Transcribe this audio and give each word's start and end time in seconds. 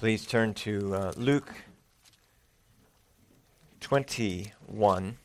Please 0.00 0.24
turn 0.24 0.54
to 0.54 0.94
uh, 0.94 1.12
Luke 1.18 1.52
21. 3.80 5.18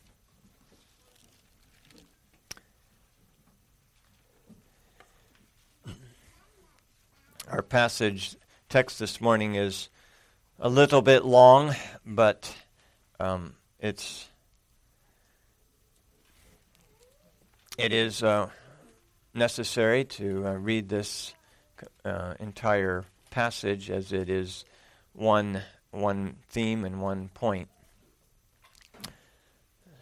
Our 7.50 7.62
passage 7.62 8.36
text 8.68 9.00
this 9.00 9.22
morning 9.22 9.56
is 9.56 9.88
a 10.60 10.68
little 10.68 11.02
bit 11.02 11.24
long, 11.24 11.74
but 12.06 12.54
um, 13.18 13.56
it's 13.80 14.28
it 17.78 17.94
is 17.94 18.22
uh, 18.22 18.50
necessary 19.34 20.04
to 20.04 20.46
uh, 20.46 20.52
read 20.56 20.90
this 20.90 21.34
uh, 22.04 22.34
entire 22.42 23.06
passage 23.36 23.92
as 23.92 24.14
it 24.14 24.30
is 24.30 24.64
one, 25.12 25.62
one 25.92 26.38
theme 26.48 26.86
and 26.86 27.02
one 27.02 27.28
point. 27.34 27.68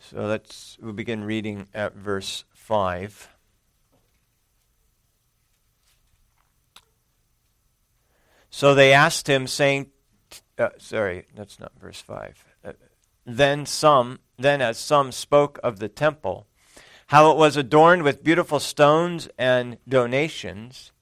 So 0.02 0.28
let's 0.28 0.78
we'll 0.80 0.94
begin 0.94 1.24
reading 1.24 1.66
at 1.74 1.96
verse 1.96 2.44
5. 2.54 3.30
So 8.52 8.76
they 8.76 8.94
asked 8.94 9.28
him, 9.28 9.48
saying, 9.48 9.88
uh, 10.60 10.70
sorry, 10.78 11.26
that's 11.34 11.60
not 11.60 11.72
verse 11.82 12.00
5. 12.02 12.46
Uh, 12.64 12.74
then 13.26 13.66
some, 13.66 14.20
then 14.38 14.62
as 14.62 14.78
some 14.78 15.12
spoke 15.12 15.60
of 15.64 15.80
the 15.80 15.90
temple, 15.90 16.46
how 17.08 17.32
it 17.32 17.38
was 17.38 17.58
adorned 17.58 18.04
with 18.04 18.24
beautiful 18.24 18.60
stones 18.60 19.28
and 19.40 19.80
donations, 19.90 20.93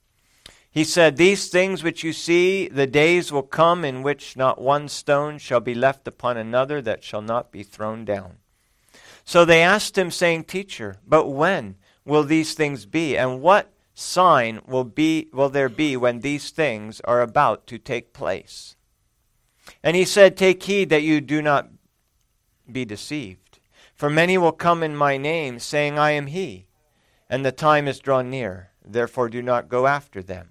he 0.72 0.86
said, 0.86 1.18
These 1.18 1.50
things 1.50 1.84
which 1.84 2.02
you 2.02 2.14
see, 2.14 2.70
the 2.70 2.88
days 2.88 3.30
will 3.30 3.44
come 3.44 3.84
in 3.84 4.04
which 4.04 4.38
not 4.38 4.62
one 4.62 4.88
stone 4.88 5.38
shall 5.38 5.60
be 5.60 5.76
left 5.76 6.08
upon 6.08 6.38
another 6.38 6.82
that 6.82 7.04
shall 7.04 7.22
not 7.22 7.52
be 7.52 7.62
thrown 7.62 8.06
down. 8.06 8.38
So 9.26 9.44
they 9.44 9.62
asked 9.62 9.98
him, 9.98 10.12
saying, 10.12 10.46
Teacher, 10.46 10.96
but 11.06 11.28
when 11.28 11.76
will 12.06 12.24
these 12.24 12.54
things 12.54 12.86
be? 12.86 13.18
And 13.18 13.42
what 13.42 13.74
sign 13.94 14.62
will, 14.66 14.86
be, 14.86 15.28
will 15.34 15.50
there 15.50 15.68
be 15.70 15.98
when 15.98 16.22
these 16.22 16.52
things 16.52 17.02
are 17.02 17.22
about 17.22 17.68
to 17.68 17.78
take 17.78 18.14
place? 18.14 18.78
And 19.84 19.98
he 19.98 20.06
said, 20.06 20.38
Take 20.38 20.64
heed 20.64 20.90
that 20.90 21.04
you 21.04 21.20
do 21.20 21.42
not 21.42 21.70
be 22.72 22.86
deceived. 22.86 23.60
For 23.94 24.10
many 24.10 24.38
will 24.38 24.54
come 24.54 24.84
in 24.84 24.96
my 24.96 25.18
name, 25.18 25.60
saying, 25.60 26.00
I 26.00 26.12
am 26.12 26.28
he, 26.28 26.68
and 27.30 27.46
the 27.46 27.52
time 27.52 27.90
is 27.90 28.00
drawn 28.00 28.30
near. 28.30 28.70
Therefore 28.84 29.28
do 29.28 29.42
not 29.42 29.70
go 29.70 29.86
after 29.86 30.24
them. 30.24 30.50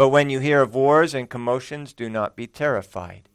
But 0.00 0.08
when 0.08 0.30
you 0.30 0.40
hear 0.40 0.62
of 0.62 0.74
wars 0.74 1.12
and 1.12 1.28
commotions, 1.28 1.92
do 1.92 2.08
not 2.08 2.34
be 2.34 2.46
terrified. 2.46 3.28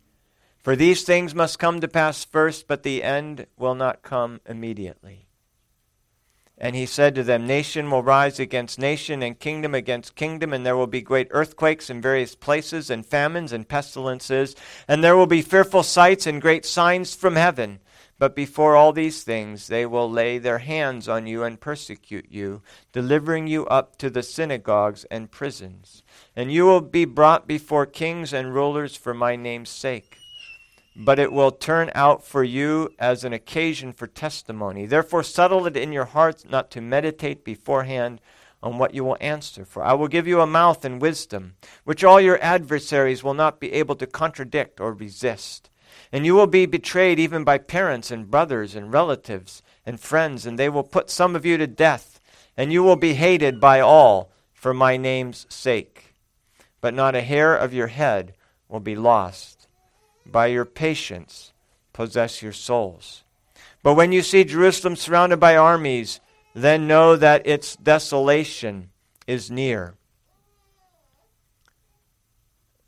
For 0.57 0.75
these 0.75 1.03
things 1.03 1.35
must 1.35 1.59
come 1.59 1.79
to 1.79 1.87
pass 1.87 2.25
first, 2.25 2.67
but 2.67 2.81
the 2.81 3.03
end 3.03 3.45
will 3.55 3.75
not 3.75 4.01
come 4.01 4.41
immediately. 4.47 5.27
And 6.57 6.75
he 6.75 6.87
said 6.87 7.13
to 7.13 7.23
them, 7.23 7.45
Nation 7.45 7.91
will 7.91 8.01
rise 8.01 8.39
against 8.39 8.79
nation, 8.79 9.21
and 9.21 9.39
kingdom 9.39 9.75
against 9.75 10.15
kingdom, 10.15 10.53
and 10.53 10.65
there 10.65 10.75
will 10.75 10.87
be 10.87 11.03
great 11.03 11.27
earthquakes 11.29 11.91
in 11.91 12.01
various 12.01 12.33
places, 12.33 12.89
and 12.89 13.05
famines 13.05 13.51
and 13.51 13.69
pestilences, 13.69 14.55
and 14.87 15.03
there 15.03 15.15
will 15.15 15.27
be 15.27 15.43
fearful 15.43 15.83
sights 15.83 16.25
and 16.25 16.41
great 16.41 16.65
signs 16.65 17.13
from 17.13 17.35
heaven. 17.35 17.79
But 18.17 18.35
before 18.35 18.77
all 18.77 18.93
these 18.93 19.23
things, 19.23 19.67
they 19.67 19.85
will 19.85 20.09
lay 20.09 20.37
their 20.37 20.59
hands 20.59 21.09
on 21.09 21.27
you 21.27 21.43
and 21.43 21.59
persecute 21.59 22.27
you, 22.29 22.61
delivering 22.93 23.47
you 23.47 23.65
up 23.65 23.97
to 23.97 24.09
the 24.09 24.23
synagogues 24.23 25.03
and 25.11 25.31
prisons. 25.31 26.01
And 26.35 26.51
you 26.51 26.65
will 26.65 26.81
be 26.81 27.03
brought 27.03 27.45
before 27.45 27.85
kings 27.85 28.31
and 28.31 28.53
rulers 28.53 28.95
for 28.95 29.13
my 29.13 29.35
name's 29.35 29.69
sake. 29.69 30.17
But 30.95 31.19
it 31.19 31.33
will 31.33 31.51
turn 31.51 31.91
out 31.93 32.23
for 32.23 32.41
you 32.41 32.89
as 32.97 33.25
an 33.25 33.33
occasion 33.33 33.91
for 33.91 34.07
testimony. 34.07 34.85
Therefore, 34.85 35.23
settle 35.23 35.67
it 35.67 35.75
in 35.75 35.91
your 35.91 36.05
hearts 36.05 36.45
not 36.45 36.71
to 36.71 36.79
meditate 36.79 37.43
beforehand 37.43 38.21
on 38.63 38.77
what 38.77 38.93
you 38.93 39.03
will 39.03 39.17
answer. 39.19 39.65
For 39.65 39.83
I 39.83 39.91
will 39.91 40.07
give 40.07 40.25
you 40.25 40.39
a 40.39 40.47
mouth 40.47 40.85
and 40.85 41.01
wisdom, 41.01 41.55
which 41.83 42.05
all 42.05 42.21
your 42.21 42.41
adversaries 42.41 43.25
will 43.25 43.33
not 43.33 43.59
be 43.59 43.73
able 43.73 43.95
to 43.95 44.07
contradict 44.07 44.79
or 44.79 44.93
resist. 44.93 45.69
And 46.11 46.25
you 46.25 46.35
will 46.35 46.47
be 46.47 46.65
betrayed 46.65 47.19
even 47.19 47.43
by 47.43 47.57
parents 47.57 48.11
and 48.11 48.29
brothers 48.29 48.75
and 48.75 48.93
relatives 48.93 49.61
and 49.85 49.99
friends, 49.99 50.45
and 50.45 50.57
they 50.57 50.69
will 50.69 50.83
put 50.83 51.09
some 51.09 51.35
of 51.35 51.45
you 51.45 51.57
to 51.57 51.67
death, 51.67 52.19
and 52.57 52.71
you 52.71 52.83
will 52.83 52.95
be 52.95 53.13
hated 53.13 53.59
by 53.59 53.79
all 53.79 54.31
for 54.53 54.73
my 54.73 54.97
name's 54.97 55.45
sake. 55.49 56.13
But 56.81 56.93
not 56.93 57.15
a 57.15 57.21
hair 57.21 57.55
of 57.55 57.73
your 57.73 57.87
head 57.87 58.33
will 58.69 58.79
be 58.79 58.95
lost. 58.95 59.67
By 60.25 60.47
your 60.47 60.65
patience, 60.65 61.53
possess 61.93 62.41
your 62.41 62.53
souls. 62.53 63.23
But 63.83 63.93
when 63.93 64.11
you 64.11 64.21
see 64.21 64.43
Jerusalem 64.43 64.95
surrounded 64.95 65.39
by 65.39 65.55
armies, 65.55 66.19
then 66.55 66.87
know 66.87 67.15
that 67.15 67.45
its 67.45 67.75
desolation 67.75 68.89
is 69.27 69.51
near. 69.51 69.95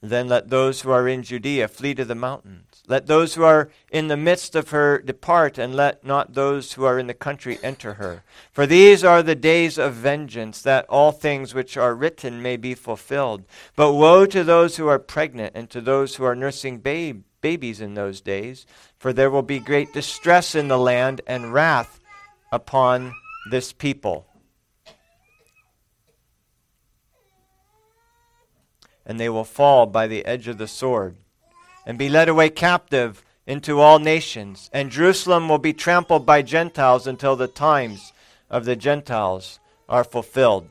Then 0.02 0.28
let 0.28 0.50
those 0.50 0.82
who 0.82 0.92
are 0.92 1.08
in 1.08 1.24
Judea 1.24 1.68
flee 1.68 1.94
to 1.96 2.06
the 2.06 2.16
mountains. 2.16 2.67
Let 2.90 3.08
those 3.08 3.34
who 3.34 3.44
are 3.44 3.70
in 3.92 4.08
the 4.08 4.16
midst 4.16 4.56
of 4.56 4.70
her 4.70 5.00
depart, 5.00 5.58
and 5.58 5.76
let 5.76 6.06
not 6.06 6.34
those 6.34 6.74
who 6.74 6.86
are 6.86 6.98
in 6.98 7.08
the 7.08 7.14
country 7.14 7.60
enter 7.62 7.96
her. 7.96 8.24
For 8.54 8.66
these 8.66 9.04
are 9.04 9.22
the 9.22 9.36
days 9.36 9.78
of 9.78 9.94
vengeance, 9.94 10.62
that 10.62 10.86
all 10.88 11.12
things 11.12 11.54
which 11.54 11.76
are 11.76 11.94
written 11.94 12.42
may 12.42 12.56
be 12.56 12.74
fulfilled. 12.74 13.44
But 13.76 13.94
woe 13.94 14.26
to 14.28 14.42
those 14.42 14.78
who 14.78 14.88
are 14.88 15.00
pregnant, 15.00 15.52
and 15.54 15.70
to 15.70 15.82
those 15.82 16.16
who 16.16 16.24
are 16.24 16.36
nursing 16.36 16.78
babe, 16.78 17.24
babies 17.42 17.82
in 17.82 17.94
those 17.94 18.22
days, 18.22 18.66
for 18.98 19.12
there 19.12 19.30
will 19.30 19.42
be 19.42 19.60
great 19.60 19.94
distress 19.94 20.56
in 20.56 20.70
the 20.70 20.80
land, 20.80 21.20
and 21.28 21.54
wrath 21.54 22.00
upon 22.54 23.14
this 23.52 23.74
people. 23.74 24.26
And 29.06 29.20
they 29.20 29.28
will 29.28 29.44
fall 29.44 29.86
by 29.88 30.08
the 30.08 30.26
edge 30.26 30.48
of 30.48 30.58
the 30.58 30.68
sword 30.68 31.18
and 31.88 31.98
be 31.98 32.10
led 32.10 32.28
away 32.28 32.50
captive 32.50 33.24
into 33.48 33.80
all 33.80 33.98
nations. 33.98 34.70
And 34.74 34.92
Jerusalem 34.92 35.48
will 35.48 35.58
be 35.58 35.72
trampled 35.72 36.26
by 36.26 36.42
Gentiles 36.42 37.08
until 37.08 37.38
the 37.38 37.48
times 37.48 38.12
of 38.50 38.66
the 38.66 38.76
Gentiles 38.76 39.62
are 39.88 40.04
fulfilled. 40.04 40.70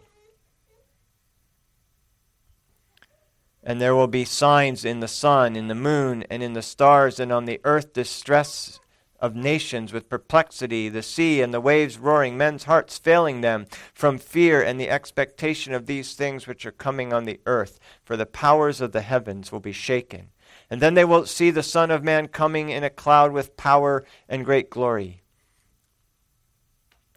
And 3.63 3.81
there 3.81 3.95
will 3.97 4.07
be 4.07 4.27
signs 4.27 4.85
in 4.85 5.01
the 5.01 5.09
sun, 5.09 5.57
in 5.57 5.69
the 5.69 5.75
moon, 5.75 6.23
and 6.31 6.43
in 6.43 6.53
the 6.53 6.63
stars, 6.63 7.19
and 7.19 7.33
on 7.33 7.47
the 7.47 7.61
earth 7.65 7.95
distress 7.95 8.79
of 9.19 9.35
nations 9.35 9.95
with 9.95 10.11
perplexity, 10.11 10.91
the 10.91 11.03
sea 11.03 11.41
and 11.41 11.53
the 11.53 11.63
waves 11.63 11.97
roaring, 11.99 12.37
men's 12.37 12.65
hearts 12.65 12.99
failing 12.99 13.41
them 13.41 13.67
from 13.95 14.19
fear 14.19 14.63
and 14.63 14.79
the 14.79 14.91
expectation 14.91 15.73
of 15.73 15.87
these 15.87 16.13
things 16.13 16.47
which 16.47 16.67
are 16.67 16.71
coming 16.71 17.15
on 17.15 17.25
the 17.25 17.41
earth. 17.47 17.81
For 18.05 18.19
the 18.19 18.27
powers 18.27 18.83
of 18.83 18.93
the 18.93 19.01
heavens 19.01 19.51
will 19.51 19.61
be 19.61 19.73
shaken. 19.73 20.29
And 20.71 20.83
then 20.83 20.95
they 20.95 21.05
will 21.05 21.27
see 21.27 21.51
the 21.51 21.63
Son 21.63 21.91
of 21.91 22.03
Man 22.03 22.29
coming 22.29 22.71
in 22.71 22.83
a 22.83 22.91
cloud 22.91 23.33
with 23.33 23.57
power 23.57 24.05
and 24.29 24.45
great 24.45 24.69
glory. 24.69 25.23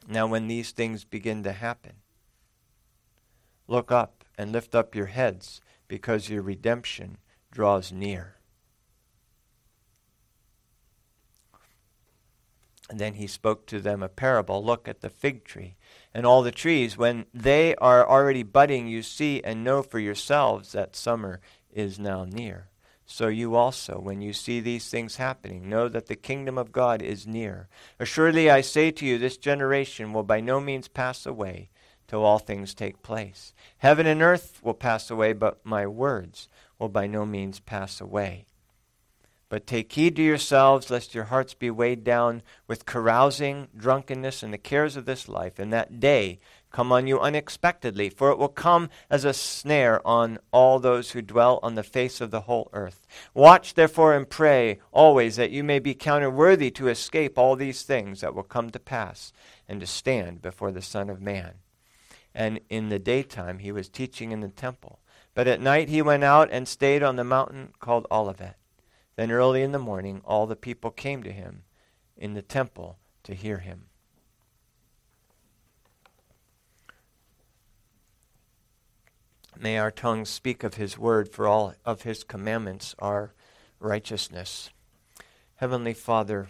Now, 0.07 0.27
when 0.27 0.47
these 0.47 0.71
things 0.71 1.03
begin 1.03 1.43
to 1.43 1.51
happen, 1.51 1.93
look 3.67 3.91
up 3.91 4.23
and 4.37 4.51
lift 4.51 4.73
up 4.73 4.95
your 4.95 5.07
heads 5.07 5.61
because 5.87 6.29
your 6.29 6.41
redemption 6.41 7.17
draws 7.51 7.91
near. 7.91 8.35
And 12.89 12.99
then 12.99 13.15
he 13.15 13.27
spoke 13.27 13.67
to 13.67 13.79
them 13.79 14.01
a 14.01 14.09
parable 14.09 14.63
Look 14.63 14.87
at 14.87 15.01
the 15.01 15.11
fig 15.11 15.43
tree 15.43 15.75
and 16.11 16.25
all 16.25 16.41
the 16.41 16.51
trees. 16.51 16.97
When 16.97 17.27
they 17.33 17.75
are 17.75 18.07
already 18.07 18.41
budding, 18.41 18.87
you 18.87 19.03
see 19.03 19.43
and 19.43 19.63
know 19.63 19.83
for 19.83 19.99
yourselves 19.99 20.71
that 20.71 20.95
summer 20.95 21.39
is 21.71 21.99
now 21.99 22.25
near. 22.25 22.69
So 23.11 23.27
you 23.27 23.55
also, 23.55 23.99
when 23.99 24.21
you 24.21 24.33
see 24.33 24.59
these 24.59 24.87
things 24.87 25.15
happening, 25.15 25.67
know 25.67 25.89
that 25.89 26.05
the 26.05 26.15
kingdom 26.15 26.59
of 26.59 26.71
God 26.71 27.01
is 27.01 27.25
near. 27.25 27.67
Assuredly, 27.99 28.51
I 28.51 28.61
say 28.61 28.91
to 28.91 29.05
you, 29.05 29.17
this 29.17 29.35
generation 29.35 30.13
will 30.13 30.21
by 30.21 30.41
no 30.41 30.59
means 30.59 30.87
pass 30.87 31.25
away 31.25 31.71
till 32.07 32.23
all 32.23 32.37
things 32.37 32.75
take 32.75 33.01
place. 33.01 33.51
Heaven 33.79 34.05
and 34.05 34.21
earth 34.21 34.59
will 34.63 34.75
pass 34.75 35.09
away, 35.09 35.33
but 35.33 35.65
my 35.65 35.87
words 35.87 36.47
will 36.77 36.87
by 36.87 37.07
no 37.07 37.25
means 37.25 37.59
pass 37.59 37.99
away. 37.99 38.45
But 39.49 39.65
take 39.65 39.91
heed 39.91 40.15
to 40.17 40.21
yourselves, 40.21 40.91
lest 40.91 41.15
your 41.15 41.25
hearts 41.25 41.55
be 41.55 41.71
weighed 41.71 42.03
down 42.03 42.43
with 42.67 42.85
carousing, 42.85 43.69
drunkenness, 43.75 44.43
and 44.43 44.53
the 44.53 44.59
cares 44.59 44.95
of 44.95 45.05
this 45.05 45.27
life, 45.27 45.57
and 45.57 45.73
that 45.73 45.99
day 45.99 46.39
come 46.71 46.91
on 46.91 47.07
you 47.07 47.19
unexpectedly, 47.19 48.09
for 48.09 48.29
it 48.29 48.37
will 48.37 48.47
come 48.47 48.89
as 49.09 49.25
a 49.25 49.33
snare 49.33 50.05
on 50.05 50.39
all 50.51 50.79
those 50.79 51.11
who 51.11 51.21
dwell 51.21 51.59
on 51.63 51.75
the 51.75 51.83
face 51.83 52.21
of 52.21 52.31
the 52.31 52.41
whole 52.41 52.69
earth. 52.73 53.05
Watch 53.33 53.73
therefore 53.73 54.13
and 54.15 54.29
pray 54.29 54.79
always 54.91 55.35
that 55.35 55.51
you 55.51 55.63
may 55.63 55.79
be 55.79 55.93
counted 55.93 56.31
worthy 56.31 56.71
to 56.71 56.87
escape 56.87 57.37
all 57.37 57.55
these 57.55 57.83
things 57.83 58.21
that 58.21 58.35
will 58.35 58.43
come 58.43 58.69
to 58.69 58.79
pass 58.79 59.31
and 59.67 59.79
to 59.79 59.87
stand 59.87 60.41
before 60.41 60.71
the 60.71 60.81
Son 60.81 61.09
of 61.09 61.21
Man. 61.21 61.55
And 62.33 62.59
in 62.69 62.89
the 62.89 62.99
daytime 62.99 63.59
he 63.59 63.71
was 63.71 63.89
teaching 63.89 64.31
in 64.31 64.41
the 64.41 64.49
temple 64.49 64.99
But 65.33 65.47
at 65.47 65.61
night 65.61 65.89
he 65.89 66.01
went 66.01 66.23
out 66.23 66.49
and 66.51 66.67
stayed 66.67 67.03
on 67.03 67.15
the 67.15 67.23
mountain 67.23 67.73
called 67.79 68.07
Olivet. 68.11 68.57
Then 69.15 69.31
early 69.31 69.61
in 69.61 69.71
the 69.71 69.79
morning 69.79 70.21
all 70.23 70.47
the 70.47 70.55
people 70.55 70.91
came 70.91 71.23
to 71.23 71.31
him 71.31 71.63
in 72.15 72.33
the 72.33 72.41
temple 72.41 72.99
to 73.23 73.33
hear 73.33 73.59
him. 73.59 73.88
May 79.61 79.77
our 79.77 79.91
tongues 79.91 80.29
speak 80.29 80.63
of 80.63 80.75
his 80.75 80.97
word, 80.97 81.33
for 81.33 81.45
all 81.45 81.73
of 81.83 82.03
his 82.03 82.23
commandments 82.23 82.95
are 82.97 83.33
righteousness. 83.81 84.69
Heavenly 85.55 85.93
Father, 85.93 86.47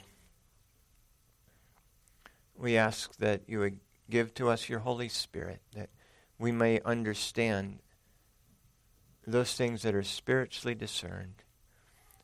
we 2.55 2.77
ask 2.77 3.17
that 3.17 3.41
you 3.47 3.57
would 3.57 3.79
give 4.11 4.35
to 4.35 4.49
us 4.49 4.69
your 4.69 4.79
Holy 4.79 5.09
Spirit, 5.09 5.59
that 5.73 5.89
we 6.37 6.51
may 6.51 6.81
understand 6.81 7.79
those 9.25 9.55
things 9.55 9.81
that 9.81 9.95
are 9.95 10.03
spiritually 10.03 10.75
discerned. 10.75 11.41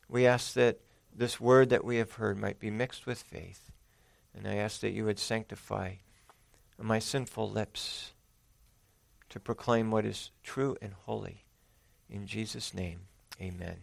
We 0.08 0.24
ask 0.24 0.52
that 0.54 0.78
this 1.12 1.40
word 1.40 1.70
that 1.70 1.84
we 1.84 1.96
have 1.96 2.12
heard 2.12 2.38
might 2.38 2.60
be 2.60 2.70
mixed 2.70 3.06
with 3.06 3.22
faith. 3.22 3.72
And 4.32 4.46
I 4.46 4.54
ask 4.54 4.80
that 4.82 4.92
you 4.92 5.04
would 5.04 5.18
sanctify 5.18 5.94
my 6.78 7.00
sinful 7.00 7.50
lips 7.50 8.12
to 9.36 9.40
proclaim 9.40 9.90
what 9.90 10.06
is 10.06 10.30
true 10.42 10.78
and 10.80 10.94
holy. 11.04 11.44
In 12.08 12.26
Jesus' 12.26 12.72
name, 12.72 13.00
amen. 13.38 13.76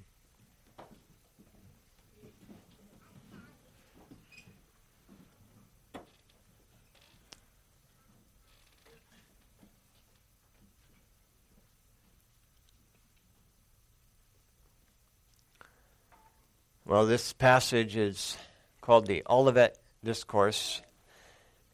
Well, 16.83 17.05
this 17.05 17.31
passage 17.31 17.95
is 17.95 18.37
called 18.81 19.05
the 19.05 19.21
Olivet 19.29 19.77
Discourse 20.03 20.81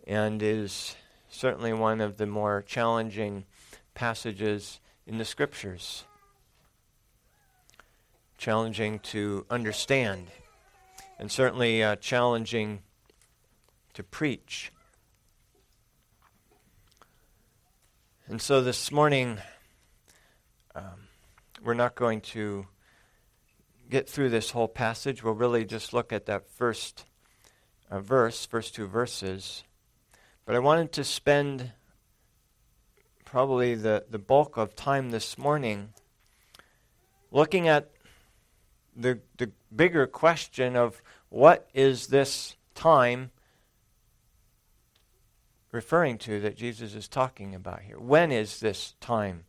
and 0.06 0.44
is 0.44 0.98
certainly 1.30 1.72
one 1.72 2.02
of 2.02 2.18
the 2.18 2.26
more 2.26 2.62
challenging 2.62 3.46
passages 4.00 4.80
in 5.06 5.18
the 5.18 5.26
Scriptures. 5.26 6.06
Challenging 8.38 9.00
to 9.00 9.46
understand, 9.50 10.28
and 11.20 11.30
certainly 11.30 11.84
uh, 11.84 11.98
challenging 11.98 12.80
to 13.94 14.02
preach. 14.02 14.72
And 18.26 18.42
so 18.42 18.62
this 18.62 18.90
morning, 18.90 19.40
um, 20.74 21.10
we're 21.62 21.74
not 21.74 21.96
going 21.96 22.22
to 22.22 22.68
get 23.90 24.10
through 24.10 24.30
this 24.30 24.52
whole 24.52 24.70
passage. 24.70 25.26
We'll 25.26 25.34
really 25.34 25.66
just 25.66 25.92
look 25.92 26.14
at 26.14 26.26
that 26.28 26.50
first 26.50 27.04
uh, 27.92 28.00
verse, 28.00 28.46
first 28.46 28.76
two 28.76 28.88
verses. 28.88 29.66
But 30.46 30.56
I 30.56 30.60
wanted 30.60 30.94
to 30.94 31.04
spend 31.04 31.74
probably 33.30 33.76
the, 33.76 34.04
the 34.10 34.18
bulk 34.18 34.58
of 34.58 34.76
time 34.76 35.12
this 35.12 35.38
morning 35.38 35.94
looking 37.32 37.68
at 37.68 37.92
the, 38.96 39.20
the 39.38 39.52
bigger 39.76 40.08
question 40.08 40.76
of 40.76 41.00
what 41.30 41.70
is 41.76 42.08
this 42.08 42.56
time 42.74 43.30
referring 45.72 46.18
to 46.18 46.40
that 46.40 46.58
Jesus 46.58 46.96
is 46.96 47.08
talking 47.08 47.54
about 47.54 47.82
here? 47.82 48.00
When 48.00 48.32
is 48.32 48.60
this 48.60 48.96
time? 49.00 49.44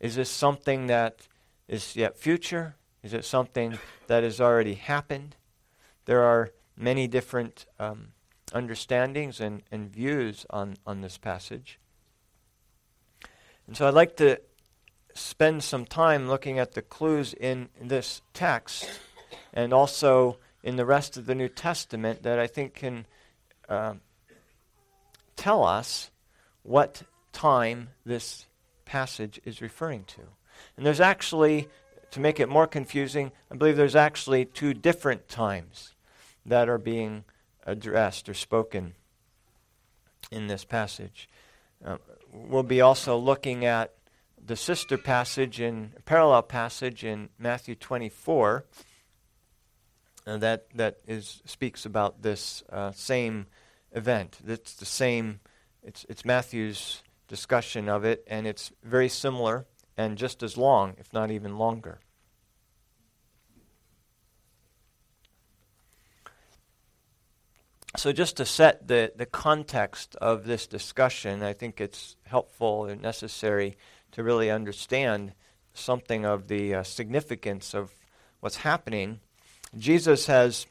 Is 0.00 0.16
this 0.16 0.30
something 0.30 0.86
that 0.86 1.28
is 1.68 1.94
yet 1.94 2.16
future? 2.16 2.76
Is 3.02 3.12
it 3.12 3.26
something 3.26 3.78
that 4.06 4.22
has 4.22 4.40
already 4.40 4.74
happened? 4.74 5.36
There 6.06 6.22
are 6.22 6.52
many 6.74 7.06
different 7.06 7.66
um, 7.78 8.12
understandings 8.54 9.40
and, 9.40 9.62
and 9.70 9.92
views 9.92 10.46
on, 10.48 10.78
on 10.86 11.02
this 11.02 11.18
passage. 11.18 11.78
And 13.70 13.76
so 13.76 13.86
I'd 13.86 13.94
like 13.94 14.16
to 14.16 14.40
spend 15.14 15.62
some 15.62 15.84
time 15.84 16.26
looking 16.26 16.58
at 16.58 16.72
the 16.72 16.82
clues 16.82 17.32
in 17.32 17.68
this 17.80 18.20
text 18.34 18.90
and 19.52 19.72
also 19.72 20.38
in 20.64 20.74
the 20.74 20.84
rest 20.84 21.16
of 21.16 21.26
the 21.26 21.36
New 21.36 21.48
Testament 21.48 22.24
that 22.24 22.40
I 22.40 22.48
think 22.48 22.74
can 22.74 23.06
uh, 23.68 23.94
tell 25.36 25.62
us 25.62 26.10
what 26.64 27.04
time 27.32 27.90
this 28.04 28.46
passage 28.86 29.40
is 29.44 29.62
referring 29.62 30.02
to. 30.02 30.22
And 30.76 30.84
there's 30.84 30.98
actually 30.98 31.68
to 32.10 32.18
make 32.18 32.40
it 32.40 32.48
more 32.48 32.66
confusing, 32.66 33.30
I 33.52 33.54
believe 33.54 33.76
there's 33.76 33.94
actually 33.94 34.46
two 34.46 34.74
different 34.74 35.28
times 35.28 35.94
that 36.44 36.68
are 36.68 36.76
being 36.76 37.22
addressed 37.64 38.28
or 38.28 38.34
spoken 38.34 38.94
in 40.32 40.48
this 40.48 40.64
passage. 40.64 41.28
Uh, 41.84 41.98
we'll 42.32 42.62
be 42.62 42.80
also 42.80 43.16
looking 43.16 43.64
at 43.64 43.94
the 44.44 44.56
sister 44.56 44.96
passage 44.96 45.60
in 45.60 45.92
parallel 46.04 46.42
passage 46.42 47.04
in 47.04 47.28
Matthew 47.38 47.74
24 47.74 48.64
uh, 50.26 50.36
that 50.38 50.66
that 50.74 50.98
is 51.06 51.42
speaks 51.44 51.86
about 51.86 52.22
this 52.22 52.62
uh, 52.70 52.92
same 52.92 53.46
event. 53.92 54.38
It's 54.46 54.74
the 54.74 54.84
same. 54.84 55.40
It's 55.82 56.04
it's 56.08 56.24
Matthew's 56.24 57.02
discussion 57.26 57.88
of 57.88 58.04
it, 58.04 58.24
and 58.26 58.46
it's 58.46 58.72
very 58.82 59.08
similar 59.08 59.66
and 59.96 60.16
just 60.16 60.42
as 60.42 60.56
long, 60.56 60.94
if 60.98 61.12
not 61.12 61.30
even 61.30 61.58
longer. 61.58 62.00
So, 67.96 68.12
just 68.12 68.36
to 68.36 68.46
set 68.46 68.86
the, 68.86 69.12
the 69.16 69.26
context 69.26 70.14
of 70.16 70.44
this 70.44 70.68
discussion, 70.68 71.42
I 71.42 71.52
think 71.52 71.80
it's 71.80 72.16
helpful 72.24 72.84
and 72.84 73.02
necessary 73.02 73.76
to 74.12 74.22
really 74.22 74.48
understand 74.48 75.32
something 75.74 76.24
of 76.24 76.46
the 76.46 76.74
uh, 76.76 76.82
significance 76.84 77.74
of 77.74 77.92
what's 78.38 78.56
happening. 78.58 79.18
Jesus 79.76 80.26
has 80.26 80.66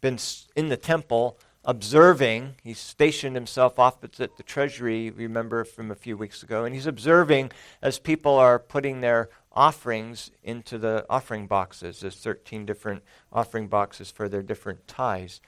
been 0.00 0.18
in 0.54 0.68
the 0.68 0.76
temple 0.76 1.38
observing. 1.64 2.54
He's 2.62 2.78
stationed 2.78 3.36
himself 3.36 3.78
opposite 3.78 4.36
the 4.36 4.42
treasury, 4.42 5.10
remember 5.10 5.64
from 5.64 5.90
a 5.90 5.96
few 5.96 6.16
weeks 6.16 6.42
ago, 6.42 6.64
and 6.64 6.74
he's 6.74 6.86
observing 6.86 7.50
as 7.82 7.98
people 7.98 8.36
are 8.36 8.58
putting 8.58 9.00
their 9.00 9.28
offerings 9.52 10.30
into 10.42 10.78
the 10.78 11.04
offering 11.10 11.46
boxes. 11.46 12.00
There's 12.00 12.16
13 12.16 12.64
different 12.64 13.02
offering 13.32 13.66
boxes 13.66 14.10
for 14.10 14.28
their 14.28 14.42
different 14.42 14.86
tithes. 14.86 15.40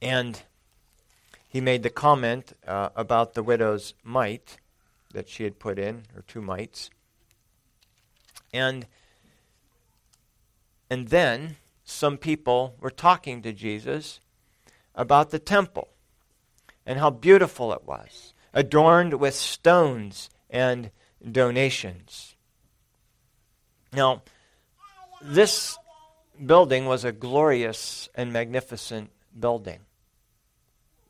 And 0.00 0.42
he 1.48 1.60
made 1.60 1.82
the 1.82 1.90
comment 1.90 2.52
uh, 2.66 2.90
about 2.94 3.34
the 3.34 3.42
widow's 3.42 3.94
mite 4.04 4.58
that 5.12 5.28
she 5.28 5.44
had 5.44 5.58
put 5.58 5.78
in, 5.78 6.02
or 6.14 6.22
two 6.22 6.42
mites. 6.42 6.90
And, 8.52 8.86
and 10.90 11.08
then 11.08 11.56
some 11.84 12.18
people 12.18 12.76
were 12.80 12.90
talking 12.90 13.42
to 13.42 13.52
Jesus 13.52 14.20
about 14.94 15.30
the 15.30 15.38
temple 15.38 15.88
and 16.84 16.98
how 16.98 17.10
beautiful 17.10 17.72
it 17.72 17.84
was, 17.84 18.34
adorned 18.52 19.14
with 19.14 19.34
stones 19.34 20.28
and 20.50 20.90
donations. 21.30 22.36
Now, 23.92 24.22
this 25.22 25.78
building 26.44 26.86
was 26.86 27.04
a 27.04 27.12
glorious 27.12 28.08
and 28.14 28.32
magnificent 28.32 29.10
building. 29.38 29.80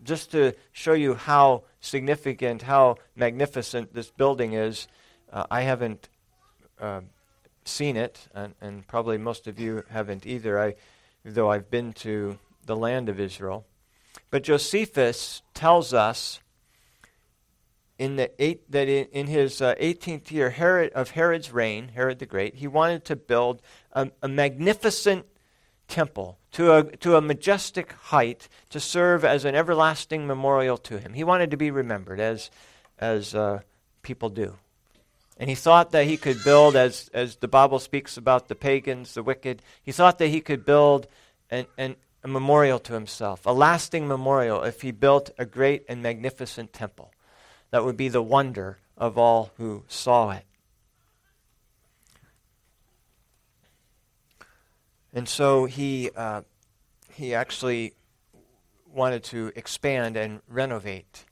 Just 0.02 0.30
to 0.32 0.54
show 0.72 0.92
you 0.92 1.14
how 1.14 1.64
significant, 1.80 2.62
how 2.62 2.96
magnificent 3.16 3.94
this 3.94 4.10
building 4.10 4.52
is, 4.52 4.88
uh, 5.32 5.44
I 5.50 5.62
haven't 5.62 6.08
uh, 6.80 7.00
seen 7.64 7.96
it, 7.96 8.28
and, 8.34 8.54
and, 8.60 8.86
probably 8.86 9.18
most 9.18 9.46
of 9.46 9.58
you 9.58 9.82
haven't 9.90 10.26
either, 10.26 10.58
I, 10.60 10.74
though 11.24 11.50
I've 11.50 11.70
been 11.70 11.92
to 11.94 12.38
the 12.64 12.76
land 12.76 13.08
of 13.08 13.20
Israel. 13.20 13.66
But 14.30 14.44
Josephus 14.44 15.42
tells 15.54 15.92
us 15.92 16.40
in 17.98 18.16
the 18.16 18.30
eight, 18.42 18.70
that 18.70 18.88
in, 18.88 19.06
in 19.06 19.26
his 19.26 19.60
uh, 19.60 19.74
18th 19.80 20.30
year 20.30 20.50
Herod, 20.50 20.92
of 20.92 21.10
Herod's 21.10 21.50
reign, 21.50 21.88
Herod 21.88 22.20
the 22.20 22.26
Great, 22.26 22.54
he 22.54 22.68
wanted 22.68 23.04
to 23.06 23.16
build 23.16 23.60
a, 23.92 24.10
a 24.22 24.28
magnificent 24.28 25.26
temple 25.88 26.38
to 26.52 26.72
a, 26.72 26.84
to 26.98 27.16
a 27.16 27.20
majestic 27.20 27.92
height 27.92 28.48
to 28.70 28.78
serve 28.78 29.24
as 29.24 29.44
an 29.44 29.54
everlasting 29.54 30.26
memorial 30.26 30.76
to 30.78 30.98
him. 30.98 31.14
He 31.14 31.24
wanted 31.24 31.50
to 31.50 31.56
be 31.56 31.70
remembered 31.70 32.20
as, 32.20 32.50
as 32.98 33.34
uh, 33.34 33.60
people 34.02 34.28
do. 34.28 34.56
And 35.38 35.48
he 35.48 35.56
thought 35.56 35.92
that 35.92 36.06
he 36.06 36.16
could 36.16 36.42
build, 36.44 36.76
as, 36.76 37.10
as 37.14 37.36
the 37.36 37.48
Bible 37.48 37.78
speaks 37.78 38.16
about 38.16 38.48
the 38.48 38.54
pagans, 38.54 39.14
the 39.14 39.22
wicked, 39.22 39.62
he 39.82 39.92
thought 39.92 40.18
that 40.18 40.28
he 40.28 40.40
could 40.40 40.64
build 40.64 41.06
an, 41.50 41.66
an, 41.76 41.96
a 42.24 42.28
memorial 42.28 42.78
to 42.80 42.92
himself, 42.92 43.46
a 43.46 43.52
lasting 43.52 44.08
memorial, 44.08 44.62
if 44.62 44.82
he 44.82 44.90
built 44.90 45.30
a 45.38 45.46
great 45.46 45.84
and 45.88 46.02
magnificent 46.02 46.72
temple 46.72 47.12
that 47.70 47.84
would 47.84 47.96
be 47.96 48.08
the 48.08 48.22
wonder 48.22 48.78
of 48.96 49.18
all 49.18 49.50
who 49.56 49.84
saw 49.88 50.30
it. 50.30 50.44
And 55.12 55.28
so 55.28 55.64
he, 55.64 56.10
uh, 56.14 56.42
he 57.12 57.34
actually 57.34 57.94
wanted 58.92 59.24
to 59.24 59.52
expand 59.56 60.16
and 60.16 60.40
renovate 60.48 61.24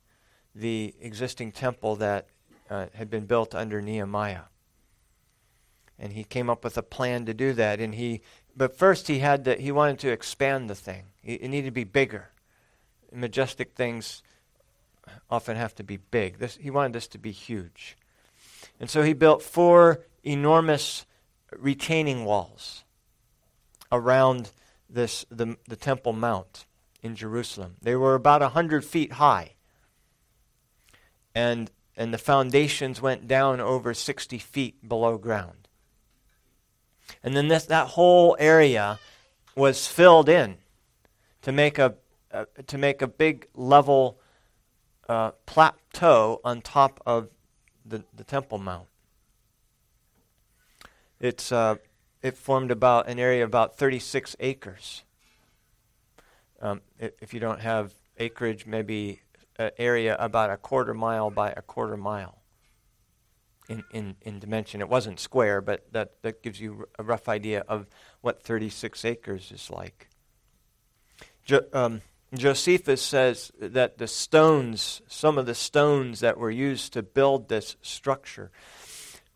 the 0.55 0.95
existing 1.01 1.53
temple 1.53 1.97
that 1.97 2.27
uh, 2.71 2.87
had 2.95 3.11
been 3.11 3.27
built 3.27 3.55
under 3.55 3.83
Nehemiah. 3.83 4.45
And 5.99 6.13
he 6.13 6.25
came 6.25 6.51
up 6.51 6.65
with 6.65 6.77
a 6.77 6.83
plan 6.83 7.27
to 7.27 7.35
do 7.35 7.53
that. 7.55 7.81
And 7.81 7.95
he, 7.95 8.23
but 8.57 8.77
first 8.77 9.09
he 9.09 9.19
had 9.21 9.45
to, 9.45 9.55
he 9.55 9.73
wanted 9.73 9.99
to 10.01 10.11
expand 10.11 10.69
the 10.69 10.75
thing. 10.75 11.05
It, 11.23 11.43
it 11.43 11.49
needed 11.49 11.69
to 11.69 11.73
be 11.73 11.85
bigger. 11.85 12.31
Majestic 13.13 13.75
things 13.75 14.23
often 15.31 15.57
have 15.57 15.75
to 15.77 15.85
be 15.85 15.97
big. 15.97 16.39
This, 16.39 16.57
he 16.57 16.71
wanted 16.71 16.93
this 16.93 17.07
to 17.09 17.19
be 17.19 17.31
huge. 17.31 17.97
And 18.81 18.91
so 18.91 19.03
he 19.03 19.13
built 19.13 19.43
four 19.43 20.01
enormous 20.25 21.07
retaining 21.53 22.25
walls 22.25 22.85
around 23.97 24.51
this, 24.89 25.25
the, 25.31 25.57
the 25.69 25.77
Temple 25.77 26.13
Mount 26.13 26.67
in 27.03 27.17
Jerusalem. 27.17 27.77
They 27.83 27.97
were 27.97 28.15
about 28.15 28.41
100 28.41 28.85
feet 28.85 29.15
high. 29.15 29.53
And, 31.35 31.71
and 31.97 32.13
the 32.15 32.19
foundations 32.19 33.03
went 33.03 33.29
down 33.29 33.61
over 33.61 33.95
60 33.95 34.39
feet 34.39 34.89
below 34.89 35.19
ground. 35.19 35.69
And 37.23 37.37
then 37.37 37.49
this, 37.49 37.67
that 37.67 37.89
whole 37.89 38.37
area 38.39 38.99
was 39.55 39.87
filled 39.87 40.29
in 40.29 40.59
to 41.43 41.53
make 41.53 41.79
a, 41.79 41.95
to 42.67 42.79
make 42.79 43.03
a 43.03 43.07
big 43.07 43.49
level 43.55 44.19
uh, 45.09 45.31
plateau 45.47 46.41
on 46.45 46.61
top 46.61 47.01
of 47.07 47.29
the, 47.85 48.05
the 48.15 48.25
Temple 48.25 48.59
Mount. 48.59 48.89
It's, 51.21 51.51
uh, 51.51 51.77
it 52.23 52.37
formed 52.37 52.71
about 52.71 53.09
an 53.09 53.19
area 53.19 53.43
of 53.43 53.51
about 53.51 53.77
36 53.77 54.37
acres. 54.41 55.05
Um, 56.61 56.81
if 56.99 57.35
you 57.35 57.41
don't 57.41 57.61
have 57.61 57.95
acreage, 58.19 58.67
maybe 58.67 59.21
an 59.59 59.71
area 59.79 60.17
about 60.19 60.51
a 60.51 60.57
quarter 60.57 60.95
mile 60.95 61.31
by 61.31 61.51
a 61.51 61.63
quarter 61.63 61.97
mile 61.97 62.43
in, 63.69 63.85
in, 63.91 64.17
in 64.23 64.39
dimension. 64.39 64.81
It 64.81 64.89
wasn't 64.89 65.21
square, 65.21 65.61
but 65.61 65.93
that, 65.93 66.23
that 66.23 66.43
gives 66.43 66.61
you 66.61 66.89
a 66.99 67.03
rough 67.03 67.29
idea 67.29 67.65
of 67.69 67.87
what 68.21 68.43
36 68.43 69.05
acres 69.05 69.53
is 69.53 69.71
like. 69.71 70.09
Jo, 71.45 71.61
um, 71.73 72.03
Josephus 72.35 73.03
says 73.03 73.53
that 73.59 73.99
the 73.99 74.09
stones, 74.09 75.01
some 75.07 75.39
of 75.39 75.47
the 75.47 75.55
stones 75.55 76.21
that 76.21 76.39
were 76.39 76.51
used 76.51 76.93
to 76.93 77.03
build 77.03 77.49
this 77.49 77.77
structure, 77.83 78.51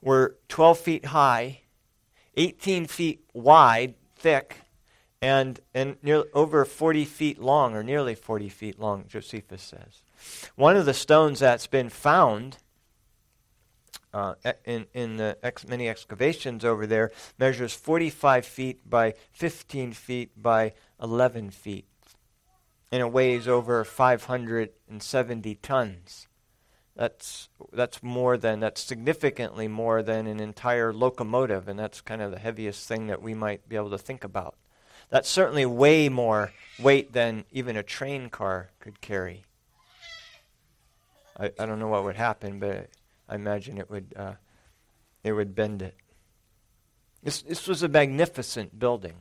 were 0.01 0.37
12 0.49 0.79
feet 0.79 1.05
high, 1.07 1.63
18 2.37 2.87
feet 2.87 3.25
wide, 3.33 3.95
thick, 4.17 4.57
and, 5.23 5.61
and 5.75 5.97
near, 6.03 6.25
over 6.33 6.65
40 6.65 7.05
feet 7.05 7.39
long, 7.39 7.75
or 7.75 7.83
nearly 7.83 8.15
40 8.15 8.49
feet 8.49 8.79
long, 8.79 9.05
Josephus 9.09 9.63
says. 9.63 10.03
One 10.57 10.77
of 10.77 10.87
the 10.87 10.95
stones 10.95 11.41
that's 11.41 11.67
been 11.67 11.89
found 11.89 12.59
uh, 14.13 14.35
in, 14.65 14.87
in 14.93 15.17
the 15.17 15.39
ex- 15.43 15.67
many 15.67 15.89
excavations 15.89 16.65
over 16.65 16.87
there 16.87 17.13
measures 17.39 17.73
45 17.75 18.45
feet 18.45 18.89
by 18.89 19.15
15 19.33 19.93
feet 19.93 20.43
by 20.43 20.73
11 21.01 21.51
feet 21.51 21.87
and 22.93 23.01
it 23.01 23.13
weighs 23.13 23.47
over 23.47 23.85
570 23.85 25.55
tons. 25.57 26.27
That's 27.01 27.49
that's 27.73 28.03
more 28.03 28.37
than 28.37 28.61
that's 28.61 28.83
significantly 28.83 29.69
more 29.69 30.03
than 30.03 30.27
an 30.27 30.39
entire 30.39 30.93
locomotive, 30.93 31.67
and 31.67 31.79
that's 31.79 32.03
kind 32.03 32.21
of 32.21 32.31
the 32.31 32.39
heaviest 32.39 32.87
thing 32.87 33.07
that 33.07 33.23
we 33.23 33.33
might 33.33 33.67
be 33.67 33.77
able 33.77 33.89
to 33.89 33.97
think 33.97 34.23
about. 34.23 34.55
That's 35.09 35.27
certainly 35.27 35.65
way 35.65 36.11
more 36.11 36.53
weight 36.79 37.15
than 37.15 37.47
even 37.53 37.79
a 37.79 37.83
train 37.83 38.29
car 38.29 38.69
could 38.81 39.01
carry. 39.01 39.47
I, 41.39 41.51
I 41.59 41.65
don't 41.65 41.79
know 41.79 41.89
what 41.89 42.05
would 42.05 42.17
happen, 42.17 42.59
but 42.59 42.91
I 43.27 43.35
imagine 43.35 43.79
it 43.79 43.89
would 43.89 44.13
uh, 44.15 44.35
it 45.25 45.33
would 45.33 45.55
bend 45.55 45.81
it. 45.81 45.95
This 47.23 47.41
this 47.41 47.67
was 47.67 47.83
a 47.83 47.89
magnificent 47.89 48.79
building. 48.79 49.15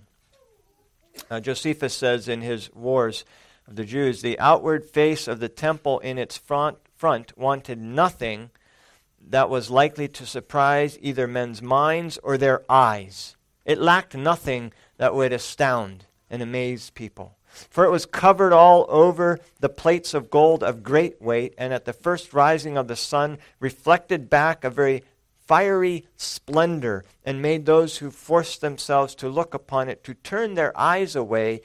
Uh, 1.32 1.40
Josephus 1.40 1.94
says 1.94 2.28
in 2.28 2.42
his 2.42 2.70
Wars 2.74 3.24
of 3.70 3.78
the 3.78 3.86
Jews, 3.86 4.22
the 4.22 4.38
outward 4.38 4.84
face 4.84 5.30
of 5.30 5.40
the 5.40 5.48
temple 5.48 6.00
in 6.00 6.18
its 6.18 6.36
front, 6.36 6.78
front 7.00 7.38
wanted 7.38 7.80
nothing 7.80 8.50
that 9.30 9.50
was 9.50 9.72
likely 9.72 10.10
to 10.10 10.26
surprise 10.26 11.00
either 11.02 11.28
men's 11.28 11.62
minds 11.62 12.20
or 12.22 12.38
their 12.38 12.62
eyes. 12.70 13.38
It 13.64 13.80
lacked 13.80 14.16
nothing 14.16 14.74
that 14.98 15.16
would 15.16 15.32
astound 15.32 16.06
and 16.30 16.42
amaze 16.42 16.90
people. 16.90 17.38
For 17.48 17.86
it 17.86 17.90
was 17.90 18.06
covered 18.06 18.52
all 18.52 18.86
over 18.90 19.40
the 19.62 19.70
plates 19.70 20.14
of 20.14 20.30
gold 20.30 20.62
of 20.62 20.84
great 20.84 21.22
weight, 21.22 21.54
and 21.58 21.74
at 21.74 21.86
the 21.86 21.94
first 21.94 22.34
rising 22.34 22.78
of 22.78 22.90
the 22.90 22.98
sun 22.98 23.38
reflected 23.62 24.30
back 24.30 24.66
a 24.66 24.70
very 24.70 25.04
fiery 25.48 26.06
splendor, 26.18 27.06
and 27.26 27.42
made 27.42 27.66
those 27.66 27.98
who 27.98 28.12
forced 28.12 28.62
themselves 28.62 29.16
to 29.16 29.30
look 29.30 29.54
upon 29.54 29.90
it 29.90 30.04
to 30.04 30.14
turn 30.14 30.54
their 30.54 30.78
eyes 30.78 31.16
away 31.16 31.62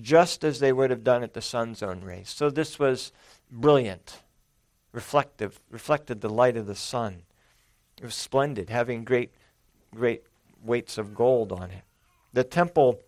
just 0.00 0.42
as 0.44 0.60
they 0.60 0.72
would 0.72 0.90
have 0.90 1.04
done 1.04 1.22
at 1.22 1.34
the 1.34 1.42
sun's 1.42 1.82
own 1.82 2.00
rays. 2.02 2.30
So 2.30 2.48
this 2.48 2.78
was 2.78 3.12
brilliant, 3.50 4.22
reflective, 4.92 5.60
reflected 5.70 6.20
the 6.20 6.28
light 6.28 6.56
of 6.56 6.66
the 6.66 6.74
sun. 6.74 7.22
It 7.98 8.04
was 8.04 8.14
splendid, 8.14 8.70
having 8.70 9.04
great, 9.04 9.30
great 9.94 10.22
weights 10.62 10.98
of 10.98 11.14
gold 11.14 11.52
on 11.52 11.70
it. 11.70 11.82
The 12.32 12.44
temple, 12.44 13.00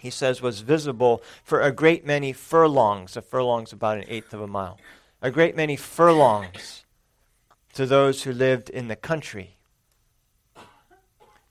he 0.00 0.10
says, 0.10 0.40
was 0.40 0.60
visible 0.60 1.22
for 1.42 1.60
a 1.60 1.72
great 1.72 2.06
many 2.06 2.32
furlongs. 2.32 3.16
A 3.16 3.22
furlong's 3.22 3.72
about 3.72 3.98
an 3.98 4.04
eighth 4.08 4.32
of 4.32 4.40
a 4.40 4.46
mile. 4.46 4.78
A 5.20 5.30
great 5.30 5.56
many 5.56 5.76
furlongs 5.76 6.84
to 7.74 7.86
those 7.86 8.22
who 8.22 8.32
lived 8.32 8.70
in 8.70 8.88
the 8.88 8.96
country 8.96 9.55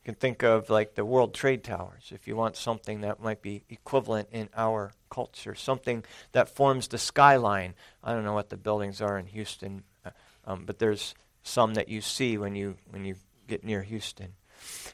can 0.05 0.15
think 0.15 0.43
of 0.43 0.69
like 0.69 0.93
the 0.93 1.03
World 1.03 1.33
Trade 1.33 1.63
Towers, 1.63 2.11
if 2.13 2.27
you 2.27 2.35
want 2.35 2.55
something 2.55 3.01
that 3.01 3.19
might 3.19 3.41
be 3.41 3.63
equivalent 3.69 4.29
in 4.31 4.49
our 4.55 4.91
culture, 5.09 5.55
something 5.55 6.05
that 6.31 6.47
forms 6.47 6.87
the 6.87 6.99
skyline. 6.99 7.73
I 8.03 8.13
don't 8.13 8.23
know 8.23 8.33
what 8.33 8.49
the 8.49 8.57
buildings 8.57 9.01
are 9.01 9.17
in 9.17 9.25
Houston, 9.25 9.83
uh, 10.05 10.11
um, 10.45 10.63
but 10.65 10.77
there's 10.77 11.15
some 11.41 11.73
that 11.73 11.89
you 11.89 12.01
see 12.01 12.37
when 12.37 12.55
you 12.55 12.77
when 12.91 13.03
you 13.03 13.15
get 13.47 13.63
near 13.63 13.81
Houston. 13.81 14.33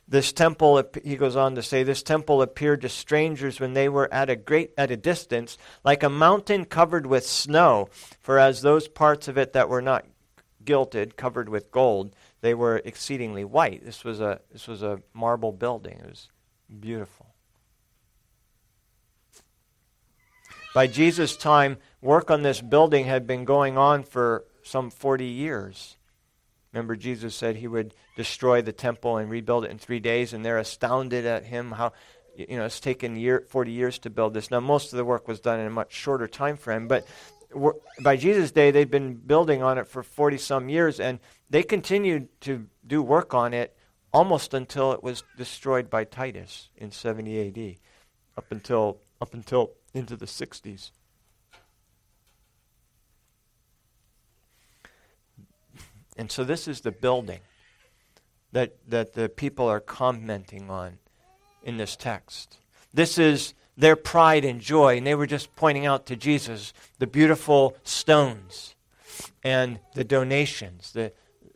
This 0.08 0.34
temple, 0.34 0.84
he 1.04 1.16
goes 1.16 1.36
on 1.36 1.56
to 1.56 1.64
say, 1.64 1.84
this 1.84 2.04
temple 2.04 2.42
appeared 2.42 2.82
to 2.82 2.90
strangers 2.90 3.60
when 3.60 3.74
they 3.74 3.88
were 3.88 4.12
at 4.14 4.30
a 4.30 4.36
great 4.36 4.72
at 4.78 4.92
a 4.92 4.98
distance, 4.98 5.58
like 5.84 6.04
a 6.04 6.10
mountain 6.10 6.66
covered 6.66 7.06
with 7.06 7.26
snow. 7.26 7.90
For 8.22 8.40
as 8.40 8.62
those 8.62 8.88
parts 8.88 9.28
of 9.28 9.38
it 9.38 9.54
that 9.54 9.70
were 9.70 9.82
not 9.82 10.06
gilded, 10.64 11.18
covered 11.18 11.50
with 11.50 11.72
gold, 11.72 12.16
they 12.42 12.54
were 12.54 12.82
exceedingly 12.84 13.44
white. 13.44 13.86
This 13.86 14.04
was 14.04 14.20
a, 14.20 14.42
this 14.52 14.68
was 14.68 14.84
a 14.84 15.00
marble 15.14 15.52
building. 15.52 16.00
It 16.04 16.10
was 16.10 16.30
beautiful. 16.80 17.28
By 20.74 20.88
Jesus' 20.88 21.36
time, 21.36 21.78
work 22.02 22.32
on 22.32 22.44
this 22.44 22.62
building 22.62 23.06
had 23.06 23.28
been 23.28 23.46
going 23.46 23.78
on 23.78 24.04
for 24.04 24.46
some 24.64 24.90
40 24.90 25.26
years. 25.26 25.98
Remember, 26.72 26.96
Jesus 26.96 27.36
said 27.36 27.58
he 27.58 27.68
would 27.68 27.94
destroy 28.16 28.62
the 28.62 28.72
temple 28.72 29.18
and 29.18 29.30
rebuild 29.30 29.66
it 29.66 29.72
in 29.72 29.78
three 29.78 30.00
days, 30.00 30.32
and 30.32 30.46
they're 30.46 30.58
astounded 30.58 31.26
at 31.26 31.44
him 31.44 31.72
how 31.72 31.92
you 32.36 32.56
know 32.56 32.66
it's 32.66 32.80
taken 32.80 33.18
year, 33.18 33.46
40 33.50 33.72
years 33.72 34.00
to 34.00 34.10
build 34.10 34.34
this. 34.34 34.50
Now, 34.50 34.62
most 34.62 34.94
of 34.94 34.98
the 34.98 35.04
work 35.04 35.28
was 35.28 35.42
done 35.42 35.60
in 35.60 35.68
a 35.68 35.72
much 35.72 35.92
shorter 35.92 36.28
time 36.28 36.56
frame, 36.56 36.88
but 36.88 37.06
by 38.02 38.16
Jesus' 38.16 38.52
day, 38.52 38.72
they'd 38.72 38.90
been 38.90 39.16
building 39.16 39.62
on 39.62 39.78
it 39.78 39.88
for 39.88 40.04
40 40.04 40.38
some 40.38 40.70
years, 40.70 41.02
and 41.02 41.20
they 41.52 41.64
continued 41.64 42.30
to 42.42 42.66
do 42.88 43.04
work 43.04 43.34
on 43.34 43.54
it 43.54 43.76
almost 44.14 44.54
until 44.54 44.94
it 44.94 45.04
was 45.04 45.24
destroyed 45.38 45.90
by 45.90 46.06
Titus 46.06 46.70
in 46.78 46.92
70 46.92 47.48
AD, 47.48 47.76
up 48.38 48.46
until, 48.52 49.00
up 49.20 49.34
until 49.34 49.72
into 49.94 50.16
the 50.16 50.26
60s. 50.26 50.92
And 56.18 56.32
so 56.32 56.46
this 56.46 56.70
is 56.70 56.82
the 56.82 56.92
building 56.92 57.42
that, 58.54 58.78
that 58.88 59.14
the 59.14 59.28
people 59.28 59.68
are 59.68 59.82
commenting 59.82 60.70
on 60.70 61.00
in 61.64 61.76
this 61.76 61.98
text. 61.98 62.58
This 62.94 63.18
is 63.18 63.54
their 63.76 63.98
pride 63.98 64.46
and 64.46 64.62
joy, 64.62 64.98
and 64.98 65.08
they 65.08 65.16
were 65.16 65.28
just 65.28 65.54
pointing 65.58 65.86
out 65.86 66.06
to 66.06 66.16
Jesus 66.16 66.72
the 67.00 67.08
beautiful 67.08 67.76
stones 67.84 68.76
and 69.44 69.80
the 69.96 70.04
donations, 70.04 70.92
the, 70.94 71.12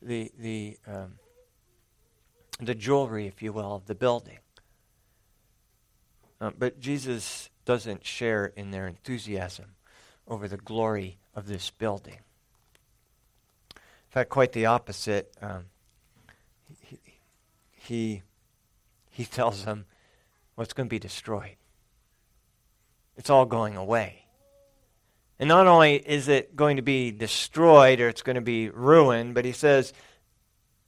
the, 0.06 0.32
the, 0.38 0.78
um, 0.88 1.14
the 2.60 2.76
jewelry, 2.76 3.28
if 3.28 3.42
you 3.42 3.52
will, 3.52 3.76
of 3.76 3.86
the 3.86 3.96
building. 3.96 4.40
Uh, 6.40 6.52
but 6.58 6.80
Jesus 6.80 7.50
doesn't 7.66 8.06
share 8.06 8.54
in 8.56 8.72
their 8.72 8.88
enthusiasm 8.88 9.76
over 10.28 10.48
the 10.48 10.58
glory 10.58 11.18
of 11.34 11.48
this 11.48 11.72
building. 11.72 12.20
In 13.74 13.82
fact, 14.10 14.30
quite 14.30 14.54
the 14.54 14.68
opposite. 14.68 15.34
Um, 15.42 15.66
he, 16.82 17.00
he, 17.72 18.22
he 19.10 19.26
tells 19.26 19.66
them, 19.66 19.86
well, 20.56 20.64
it's 20.64 20.74
going 20.74 20.88
to 20.88 20.94
be 20.94 21.00
destroyed. 21.00 21.56
It's 23.18 23.30
all 23.30 23.46
going 23.46 23.76
away. 23.76 24.25
And 25.40 25.50
not 25.50 25.68
only 25.68 25.96
is 25.96 26.28
it 26.28 26.56
going 26.56 26.78
to 26.78 26.82
be 26.82 27.12
destroyed 27.12 28.00
or 28.00 28.08
it's 28.08 28.22
going 28.22 28.36
to 28.36 28.42
be 28.42 28.70
ruined, 28.70 29.34
but 29.34 29.46
he 29.46 29.52
says, 29.52 29.94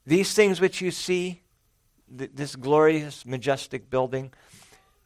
These 0.05 0.33
things 0.33 0.61
which 0.61 0.81
you 0.81 0.91
see, 0.91 1.41
th- 2.17 2.31
this 2.33 2.55
glorious, 2.55 3.25
majestic 3.25 3.89
building, 3.89 4.31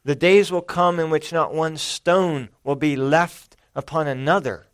the 0.04 0.16
days 0.16 0.52
will 0.52 0.62
come 0.62 1.00
in 1.00 1.10
which 1.10 1.32
not 1.32 1.54
one 1.54 1.78
stone 1.78 2.50
will 2.64 2.76
be 2.76 2.96
left 2.96 3.56
upon 3.76 4.08
another 4.08 4.68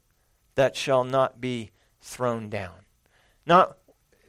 that 0.56 0.76
shall 0.76 1.04
not 1.04 1.40
be 1.40 1.72
thrown 2.02 2.50
down. 2.50 2.74
Not, 3.46 3.78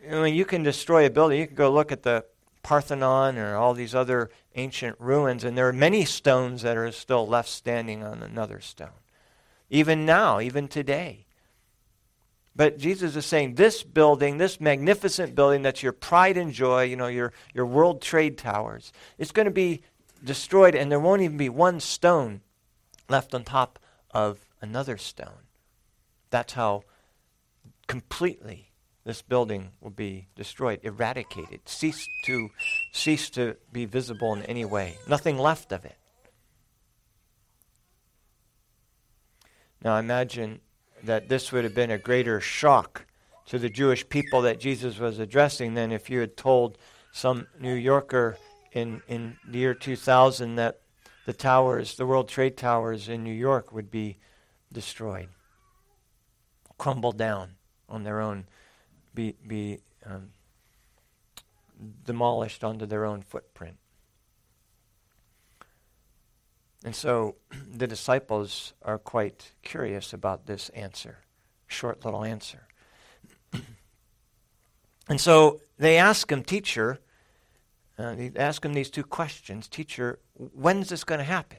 I 0.08 0.22
mean, 0.22 0.34
you 0.34 0.44
can 0.44 0.62
destroy 0.62 1.06
a 1.06 1.10
building. 1.10 1.40
You 1.40 1.46
can 1.46 1.56
go 1.56 1.72
look 1.72 1.90
at 1.90 2.02
the 2.02 2.24
Parthenon 2.62 3.38
or 3.38 3.56
all 3.56 3.74
these 3.74 3.94
other 3.94 4.30
ancient 4.54 4.96
ruins, 5.00 5.42
and 5.42 5.56
there 5.56 5.68
are 5.68 5.72
many 5.72 6.04
stones 6.04 6.62
that 6.62 6.76
are 6.76 6.92
still 6.92 7.26
left 7.26 7.48
standing 7.48 8.02
on 8.02 8.22
another 8.22 8.60
stone. 8.60 8.90
Even 9.70 10.06
now, 10.06 10.40
even 10.40 10.68
today. 10.68 11.26
But 12.56 12.78
Jesus 12.78 13.14
is 13.14 13.24
saying 13.24 13.54
this 13.54 13.84
building, 13.84 14.38
this 14.38 14.60
magnificent 14.60 15.34
building 15.34 15.62
that's 15.62 15.82
your 15.82 15.92
pride 15.92 16.36
and 16.36 16.52
joy, 16.52 16.84
you 16.84 16.96
know, 16.96 17.06
your, 17.06 17.32
your 17.54 17.66
World 17.66 18.02
Trade 18.02 18.36
Towers, 18.36 18.92
it's 19.16 19.30
going 19.30 19.44
to 19.46 19.52
be 19.52 19.82
destroyed, 20.24 20.74
and 20.74 20.90
there 20.90 20.98
won't 20.98 21.22
even 21.22 21.36
be 21.36 21.48
one 21.48 21.78
stone 21.78 22.40
left 23.08 23.32
on 23.32 23.44
top 23.44 23.78
of 24.10 24.40
another 24.60 24.96
stone. 24.96 25.46
That's 26.30 26.54
how 26.54 26.82
completely 27.86 28.72
this 29.04 29.22
building 29.22 29.70
will 29.80 29.90
be 29.90 30.26
destroyed, 30.34 30.80
eradicated, 30.82 31.60
cease 31.66 32.06
to 32.26 32.50
cease 32.92 33.30
to 33.30 33.56
be 33.72 33.84
visible 33.84 34.34
in 34.34 34.42
any 34.42 34.64
way. 34.64 34.98
Nothing 35.08 35.38
left 35.38 35.72
of 35.72 35.84
it. 35.84 35.96
Now 39.84 39.96
imagine 39.96 40.60
that 41.04 41.28
this 41.28 41.52
would 41.52 41.64
have 41.64 41.74
been 41.74 41.90
a 41.90 41.98
greater 41.98 42.40
shock 42.40 43.06
to 43.46 43.58
the 43.58 43.70
Jewish 43.70 44.08
people 44.08 44.42
that 44.42 44.60
Jesus 44.60 44.98
was 44.98 45.18
addressing 45.18 45.74
than 45.74 45.92
if 45.92 46.10
you 46.10 46.20
had 46.20 46.36
told 46.36 46.76
some 47.12 47.46
New 47.58 47.74
Yorker 47.74 48.36
in, 48.72 49.02
in 49.08 49.36
the 49.48 49.58
year 49.58 49.74
2000 49.74 50.56
that 50.56 50.80
the 51.24 51.32
towers, 51.32 51.96
the 51.96 52.06
World 52.06 52.28
Trade 52.28 52.56
Towers 52.56 53.08
in 53.08 53.22
New 53.22 53.32
York, 53.32 53.72
would 53.72 53.90
be 53.90 54.18
destroyed, 54.72 55.28
crumble 56.78 57.12
down 57.12 57.52
on 57.88 58.02
their 58.02 58.20
own, 58.20 58.46
be, 59.14 59.34
be 59.46 59.80
um, 60.04 60.30
demolished 62.04 62.64
onto 62.64 62.86
their 62.86 63.04
own 63.04 63.22
footprint. 63.22 63.76
And 66.84 66.94
so 66.94 67.36
the 67.70 67.86
disciples 67.86 68.74
are 68.82 68.98
quite 68.98 69.52
curious 69.62 70.12
about 70.12 70.46
this 70.46 70.68
answer, 70.70 71.18
short 71.66 72.04
little 72.04 72.24
answer. 72.24 72.66
and 75.08 75.20
so 75.20 75.60
they 75.78 75.96
ask 75.96 76.30
him, 76.30 76.42
Teacher, 76.42 77.00
uh, 77.98 78.14
they 78.14 78.32
ask 78.36 78.64
him 78.64 78.74
these 78.74 78.90
two 78.90 79.04
questions 79.04 79.68
Teacher, 79.68 80.18
when's 80.34 80.88
this 80.88 81.04
going 81.04 81.18
to 81.18 81.24
happen? 81.24 81.58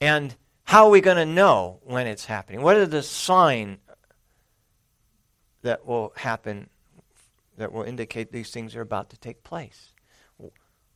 And 0.00 0.34
how 0.64 0.86
are 0.86 0.90
we 0.90 1.00
going 1.00 1.16
to 1.16 1.26
know 1.26 1.80
when 1.84 2.06
it's 2.06 2.26
happening? 2.26 2.60
What 2.60 2.76
are 2.76 2.86
the 2.86 3.02
sign 3.02 3.78
that 5.62 5.86
will 5.86 6.12
happen 6.16 6.68
that 7.56 7.72
will 7.72 7.84
indicate 7.84 8.30
these 8.32 8.50
things 8.50 8.76
are 8.76 8.82
about 8.82 9.10
to 9.10 9.16
take 9.16 9.42
place? 9.42 9.92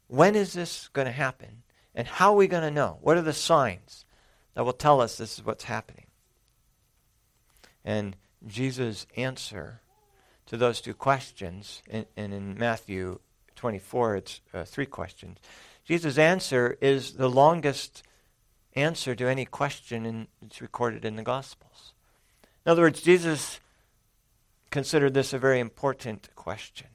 When 0.08 0.34
is 0.34 0.52
this 0.52 0.88
going 0.88 1.06
to 1.06 1.12
happen? 1.12 1.62
And 2.00 2.08
how 2.08 2.32
are 2.32 2.36
we 2.36 2.48
going 2.48 2.62
to 2.62 2.70
know? 2.70 2.96
What 3.02 3.18
are 3.18 3.20
the 3.20 3.34
signs 3.34 4.06
that 4.54 4.64
will 4.64 4.72
tell 4.72 5.02
us 5.02 5.18
this 5.18 5.38
is 5.38 5.44
what's 5.44 5.64
happening? 5.64 6.06
And 7.84 8.16
Jesus' 8.46 9.06
answer 9.18 9.82
to 10.46 10.56
those 10.56 10.80
two 10.80 10.94
questions, 10.94 11.82
and, 11.90 12.06
in 12.16 12.56
Matthew 12.56 13.18
24, 13.54 14.16
it's 14.16 14.40
uh, 14.54 14.64
three 14.64 14.86
questions. 14.86 15.40
Jesus' 15.84 16.16
answer 16.16 16.78
is 16.80 17.16
the 17.16 17.28
longest 17.28 18.02
answer 18.74 19.14
to 19.14 19.28
any 19.28 19.44
question 19.44 20.26
it's 20.40 20.62
recorded 20.62 21.04
in 21.04 21.16
the 21.16 21.22
Gospels. 21.22 21.92
In 22.64 22.72
other 22.72 22.80
words, 22.80 23.02
Jesus 23.02 23.60
considered 24.70 25.12
this 25.12 25.34
a 25.34 25.38
very 25.38 25.60
important 25.60 26.34
question. 26.34 26.86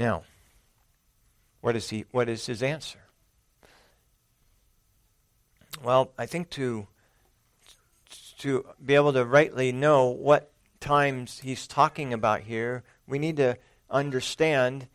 Now, 0.00 0.22
what 1.60 1.76
is, 1.76 1.90
he, 1.90 2.06
what 2.10 2.30
is 2.30 2.46
his 2.46 2.62
answer? 2.62 3.00
Well, 5.84 6.10
I 6.16 6.24
think 6.24 6.48
to, 6.50 6.86
to 8.38 8.64
be 8.82 8.94
able 8.94 9.12
to 9.12 9.26
rightly 9.26 9.72
know 9.72 10.06
what 10.06 10.52
times 10.80 11.40
he's 11.40 11.66
talking 11.66 12.14
about 12.14 12.40
here, 12.40 12.82
we 13.06 13.18
need 13.18 13.36
to 13.36 13.58
understand 13.90 14.86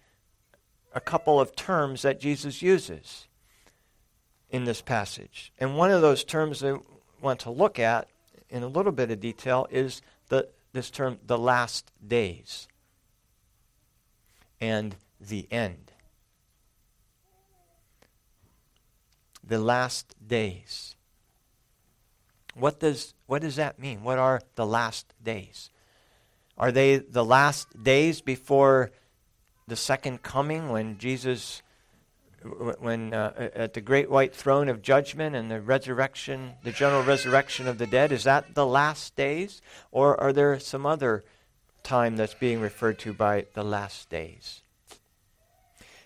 a 0.96 1.00
couple 1.00 1.40
of 1.40 1.56
terms 1.56 2.02
that 2.02 2.20
Jesus 2.20 2.64
uses 2.64 3.28
in 4.50 4.66
this 4.66 4.82
passage. 4.82 5.54
And 5.60 5.78
one 5.78 5.92
of 5.92 6.02
those 6.02 6.24
terms 6.24 6.64
I 6.64 6.80
want 7.22 7.42
to 7.42 7.52
look 7.52 7.78
at 7.78 8.08
in 8.50 8.64
a 8.64 8.68
little 8.68 8.92
bit 8.92 9.12
of 9.12 9.20
detail 9.20 9.68
is 9.70 10.02
the, 10.30 10.48
this 10.74 10.90
term, 10.90 11.20
the 11.24 11.38
last 11.38 11.92
days 12.08 12.68
and 14.60 14.96
the 15.20 15.48
end. 15.52 15.92
The 19.44 19.60
last 19.60 20.16
days. 20.26 20.96
What 22.56 22.80
does, 22.80 23.14
what 23.28 23.42
does 23.42 23.58
that 23.58 23.80
mean? 23.80 24.04
What 24.04 24.18
are 24.18 24.42
the 24.56 24.66
last 24.66 25.14
days? 25.22 25.70
Are 26.58 26.72
they 26.72 26.98
the 26.98 27.26
last 27.26 27.84
days 27.84 28.22
before 28.22 28.92
the 29.68 29.76
second 29.76 30.24
coming 30.24 30.70
when 30.70 30.98
Jesus, 30.98 31.62
when 32.80 33.14
uh, 33.14 33.50
at 33.54 33.74
the 33.74 33.82
great 33.82 34.10
white 34.10 34.34
throne 34.34 34.70
of 34.70 34.82
judgment 34.82 35.36
and 35.36 35.52
the 35.52 35.60
resurrection, 35.60 36.54
the 36.64 36.72
general 36.72 37.04
resurrection 37.04 37.68
of 37.68 37.78
the 37.78 37.88
dead? 37.88 38.14
Is 38.14 38.24
that 38.24 38.56
the 38.56 38.66
last 38.66 39.18
days? 39.18 39.62
Or 39.92 40.20
are 40.20 40.32
there 40.32 40.58
some 40.60 40.86
other 40.86 41.26
time 41.86 42.18
that's 42.18 42.34
being 42.34 42.60
referred 42.60 43.00
to 43.00 43.14
by 43.14 43.46
the 43.54 43.64
last 43.64 44.10
days? 44.10 44.62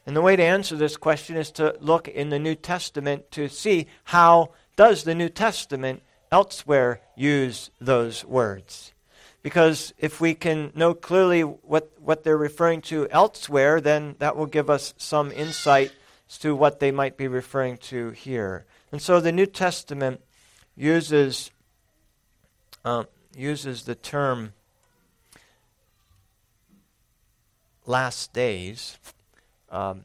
And 0.05 0.15
the 0.15 0.21
way 0.21 0.35
to 0.35 0.43
answer 0.43 0.75
this 0.75 0.97
question 0.97 1.35
is 1.35 1.51
to 1.51 1.75
look 1.79 2.07
in 2.07 2.29
the 2.29 2.39
New 2.39 2.55
Testament 2.55 3.31
to 3.31 3.47
see 3.47 3.87
how 4.05 4.51
does 4.75 5.03
the 5.03 5.15
New 5.15 5.29
Testament 5.29 6.01
elsewhere 6.31 7.01
use 7.15 7.71
those 7.81 8.23
words. 8.25 8.93
Because 9.41 9.93
if 9.97 10.19
we 10.19 10.33
can 10.35 10.71
know 10.75 10.93
clearly 10.93 11.41
what, 11.41 11.91
what 11.99 12.23
they're 12.23 12.37
referring 12.37 12.81
to 12.83 13.07
elsewhere, 13.09 13.79
then 13.79 14.15
that 14.19 14.35
will 14.35 14.45
give 14.45 14.69
us 14.69 14.93
some 14.97 15.31
insight 15.31 15.91
as 16.29 16.37
to 16.39 16.55
what 16.55 16.79
they 16.79 16.91
might 16.91 17.17
be 17.17 17.27
referring 17.27 17.77
to 17.77 18.09
here. 18.11 18.65
And 18.91 19.01
so 19.01 19.19
the 19.19 19.31
New 19.31 19.45
Testament 19.45 20.21
uses, 20.75 21.51
uh, 22.83 23.03
uses 23.35 23.83
the 23.83 23.95
term 23.95 24.53
last 27.89 28.33
days. 28.33 28.99
Um, 29.71 30.03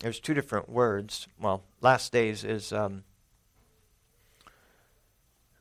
there's 0.00 0.18
two 0.18 0.34
different 0.34 0.68
words. 0.68 1.28
Well, 1.40 1.62
last 1.80 2.12
days 2.12 2.42
is 2.42 2.72
um, 2.72 3.04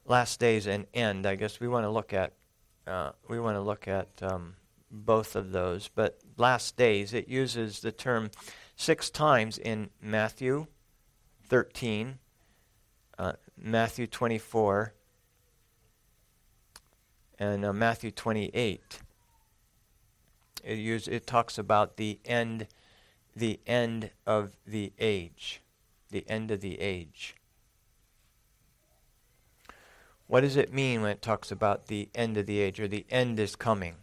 last 0.08 0.40
days 0.40 0.66
and 0.66 0.88
end. 0.96 1.28
I 1.28 1.36
guess 1.36 1.60
we 1.60 1.68
want 1.68 1.86
to 1.86 1.92
look 1.92 2.12
at 2.12 2.34
uh, 2.88 3.12
we 3.30 3.40
want 3.40 3.56
to 3.56 3.62
look 3.62 3.88
at 3.88 4.08
um, 4.24 4.56
both 4.90 5.36
of 5.36 5.52
those. 5.52 5.90
But 5.94 6.18
last 6.38 6.76
days, 6.76 7.14
it 7.14 7.28
uses 7.28 7.82
the 7.82 7.92
term 7.92 8.32
six 8.76 9.12
times 9.12 9.60
in 9.60 9.92
Matthew 10.02 10.66
13, 11.48 12.18
uh, 13.20 13.34
Matthew 13.56 14.08
24, 14.08 14.94
and 17.38 17.64
uh, 17.64 17.74
Matthew 17.74 18.10
28. 18.10 19.02
It, 20.64 20.78
use, 20.78 21.08
it 21.08 21.28
talks 21.28 21.58
about 21.58 21.98
the 21.98 22.20
end, 22.26 22.68
the 23.36 23.60
end 23.66 24.12
of 24.26 24.56
the 24.66 24.94
age, 25.00 25.62
the 26.10 26.26
end 26.28 26.52
of 26.52 26.62
the 26.62 26.80
age. 26.80 27.36
What 30.28 30.42
does 30.42 30.56
it 30.56 30.74
mean 30.74 31.02
when 31.02 31.12
it 31.12 31.22
talks 31.22 31.52
about 31.52 31.88
the 31.88 32.10
end 32.16 32.38
of 32.38 32.46
the 32.46 32.60
age 32.60 32.80
or 32.80 32.88
the 32.88 33.06
end 33.10 33.40
is 33.40 33.56
coming? 33.56 33.96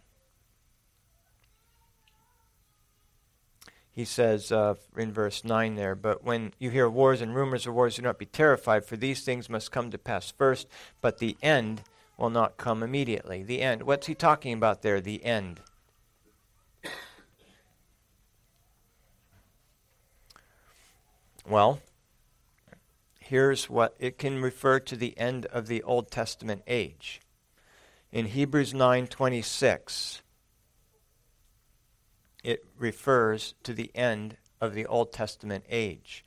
He 3.91 4.05
says 4.05 4.51
uh, 4.51 4.75
in 4.95 5.11
verse 5.11 5.43
9 5.43 5.75
there, 5.75 5.95
but 5.95 6.23
when 6.23 6.53
you 6.57 6.69
hear 6.69 6.89
wars 6.89 7.19
and 7.19 7.35
rumors 7.35 7.67
of 7.67 7.73
wars, 7.73 7.95
do 7.95 8.01
not 8.01 8.17
be 8.17 8.25
terrified, 8.25 8.85
for 8.85 8.95
these 8.95 9.23
things 9.25 9.49
must 9.49 9.71
come 9.71 9.91
to 9.91 9.97
pass 9.97 10.31
first, 10.31 10.67
but 11.01 11.17
the 11.17 11.35
end 11.41 11.81
will 12.15 12.29
not 12.29 12.57
come 12.57 12.83
immediately. 12.83 13.43
The 13.43 13.61
end. 13.61 13.83
What's 13.83 14.07
he 14.07 14.15
talking 14.15 14.53
about 14.53 14.83
there? 14.83 15.01
The 15.01 15.25
end. 15.25 15.61
Well, 21.47 21.81
here's 23.19 23.69
what 23.69 23.95
it 23.99 24.17
can 24.17 24.41
refer 24.41 24.79
to 24.81 24.95
the 24.95 25.17
end 25.17 25.45
of 25.47 25.67
the 25.67 25.83
Old 25.83 26.11
Testament 26.11 26.63
age. 26.67 27.21
In 28.11 28.25
Hebrews 28.25 28.73
9:26, 28.73 30.21
it 32.43 32.65
refers 32.77 33.53
to 33.63 33.73
the 33.73 33.91
end 33.95 34.37
of 34.59 34.73
the 34.73 34.85
Old 34.85 35.13
Testament 35.13 35.65
age. 35.69 36.25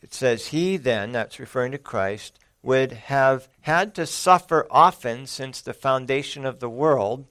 It 0.00 0.14
says, 0.14 0.48
He 0.48 0.76
then, 0.76 1.12
that's 1.12 1.38
referring 1.38 1.72
to 1.72 1.78
Christ, 1.78 2.38
would 2.62 2.92
have 2.92 3.48
had 3.62 3.94
to 3.94 4.06
suffer 4.06 4.66
often 4.70 5.26
since 5.26 5.60
the 5.60 5.74
foundation 5.74 6.44
of 6.44 6.60
the 6.60 6.70
world, 6.70 7.26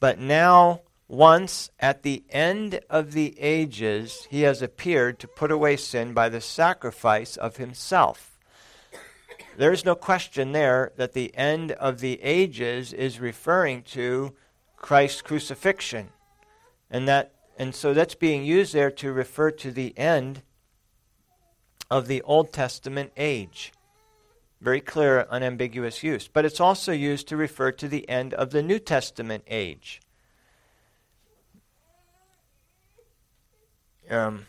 but 0.00 0.18
now, 0.18 0.82
once 1.08 1.70
at 1.78 2.02
the 2.02 2.24
end 2.30 2.80
of 2.90 3.12
the 3.12 3.38
ages, 3.38 4.26
he 4.30 4.42
has 4.42 4.60
appeared 4.60 5.18
to 5.18 5.28
put 5.28 5.50
away 5.50 5.76
sin 5.76 6.12
by 6.12 6.28
the 6.28 6.40
sacrifice 6.40 7.36
of 7.36 7.56
himself. 7.56 8.38
There's 9.56 9.84
no 9.84 9.94
question 9.94 10.52
there 10.52 10.92
that 10.96 11.12
the 11.12 11.34
end 11.34 11.72
of 11.72 12.00
the 12.00 12.20
ages 12.22 12.92
is 12.92 13.20
referring 13.20 13.82
to 13.84 14.34
Christ's 14.76 15.22
crucifixion. 15.22 16.10
And 16.90 17.08
that 17.08 17.32
and 17.58 17.74
so 17.74 17.94
that's 17.94 18.14
being 18.14 18.44
used 18.44 18.74
there 18.74 18.90
to 18.90 19.12
refer 19.12 19.50
to 19.50 19.70
the 19.70 19.96
end 19.96 20.42
of 21.90 22.06
the 22.06 22.20
Old 22.22 22.52
Testament 22.52 23.12
age. 23.16 23.72
Very 24.60 24.80
clear, 24.80 25.26
unambiguous 25.30 26.02
use. 26.02 26.28
But 26.28 26.44
it's 26.44 26.60
also 26.60 26.92
used 26.92 27.28
to 27.28 27.36
refer 27.36 27.72
to 27.72 27.88
the 27.88 28.06
end 28.10 28.34
of 28.34 28.50
the 28.50 28.62
New 28.62 28.78
Testament 28.78 29.44
age. 29.46 30.02
Um, 34.10 34.46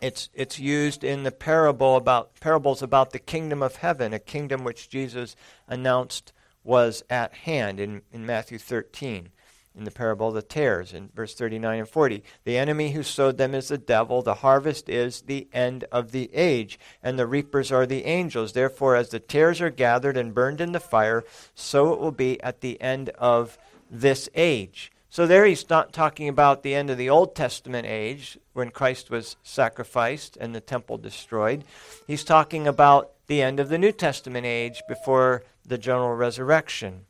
it's, 0.00 0.28
it's 0.34 0.58
used 0.58 1.04
in 1.04 1.22
the 1.22 1.30
parable 1.30 1.96
about 1.96 2.40
parables 2.40 2.82
about 2.82 3.12
the 3.12 3.18
kingdom 3.18 3.62
of 3.62 3.76
heaven, 3.76 4.12
a 4.12 4.18
kingdom 4.18 4.64
which 4.64 4.88
Jesus 4.88 5.36
announced 5.68 6.32
was 6.64 7.04
at 7.08 7.32
hand 7.32 7.78
in, 7.78 8.02
in 8.12 8.26
Matthew 8.26 8.58
13 8.58 9.30
in 9.74 9.84
the 9.84 9.90
parable 9.90 10.28
of 10.28 10.34
the 10.34 10.42
tares 10.42 10.92
in 10.92 11.08
verse 11.14 11.34
39 11.34 11.80
and 11.80 11.88
40. 11.88 12.22
The 12.44 12.58
enemy 12.58 12.92
who 12.92 13.02
sowed 13.02 13.38
them 13.38 13.54
is 13.54 13.68
the 13.68 13.78
devil. 13.78 14.22
The 14.22 14.36
harvest 14.36 14.88
is 14.88 15.22
the 15.22 15.48
end 15.52 15.84
of 15.90 16.12
the 16.12 16.30
age, 16.34 16.78
and 17.02 17.18
the 17.18 17.26
reapers 17.26 17.72
are 17.72 17.86
the 17.86 18.04
angels. 18.04 18.52
Therefore, 18.52 18.96
as 18.96 19.08
the 19.08 19.20
tares 19.20 19.60
are 19.60 19.70
gathered 19.70 20.16
and 20.16 20.34
burned 20.34 20.60
in 20.60 20.72
the 20.72 20.80
fire, 20.80 21.24
so 21.54 21.92
it 21.92 22.00
will 22.00 22.12
be 22.12 22.40
at 22.42 22.60
the 22.60 22.80
end 22.80 23.10
of 23.10 23.58
this 23.90 24.28
age. 24.34 24.91
So 25.12 25.26
there 25.26 25.44
he's 25.44 25.68
not 25.68 25.92
talking 25.92 26.26
about 26.26 26.62
the 26.62 26.74
end 26.74 26.88
of 26.88 26.96
the 26.96 27.10
Old 27.10 27.34
Testament 27.34 27.86
age 27.86 28.38
when 28.54 28.70
Christ 28.70 29.10
was 29.10 29.36
sacrificed 29.42 30.38
and 30.38 30.54
the 30.54 30.60
temple 30.62 30.96
destroyed. 30.96 31.64
He's 32.06 32.24
talking 32.24 32.66
about 32.66 33.10
the 33.26 33.42
end 33.42 33.60
of 33.60 33.68
the 33.68 33.76
New 33.76 33.92
Testament 33.92 34.46
age 34.46 34.80
before 34.88 35.42
the 35.66 35.76
general 35.76 36.14
resurrection. 36.14 37.04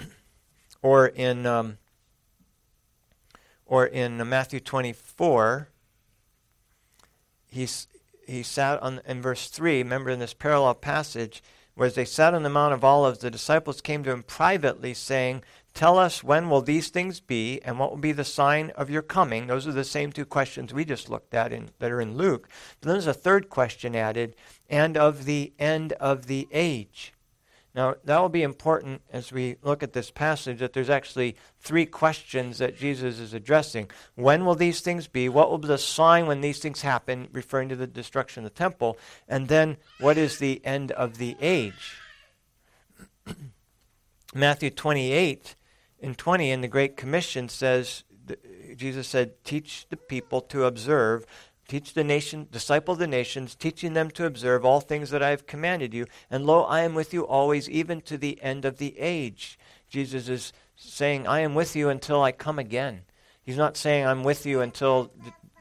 or 0.80 1.08
in 1.08 1.44
um, 1.44 1.76
or 3.66 3.84
in 3.84 4.26
Matthew 4.26 4.60
24, 4.60 5.68
he's, 7.50 7.86
he 8.26 8.42
sat 8.42 8.82
on 8.82 9.02
in 9.06 9.20
verse 9.20 9.50
3. 9.50 9.82
Remember 9.82 10.08
in 10.08 10.20
this 10.20 10.32
parallel 10.32 10.72
passage, 10.72 11.42
where 11.78 11.88
they 11.88 12.04
sat 12.04 12.34
on 12.34 12.42
the 12.42 12.50
Mount 12.50 12.74
of 12.74 12.82
Olives, 12.82 13.20
the 13.20 13.30
disciples 13.30 13.80
came 13.80 14.02
to 14.02 14.10
him 14.10 14.24
privately, 14.24 14.92
saying, 14.92 15.44
Tell 15.74 15.96
us 15.96 16.24
when 16.24 16.50
will 16.50 16.60
these 16.60 16.88
things 16.88 17.20
be, 17.20 17.60
and 17.62 17.78
what 17.78 17.90
will 17.90 17.98
be 17.98 18.10
the 18.10 18.24
sign 18.24 18.70
of 18.70 18.90
your 18.90 19.00
coming? 19.00 19.46
Those 19.46 19.64
are 19.64 19.72
the 19.72 19.84
same 19.84 20.10
two 20.10 20.24
questions 20.24 20.74
we 20.74 20.84
just 20.84 21.08
looked 21.08 21.34
at 21.34 21.52
in, 21.52 21.70
that 21.78 21.92
are 21.92 22.00
in 22.00 22.16
Luke. 22.16 22.48
But 22.80 22.88
then 22.88 22.94
there's 22.94 23.06
a 23.06 23.14
third 23.14 23.48
question 23.48 23.94
added, 23.94 24.34
and 24.68 24.96
of 24.96 25.24
the 25.24 25.52
end 25.56 25.92
of 25.92 26.26
the 26.26 26.48
age. 26.50 27.12
Now, 27.78 27.94
that 28.06 28.18
will 28.20 28.28
be 28.28 28.42
important 28.42 29.02
as 29.12 29.30
we 29.30 29.54
look 29.62 29.84
at 29.84 29.92
this 29.92 30.10
passage 30.10 30.58
that 30.58 30.72
there's 30.72 30.90
actually 30.90 31.36
three 31.60 31.86
questions 31.86 32.58
that 32.58 32.76
Jesus 32.76 33.20
is 33.20 33.32
addressing. 33.32 33.88
When 34.16 34.44
will 34.44 34.56
these 34.56 34.80
things 34.80 35.06
be? 35.06 35.28
What 35.28 35.48
will 35.48 35.58
be 35.58 35.68
the 35.68 35.78
sign 35.78 36.26
when 36.26 36.40
these 36.40 36.58
things 36.58 36.82
happen, 36.82 37.28
referring 37.30 37.68
to 37.68 37.76
the 37.76 37.86
destruction 37.86 38.44
of 38.44 38.50
the 38.50 38.58
temple? 38.58 38.98
And 39.28 39.46
then, 39.46 39.76
what 40.00 40.18
is 40.18 40.38
the 40.38 40.60
end 40.64 40.90
of 40.90 41.18
the 41.18 41.36
age? 41.40 41.98
Matthew 44.34 44.70
28 44.70 45.54
and 46.02 46.18
20 46.18 46.50
in 46.50 46.62
the 46.62 46.66
Great 46.66 46.96
Commission 46.96 47.48
says, 47.48 48.02
Jesus 48.74 49.06
said, 49.06 49.44
Teach 49.44 49.86
the 49.88 49.96
people 49.96 50.40
to 50.40 50.64
observe 50.64 51.26
Teach 51.68 51.92
the 51.92 52.02
nation, 52.02 52.48
disciple 52.50 52.94
the 52.94 53.06
nations, 53.06 53.54
teaching 53.54 53.92
them 53.92 54.10
to 54.12 54.24
observe 54.24 54.64
all 54.64 54.80
things 54.80 55.10
that 55.10 55.22
I 55.22 55.28
have 55.28 55.46
commanded 55.46 55.92
you. 55.92 56.06
And 56.30 56.46
lo, 56.46 56.62
I 56.62 56.80
am 56.80 56.94
with 56.94 57.12
you 57.12 57.26
always, 57.26 57.68
even 57.68 58.00
to 58.02 58.16
the 58.16 58.42
end 58.42 58.64
of 58.64 58.78
the 58.78 58.98
age. 58.98 59.58
Jesus 59.90 60.30
is 60.30 60.54
saying, 60.76 61.26
I 61.26 61.40
am 61.40 61.54
with 61.54 61.76
you 61.76 61.90
until 61.90 62.22
I 62.22 62.32
come 62.32 62.58
again. 62.58 63.02
He's 63.44 63.58
not 63.58 63.76
saying 63.76 64.06
I'm 64.06 64.24
with 64.24 64.46
you 64.46 64.62
until 64.62 65.12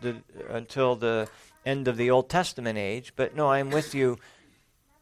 the, 0.02 0.12
the 0.12 0.56
until 0.56 0.96
the 0.96 1.28
end 1.66 1.90
of 1.90 1.98
the 1.98 2.10
Old 2.10 2.30
Testament 2.30 2.78
age, 2.78 3.14
but 3.16 3.36
no, 3.36 3.48
I 3.48 3.60
am 3.60 3.70
with 3.70 3.94
you 3.94 4.18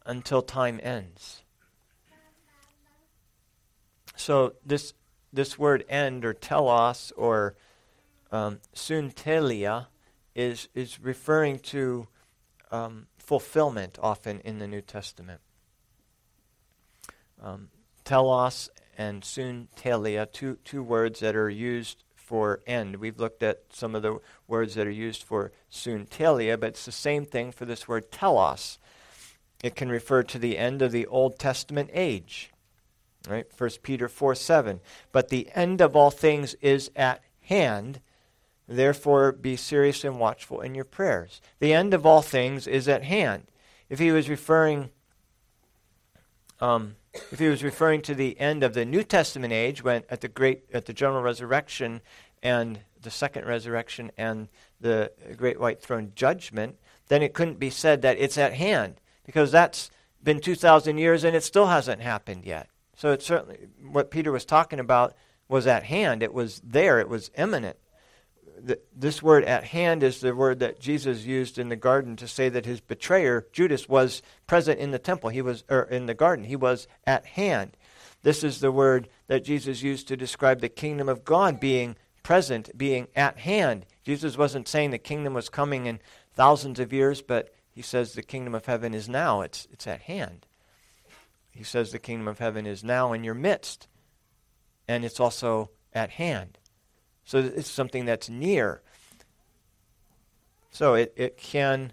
until 0.05 0.41
time 0.41 0.79
ends. 0.81 1.43
So 4.15 4.53
this 4.65 4.93
this 5.31 5.59
word 5.59 5.85
end 5.87 6.25
or 6.25 6.33
telos 6.33 7.11
or 7.15 7.55
um, 8.31 8.59
sunteleia 8.73 9.87
is, 10.35 10.67
is 10.75 10.99
referring 10.99 11.59
to 11.59 12.07
um, 12.71 13.07
fulfillment 13.17 13.97
often 14.01 14.39
in 14.41 14.59
the 14.59 14.67
New 14.67 14.81
Testament. 14.81 15.41
Um, 17.41 17.69
telos 18.03 18.69
and 18.97 19.23
sunteleia, 19.23 20.31
two, 20.31 20.57
two 20.63 20.83
words 20.83 21.19
that 21.21 21.35
are 21.35 21.49
used 21.49 22.03
for 22.15 22.61
end. 22.65 22.97
We've 22.97 23.19
looked 23.19 23.43
at 23.43 23.63
some 23.71 23.95
of 23.95 24.01
the 24.01 24.19
words 24.47 24.75
that 24.75 24.87
are 24.87 24.91
used 24.91 25.23
for 25.23 25.51
sunteleia, 25.71 26.59
but 26.59 26.69
it's 26.69 26.85
the 26.85 26.91
same 26.91 27.25
thing 27.25 27.51
for 27.51 27.65
this 27.65 27.87
word 27.87 28.11
telos. 28.11 28.79
It 29.63 29.75
can 29.75 29.89
refer 29.89 30.23
to 30.23 30.39
the 30.39 30.57
end 30.57 30.81
of 30.81 30.91
the 30.91 31.05
Old 31.07 31.39
Testament 31.39 31.89
age. 31.93 32.51
Right? 33.27 33.45
1 33.57 33.69
Peter 33.81 34.07
4 34.07 34.35
7. 34.35 34.79
But 35.11 35.29
the 35.29 35.49
end 35.55 35.81
of 35.81 35.95
all 35.95 36.11
things 36.11 36.53
is 36.55 36.91
at 36.95 37.21
hand. 37.41 38.01
Therefore, 38.67 39.31
be 39.31 39.55
serious 39.55 40.03
and 40.03 40.19
watchful 40.19 40.61
in 40.61 40.73
your 40.73 40.85
prayers. 40.85 41.41
The 41.59 41.73
end 41.73 41.93
of 41.93 42.05
all 42.05 42.21
things 42.21 42.65
is 42.65 42.87
at 42.87 43.03
hand. 43.03 43.43
If 43.89 43.99
he 43.99 44.11
was 44.11 44.27
referring, 44.27 44.89
um, 46.59 46.95
if 47.31 47.37
he 47.37 47.47
was 47.47 47.63
referring 47.63 48.01
to 48.03 48.15
the 48.15 48.39
end 48.39 48.63
of 48.63 48.73
the 48.73 48.85
New 48.85 49.03
Testament 49.03 49.53
age, 49.53 49.83
when 49.83 50.03
at 50.09 50.21
the 50.21 50.27
great, 50.27 50.63
at 50.73 50.85
the 50.85 50.93
general 50.93 51.21
resurrection 51.21 52.01
and 52.41 52.79
the 53.01 53.11
second 53.11 53.45
resurrection 53.45 54.11
and 54.17 54.47
the 54.81 55.11
great 55.37 55.59
white 55.59 55.79
throne 55.79 56.11
judgment, 56.15 56.77
then 57.07 57.21
it 57.21 57.35
couldn't 57.35 57.59
be 57.59 57.69
said 57.69 58.01
that 58.01 58.17
it's 58.17 58.37
at 58.37 58.53
hand 58.53 58.99
because 59.25 59.51
that's 59.51 59.91
been 60.23 60.39
2,000 60.39 60.97
years 60.97 61.23
and 61.23 61.35
it 61.35 61.43
still 61.43 61.67
hasn't 61.67 62.01
happened 62.01 62.45
yet. 62.45 62.67
So 62.97 63.11
it's 63.11 63.25
certainly 63.25 63.67
what 63.91 64.09
Peter 64.09 64.31
was 64.31 64.43
talking 64.43 64.79
about 64.79 65.15
was 65.47 65.67
at 65.67 65.83
hand. 65.83 66.23
It 66.23 66.33
was 66.33 66.61
there. 66.65 66.99
It 66.99 67.09
was 67.09 67.29
imminent 67.37 67.77
this 68.95 69.21
word 69.21 69.43
at 69.45 69.65
hand 69.65 70.03
is 70.03 70.21
the 70.21 70.35
word 70.35 70.59
that 70.59 70.79
Jesus 70.79 71.25
used 71.25 71.57
in 71.57 71.69
the 71.69 71.75
garden 71.75 72.15
to 72.17 72.27
say 72.27 72.49
that 72.49 72.65
his 72.65 72.81
betrayer, 72.81 73.47
Judas, 73.51 73.87
was 73.87 74.21
present 74.47 74.79
in 74.79 74.91
the 74.91 74.99
temple. 74.99 75.29
He 75.29 75.41
was 75.41 75.63
or 75.69 75.83
in 75.83 76.05
the 76.05 76.13
garden. 76.13 76.45
He 76.45 76.55
was 76.55 76.87
at 77.05 77.25
hand. 77.25 77.77
This 78.23 78.43
is 78.43 78.59
the 78.59 78.71
word 78.71 79.07
that 79.27 79.43
Jesus 79.43 79.83
used 79.83 80.07
to 80.07 80.17
describe 80.17 80.61
the 80.61 80.69
kingdom 80.69 81.07
of 81.07 81.23
God 81.23 81.59
being 81.59 81.95
present, 82.23 82.75
being 82.75 83.07
at 83.15 83.37
hand. 83.39 83.85
Jesus 84.03 84.37
wasn't 84.37 84.67
saying 84.67 84.91
the 84.91 84.97
kingdom 84.97 85.33
was 85.33 85.49
coming 85.49 85.85
in 85.85 85.99
thousands 86.33 86.79
of 86.79 86.91
years, 86.91 87.21
but 87.21 87.53
he 87.71 87.83
says 87.83 88.13
the 88.13 88.23
kingdom 88.23 88.55
of 88.55 88.65
heaven 88.65 88.93
is 88.93 89.07
now. 89.07 89.41
It's, 89.41 89.67
it's 89.71 89.85
at 89.85 90.01
hand. 90.01 90.47
He 91.51 91.63
says 91.63 91.91
the 91.91 91.99
kingdom 91.99 92.27
of 92.27 92.39
heaven 92.39 92.65
is 92.65 92.83
now 92.83 93.13
in 93.13 93.23
your 93.23 93.35
midst, 93.35 93.87
and 94.87 95.05
it's 95.05 95.19
also 95.19 95.69
at 95.93 96.11
hand. 96.11 96.57
So 97.25 97.39
it's 97.39 97.69
something 97.69 98.05
that's 98.05 98.29
near. 98.29 98.81
So 100.69 100.93
it, 100.93 101.13
it 101.15 101.37
can, 101.37 101.91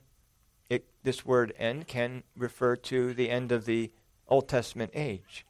it, 0.68 0.84
this 1.02 1.24
word 1.24 1.54
end 1.58 1.88
can 1.88 2.22
refer 2.36 2.76
to 2.76 3.14
the 3.14 3.30
end 3.30 3.50
of 3.50 3.64
the 3.64 3.90
Old 4.28 4.48
Testament 4.48 4.92
age. 4.94 5.46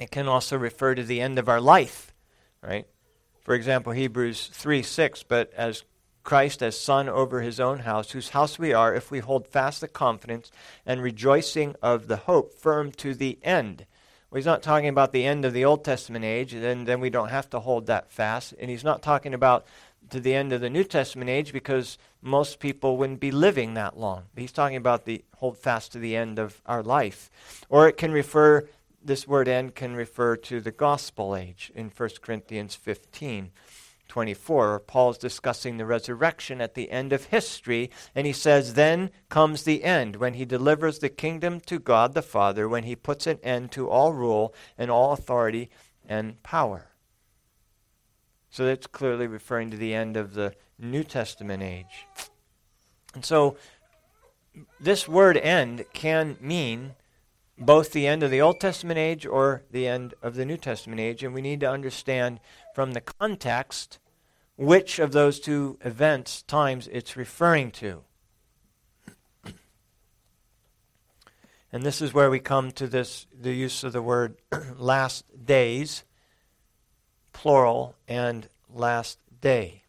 It 0.00 0.10
can 0.10 0.26
also 0.26 0.56
refer 0.56 0.94
to 0.94 1.04
the 1.04 1.20
end 1.20 1.38
of 1.38 1.48
our 1.48 1.60
life, 1.60 2.12
right? 2.62 2.86
For 3.42 3.54
example, 3.54 3.92
Hebrews 3.92 4.46
3 4.52 4.82
6, 4.82 5.22
but 5.24 5.52
as 5.54 5.84
Christ 6.22 6.62
as 6.62 6.78
son 6.78 7.08
over 7.08 7.40
his 7.40 7.60
own 7.60 7.80
house, 7.80 8.12
whose 8.12 8.30
house 8.30 8.58
we 8.58 8.72
are, 8.72 8.94
if 8.94 9.10
we 9.10 9.20
hold 9.20 9.46
fast 9.46 9.80
the 9.80 9.88
confidence 9.88 10.50
and 10.84 11.02
rejoicing 11.02 11.76
of 11.82 12.08
the 12.08 12.18
hope 12.18 12.54
firm 12.54 12.92
to 12.92 13.14
the 13.14 13.38
end. 13.42 13.86
Well, 14.30 14.38
he's 14.38 14.46
not 14.46 14.62
talking 14.62 14.88
about 14.88 15.10
the 15.10 15.24
end 15.24 15.44
of 15.44 15.52
the 15.52 15.64
Old 15.64 15.84
Testament 15.84 16.24
age, 16.24 16.52
then, 16.52 16.84
then 16.84 17.00
we 17.00 17.10
don't 17.10 17.30
have 17.30 17.50
to 17.50 17.58
hold 17.58 17.86
that 17.86 18.12
fast. 18.12 18.54
And 18.60 18.70
he's 18.70 18.84
not 18.84 19.02
talking 19.02 19.34
about 19.34 19.66
to 20.10 20.20
the 20.20 20.34
end 20.34 20.52
of 20.52 20.60
the 20.60 20.70
New 20.70 20.84
Testament 20.84 21.28
age 21.28 21.52
because 21.52 21.98
most 22.22 22.60
people 22.60 22.96
wouldn't 22.96 23.18
be 23.18 23.32
living 23.32 23.74
that 23.74 23.98
long. 23.98 24.24
He's 24.36 24.52
talking 24.52 24.76
about 24.76 25.04
the 25.04 25.24
hold 25.36 25.58
fast 25.58 25.90
to 25.92 25.98
the 25.98 26.14
end 26.14 26.38
of 26.38 26.60
our 26.64 26.82
life. 26.82 27.28
Or 27.68 27.88
it 27.88 27.96
can 27.96 28.12
refer, 28.12 28.68
this 29.04 29.26
word 29.26 29.48
end 29.48 29.74
can 29.74 29.96
refer 29.96 30.36
to 30.36 30.60
the 30.60 30.70
gospel 30.70 31.34
age 31.34 31.72
in 31.74 31.90
1 31.90 32.10
Corinthians 32.22 32.76
15. 32.76 33.50
24, 34.10 34.80
Paul's 34.80 35.16
discussing 35.16 35.76
the 35.76 35.86
resurrection 35.86 36.60
at 36.60 36.74
the 36.74 36.90
end 36.90 37.12
of 37.12 37.26
history, 37.26 37.90
and 38.14 38.26
he 38.26 38.32
says, 38.32 38.74
Then 38.74 39.10
comes 39.28 39.62
the 39.62 39.84
end, 39.84 40.16
when 40.16 40.34
he 40.34 40.44
delivers 40.44 40.98
the 40.98 41.08
kingdom 41.08 41.60
to 41.60 41.78
God 41.78 42.12
the 42.12 42.20
Father, 42.20 42.68
when 42.68 42.82
he 42.82 42.96
puts 42.96 43.26
an 43.26 43.38
end 43.42 43.70
to 43.72 43.88
all 43.88 44.12
rule 44.12 44.52
and 44.76 44.90
all 44.90 45.12
authority 45.12 45.70
and 46.06 46.42
power. 46.42 46.90
So 48.50 48.66
that's 48.66 48.88
clearly 48.88 49.28
referring 49.28 49.70
to 49.70 49.76
the 49.76 49.94
end 49.94 50.16
of 50.16 50.34
the 50.34 50.54
New 50.76 51.04
Testament 51.04 51.62
age. 51.62 52.06
And 53.14 53.24
so 53.24 53.56
this 54.80 55.06
word 55.06 55.36
end 55.36 55.84
can 55.92 56.36
mean 56.40 56.96
both 57.60 57.92
the 57.92 58.06
end 58.06 58.22
of 58.22 58.30
the 58.30 58.40
Old 58.40 58.58
Testament 58.58 58.98
age 58.98 59.26
or 59.26 59.62
the 59.70 59.86
end 59.86 60.14
of 60.22 60.34
the 60.34 60.46
New 60.46 60.56
Testament 60.56 61.00
age, 61.00 61.22
and 61.22 61.34
we 61.34 61.42
need 61.42 61.60
to 61.60 61.70
understand 61.70 62.40
from 62.74 62.92
the 62.92 63.00
context 63.00 63.98
which 64.56 64.98
of 64.98 65.12
those 65.12 65.40
two 65.40 65.78
events, 65.82 66.42
times, 66.42 66.86
it's 66.92 67.16
referring 67.16 67.70
to. 67.70 68.02
And 71.72 71.82
this 71.82 72.02
is 72.02 72.12
where 72.12 72.28
we 72.28 72.40
come 72.40 72.72
to 72.72 72.86
this 72.86 73.26
the 73.32 73.54
use 73.54 73.84
of 73.84 73.92
the 73.92 74.02
word 74.02 74.36
last 74.76 75.24
days, 75.46 76.04
plural, 77.32 77.94
and 78.06 78.48
last 78.68 79.18
day. 79.40 79.84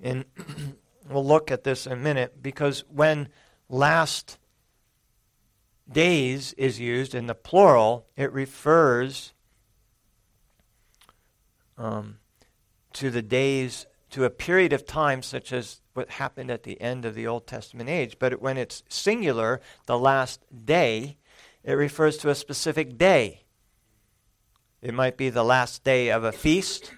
And 0.00 0.24
we'll 1.08 1.24
look 1.24 1.52
at 1.52 1.62
this 1.62 1.86
in 1.86 1.92
a 1.92 1.96
minute 1.96 2.42
because 2.42 2.82
when 2.88 3.28
last 3.68 4.38
days 5.90 6.54
is 6.54 6.80
used 6.80 7.14
in 7.14 7.26
the 7.26 7.34
plural, 7.34 8.06
it 8.16 8.32
refers 8.32 9.32
um, 11.80 12.18
to 12.92 13.10
the 13.10 13.22
days, 13.22 13.86
to 14.10 14.24
a 14.24 14.30
period 14.30 14.72
of 14.72 14.84
time 14.84 15.22
such 15.22 15.52
as 15.52 15.80
what 15.94 16.10
happened 16.10 16.50
at 16.50 16.62
the 16.62 16.80
end 16.80 17.04
of 17.04 17.14
the 17.14 17.26
Old 17.26 17.46
Testament 17.46 17.88
age. 17.88 18.16
But 18.18 18.40
when 18.40 18.56
it's 18.56 18.82
singular, 18.88 19.60
the 19.86 19.98
last 19.98 20.44
day, 20.64 21.16
it 21.64 21.72
refers 21.72 22.16
to 22.18 22.30
a 22.30 22.34
specific 22.34 22.98
day. 22.98 23.44
It 24.82 24.94
might 24.94 25.16
be 25.16 25.30
the 25.30 25.44
last 25.44 25.82
day 25.84 26.10
of 26.10 26.22
a 26.22 26.32
feast 26.32 26.92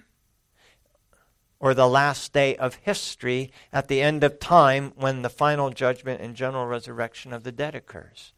or 1.58 1.74
the 1.74 1.88
last 1.88 2.32
day 2.32 2.56
of 2.56 2.74
history 2.76 3.52
at 3.72 3.88
the 3.88 4.00
end 4.00 4.24
of 4.24 4.40
time 4.40 4.92
when 4.96 5.22
the 5.22 5.30
final 5.30 5.70
judgment 5.70 6.20
and 6.20 6.34
general 6.34 6.66
resurrection 6.66 7.32
of 7.32 7.44
the 7.44 7.52
dead 7.52 7.74
occurs. 7.74 8.32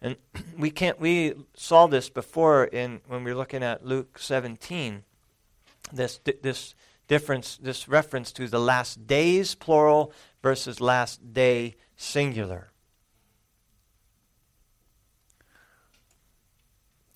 And 0.00 0.16
we 0.58 0.70
can't 0.70 1.00
we 1.00 1.34
saw 1.54 1.86
this 1.86 2.08
before 2.08 2.64
in 2.64 3.00
when 3.08 3.24
we 3.24 3.32
were 3.32 3.38
looking 3.38 3.64
at 3.64 3.84
Luke 3.84 4.18
17 4.18 5.02
this 5.92 6.20
this 6.42 6.74
difference 7.08 7.56
this 7.56 7.88
reference 7.88 8.32
to 8.32 8.48
the 8.48 8.60
last 8.60 9.06
days 9.06 9.54
plural 9.54 10.12
versus 10.42 10.80
last 10.80 11.32
day 11.32 11.76
singular. 11.96 12.70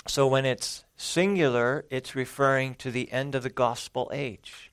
So 0.06 0.26
when 0.26 0.44
it's 0.44 0.85
singular, 0.96 1.85
it's 1.90 2.16
referring 2.16 2.74
to 2.76 2.90
the 2.90 3.12
end 3.12 3.35
of 3.35 3.42
the 3.42 3.50
gospel 3.50 4.11
age. 4.12 4.72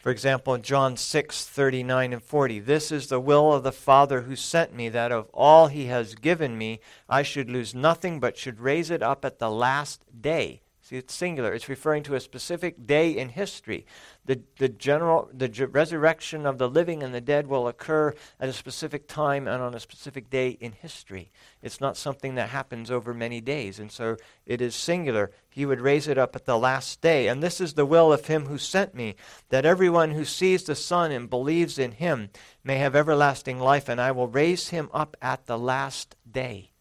For 0.00 0.10
example, 0.10 0.56
John 0.58 0.96
6, 0.96 1.44
39 1.44 2.14
and 2.14 2.22
40, 2.22 2.60
this 2.60 2.90
is 2.90 3.08
the 3.08 3.20
will 3.20 3.52
of 3.52 3.62
the 3.62 3.72
Father 3.72 4.22
who 4.22 4.34
sent 4.34 4.74
me, 4.74 4.88
that 4.88 5.12
of 5.12 5.28
all 5.34 5.66
he 5.66 5.86
has 5.86 6.14
given 6.14 6.56
me, 6.56 6.80
I 7.08 7.22
should 7.22 7.50
lose 7.50 7.74
nothing 7.74 8.18
but 8.18 8.38
should 8.38 8.60
raise 8.60 8.90
it 8.90 9.02
up 9.02 9.24
at 9.26 9.38
the 9.38 9.50
last 9.50 10.02
day. 10.18 10.62
See, 10.90 10.96
it's 10.96 11.14
singular. 11.14 11.52
It's 11.52 11.68
referring 11.68 12.02
to 12.02 12.16
a 12.16 12.20
specific 12.20 12.84
day 12.84 13.16
in 13.16 13.28
history. 13.28 13.86
The, 14.24 14.40
the 14.58 14.68
general, 14.68 15.30
the 15.32 15.68
resurrection 15.70 16.44
of 16.44 16.58
the 16.58 16.68
living 16.68 17.04
and 17.04 17.14
the 17.14 17.20
dead 17.20 17.46
will 17.46 17.68
occur 17.68 18.12
at 18.40 18.48
a 18.48 18.52
specific 18.52 19.06
time 19.06 19.46
and 19.46 19.62
on 19.62 19.72
a 19.72 19.78
specific 19.78 20.30
day 20.30 20.48
in 20.48 20.72
history. 20.72 21.30
It's 21.62 21.80
not 21.80 21.96
something 21.96 22.34
that 22.34 22.48
happens 22.48 22.90
over 22.90 23.14
many 23.14 23.40
days, 23.40 23.78
and 23.78 23.92
so 23.92 24.16
it 24.46 24.60
is 24.60 24.74
singular. 24.74 25.30
He 25.48 25.64
would 25.64 25.80
raise 25.80 26.08
it 26.08 26.18
up 26.18 26.34
at 26.34 26.44
the 26.44 26.58
last 26.58 27.00
day. 27.00 27.28
And 27.28 27.40
this 27.40 27.60
is 27.60 27.74
the 27.74 27.86
will 27.86 28.12
of 28.12 28.26
him 28.26 28.46
who 28.46 28.58
sent 28.58 28.92
me, 28.92 29.14
that 29.50 29.64
everyone 29.64 30.10
who 30.10 30.24
sees 30.24 30.64
the 30.64 30.74
Son 30.74 31.12
and 31.12 31.30
believes 31.30 31.78
in 31.78 31.92
him 31.92 32.30
may 32.64 32.78
have 32.78 32.96
everlasting 32.96 33.60
life, 33.60 33.88
and 33.88 34.00
I 34.00 34.10
will 34.10 34.26
raise 34.26 34.70
him 34.70 34.90
up 34.92 35.16
at 35.22 35.46
the 35.46 35.56
last 35.56 36.16
day. 36.28 36.72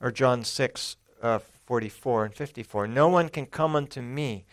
Or 0.00 0.10
John 0.10 0.42
6, 0.42 0.96
uh, 1.26 1.40
44 1.66 2.26
and 2.26 2.34
54. 2.34 2.86
No 2.86 3.08
one 3.08 3.28
can 3.28 3.46
come 3.46 3.74
unto 3.74 4.00
me 4.00 4.46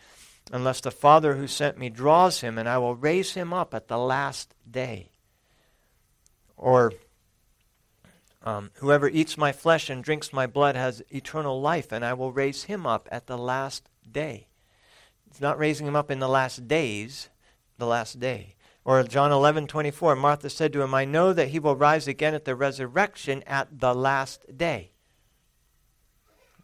unless 0.52 0.82
the 0.82 0.92
Father 0.92 1.36
who 1.36 1.48
sent 1.48 1.78
me 1.78 1.90
draws 1.90 2.42
him, 2.42 2.58
and 2.58 2.68
I 2.68 2.78
will 2.80 2.96
raise 2.96 3.34
him 3.34 3.54
up 3.54 3.74
at 3.74 3.88
the 3.88 3.98
last 3.98 4.56
day. 4.70 5.12
Or, 6.58 6.92
um, 8.44 8.72
whoever 8.76 9.08
eats 9.08 9.38
my 9.38 9.52
flesh 9.52 9.90
and 9.90 10.04
drinks 10.04 10.34
my 10.34 10.48
blood 10.48 10.76
has 10.76 11.04
eternal 11.10 11.62
life, 11.62 11.92
and 11.92 12.04
I 12.04 12.14
will 12.14 12.32
raise 12.32 12.64
him 12.64 12.86
up 12.86 13.08
at 13.12 13.28
the 13.28 13.38
last 13.38 13.88
day. 14.10 14.48
It's 15.28 15.42
not 15.42 15.60
raising 15.60 15.88
him 15.88 15.96
up 15.96 16.12
in 16.12 16.20
the 16.20 16.28
last 16.28 16.68
days, 16.68 17.30
the 17.78 17.88
last 17.88 18.20
day. 18.20 18.56
Or 18.86 19.02
John 19.04 19.32
11, 19.32 19.68
24, 19.68 20.16
Martha 20.16 20.50
said 20.50 20.74
to 20.74 20.82
him, 20.82 20.94
I 20.94 21.06
know 21.06 21.32
that 21.32 21.50
he 21.50 21.60
will 21.60 21.76
rise 21.76 22.08
again 22.08 22.34
at 22.34 22.44
the 22.44 22.56
resurrection 22.56 23.44
at 23.48 23.80
the 23.80 23.94
last 23.96 24.58
day 24.58 24.93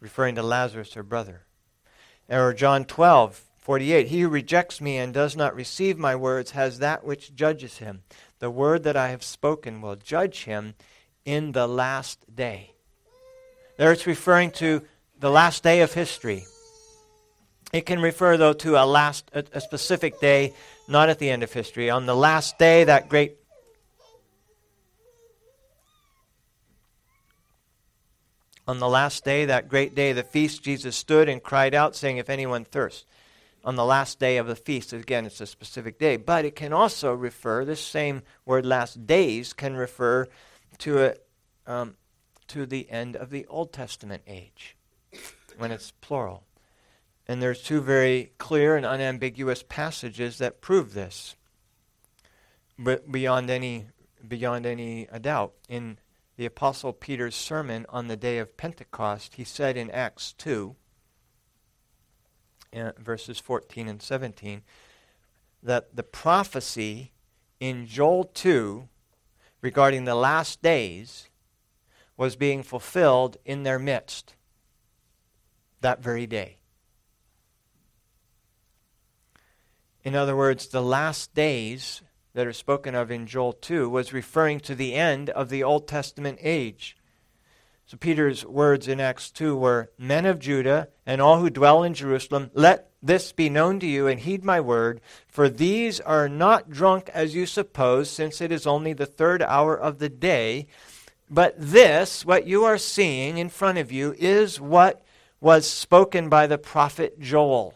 referring 0.00 0.34
to 0.34 0.42
Lazarus, 0.42 0.94
her 0.94 1.02
brother. 1.02 1.42
Or 2.28 2.52
John 2.52 2.84
12, 2.84 3.42
48. 3.58 4.08
He 4.08 4.20
who 4.22 4.28
rejects 4.28 4.80
me 4.80 4.96
and 4.96 5.12
does 5.12 5.36
not 5.36 5.54
receive 5.54 5.98
my 5.98 6.16
words 6.16 6.52
has 6.52 6.78
that 6.78 7.04
which 7.04 7.34
judges 7.34 7.78
him. 7.78 8.02
The 8.38 8.50
word 8.50 8.82
that 8.84 8.96
I 8.96 9.10
have 9.10 9.22
spoken 9.22 9.82
will 9.82 9.96
judge 9.96 10.44
him 10.44 10.74
in 11.24 11.52
the 11.52 11.66
last 11.66 12.34
day. 12.34 12.72
There 13.76 13.92
it's 13.92 14.06
referring 14.06 14.50
to 14.52 14.82
the 15.18 15.30
last 15.30 15.62
day 15.62 15.82
of 15.82 15.92
history. 15.92 16.44
It 17.72 17.86
can 17.86 18.00
refer, 18.00 18.36
though, 18.36 18.52
to 18.54 18.82
a 18.82 18.84
last, 18.84 19.30
a, 19.32 19.44
a 19.52 19.60
specific 19.60 20.20
day, 20.20 20.54
not 20.88 21.08
at 21.08 21.18
the 21.18 21.30
end 21.30 21.42
of 21.42 21.52
history. 21.52 21.88
On 21.88 22.06
the 22.06 22.16
last 22.16 22.58
day, 22.58 22.84
that 22.84 23.08
great 23.08 23.36
On 28.70 28.78
the 28.78 28.88
last 28.88 29.24
day, 29.24 29.46
that 29.46 29.68
great 29.68 29.96
day 29.96 30.10
of 30.10 30.16
the 30.16 30.22
feast, 30.22 30.62
Jesus 30.62 30.94
stood 30.94 31.28
and 31.28 31.42
cried 31.42 31.74
out, 31.74 31.96
saying, 31.96 32.18
If 32.18 32.30
anyone 32.30 32.64
thirsts. 32.64 33.04
On 33.64 33.74
the 33.74 33.84
last 33.84 34.20
day 34.20 34.36
of 34.36 34.46
the 34.46 34.54
feast, 34.54 34.92
again, 34.92 35.26
it's 35.26 35.40
a 35.40 35.46
specific 35.46 35.98
day. 35.98 36.16
But 36.16 36.44
it 36.44 36.54
can 36.54 36.72
also 36.72 37.12
refer, 37.12 37.64
this 37.64 37.84
same 37.84 38.22
word 38.46 38.64
last 38.64 39.08
days 39.08 39.52
can 39.52 39.74
refer 39.74 40.28
to, 40.78 41.04
a, 41.04 41.14
um, 41.66 41.96
to 42.46 42.64
the 42.64 42.88
end 42.92 43.16
of 43.16 43.30
the 43.30 43.44
Old 43.46 43.72
Testament 43.72 44.22
age, 44.28 44.76
when 45.58 45.72
it's 45.72 45.90
plural. 46.00 46.44
And 47.26 47.42
there's 47.42 47.64
two 47.64 47.80
very 47.80 48.30
clear 48.38 48.76
and 48.76 48.86
unambiguous 48.86 49.64
passages 49.64 50.38
that 50.38 50.60
prove 50.60 50.94
this, 50.94 51.34
beyond 53.10 53.50
any, 53.50 53.86
beyond 54.28 54.64
any 54.64 55.08
doubt. 55.20 55.54
In 55.68 55.98
the 56.40 56.46
Apostle 56.46 56.94
Peter's 56.94 57.34
sermon 57.34 57.84
on 57.90 58.08
the 58.08 58.16
day 58.16 58.38
of 58.38 58.56
Pentecost, 58.56 59.34
he 59.34 59.44
said 59.44 59.76
in 59.76 59.90
Acts 59.90 60.32
2, 60.32 60.74
uh, 62.74 62.92
verses 62.98 63.38
14 63.38 63.86
and 63.86 64.00
17, 64.00 64.62
that 65.62 65.94
the 65.94 66.02
prophecy 66.02 67.12
in 67.60 67.86
Joel 67.86 68.24
2 68.24 68.88
regarding 69.60 70.06
the 70.06 70.14
last 70.14 70.62
days 70.62 71.28
was 72.16 72.36
being 72.36 72.62
fulfilled 72.62 73.36
in 73.44 73.64
their 73.64 73.78
midst 73.78 74.34
that 75.82 76.02
very 76.02 76.26
day. 76.26 76.56
In 80.02 80.14
other 80.14 80.34
words, 80.34 80.68
the 80.68 80.80
last 80.80 81.34
days 81.34 82.00
that 82.34 82.46
are 82.46 82.52
spoken 82.52 82.94
of 82.94 83.10
in 83.10 83.26
Joel 83.26 83.52
2 83.52 83.88
was 83.88 84.12
referring 84.12 84.60
to 84.60 84.74
the 84.74 84.94
end 84.94 85.30
of 85.30 85.48
the 85.48 85.62
Old 85.62 85.88
Testament 85.88 86.38
age. 86.40 86.96
So 87.86 87.96
Peter's 87.96 88.46
words 88.46 88.86
in 88.86 89.00
Acts 89.00 89.30
2 89.32 89.56
were 89.56 89.90
Men 89.98 90.24
of 90.24 90.38
Judea 90.38 90.88
and 91.04 91.20
all 91.20 91.40
who 91.40 91.50
dwell 91.50 91.82
in 91.82 91.94
Jerusalem, 91.94 92.50
let 92.54 92.90
this 93.02 93.32
be 93.32 93.48
known 93.48 93.80
to 93.80 93.86
you 93.86 94.06
and 94.06 94.20
heed 94.20 94.44
my 94.44 94.60
word, 94.60 95.00
for 95.26 95.48
these 95.48 95.98
are 95.98 96.28
not 96.28 96.70
drunk 96.70 97.10
as 97.12 97.34
you 97.34 97.46
suppose, 97.46 98.08
since 98.08 98.40
it 98.40 98.52
is 98.52 98.66
only 98.66 98.92
the 98.92 99.06
third 99.06 99.42
hour 99.42 99.76
of 99.76 99.98
the 99.98 100.08
day. 100.08 100.68
But 101.28 101.54
this, 101.58 102.24
what 102.24 102.46
you 102.46 102.64
are 102.64 102.78
seeing 102.78 103.38
in 103.38 103.48
front 103.48 103.78
of 103.78 103.90
you, 103.90 104.14
is 104.18 104.60
what 104.60 105.02
was 105.40 105.68
spoken 105.68 106.28
by 106.28 106.46
the 106.46 106.58
prophet 106.58 107.18
Joel. 107.18 107.74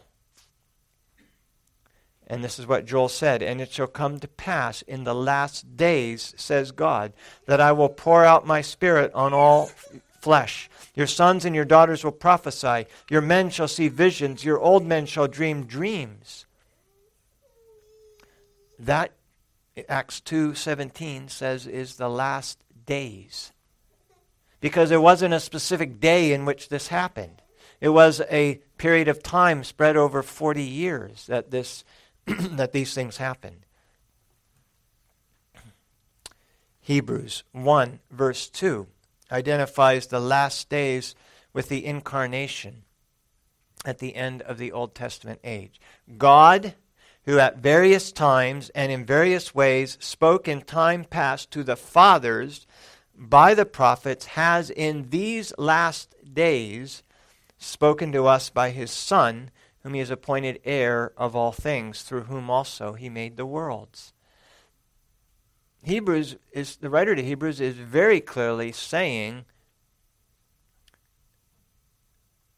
And 2.27 2.43
this 2.43 2.57
is 2.57 2.65
what 2.65 2.85
Joel 2.85 3.09
said, 3.09 3.43
and 3.43 3.61
it 3.61 3.71
shall 3.71 3.87
come 3.87 4.19
to 4.19 4.27
pass 4.27 4.81
in 4.81 5.03
the 5.03 5.13
last 5.13 5.77
days, 5.77 6.33
says 6.37 6.71
God, 6.71 7.13
that 7.45 7.61
I 7.61 7.71
will 7.71 7.89
pour 7.89 8.25
out 8.25 8.47
my 8.47 8.61
spirit 8.61 9.13
on 9.13 9.33
all 9.33 9.69
flesh. 10.21 10.69
Your 10.95 11.05
sons 11.05 11.45
and 11.45 11.55
your 11.55 11.65
daughters 11.65 12.03
will 12.03 12.11
prophesy. 12.11 12.87
Your 13.11 13.21
men 13.21 13.51
shall 13.51 13.67
see 13.67 13.89
visions. 13.89 14.43
Your 14.43 14.59
old 14.59 14.83
men 14.83 15.05
shall 15.05 15.27
dream 15.27 15.65
dreams. 15.65 16.47
That 18.79 19.11
Acts 19.87 20.19
2:17 20.21 21.29
says 21.29 21.67
is 21.67 21.97
the 21.97 22.09
last 22.09 22.57
days. 22.85 23.51
Because 24.61 24.89
there 24.89 25.01
wasn't 25.01 25.33
a 25.33 25.39
specific 25.39 25.99
day 25.99 26.33
in 26.33 26.45
which 26.45 26.69
this 26.69 26.87
happened. 26.87 27.41
It 27.79 27.89
was 27.89 28.21
a 28.31 28.61
period 28.77 29.07
of 29.07 29.21
time 29.21 29.63
spread 29.63 29.95
over 29.95 30.23
40 30.23 30.63
years 30.63 31.27
that 31.27 31.51
this 31.51 31.83
that 32.27 32.71
these 32.71 32.93
things 32.93 33.17
happened. 33.17 33.65
Hebrews 36.81 37.43
1 37.51 37.99
verse 38.11 38.47
2 38.49 38.87
identifies 39.31 40.07
the 40.07 40.19
last 40.19 40.69
days 40.69 41.15
with 41.51 41.69
the 41.69 41.85
incarnation 41.85 42.83
at 43.83 43.99
the 43.99 44.15
end 44.15 44.41
of 44.43 44.57
the 44.57 44.71
Old 44.71 44.93
Testament 44.93 45.39
age. 45.43 45.79
God 46.17 46.75
who 47.25 47.39
at 47.39 47.57
various 47.57 48.11
times 48.11 48.69
and 48.69 48.91
in 48.91 49.05
various 49.05 49.53
ways 49.53 49.97
spoke 49.99 50.47
in 50.47 50.61
time 50.61 51.03
past 51.03 51.51
to 51.51 51.63
the 51.63 51.75
fathers 51.75 52.67
by 53.17 53.53
the 53.53 53.65
prophets, 53.65 54.25
has 54.25 54.69
in 54.69 55.09
these 55.09 55.53
last 55.57 56.15
days 56.33 57.03
spoken 57.57 58.11
to 58.11 58.27
us 58.27 58.49
by 58.49 58.69
his 58.69 58.91
Son, 58.91 59.49
whom 59.85 59.93
he 59.93 59.99
has 59.99 60.09
appointed 60.09 60.59
heir 60.65 61.13
of 61.15 61.35
all 61.35 61.51
things, 61.51 62.01
through 62.01 62.23
whom 62.23 62.49
also 62.49 62.93
he 62.93 63.07
made 63.07 63.37
the 63.37 63.45
worlds. 63.45 64.13
Hebrews 65.83 66.37
is 66.51 66.77
the 66.77 66.89
writer 66.89 67.15
to 67.15 67.21
Hebrews 67.21 67.61
is 67.61 67.75
very 67.75 68.19
clearly 68.19 68.71
saying 68.71 69.45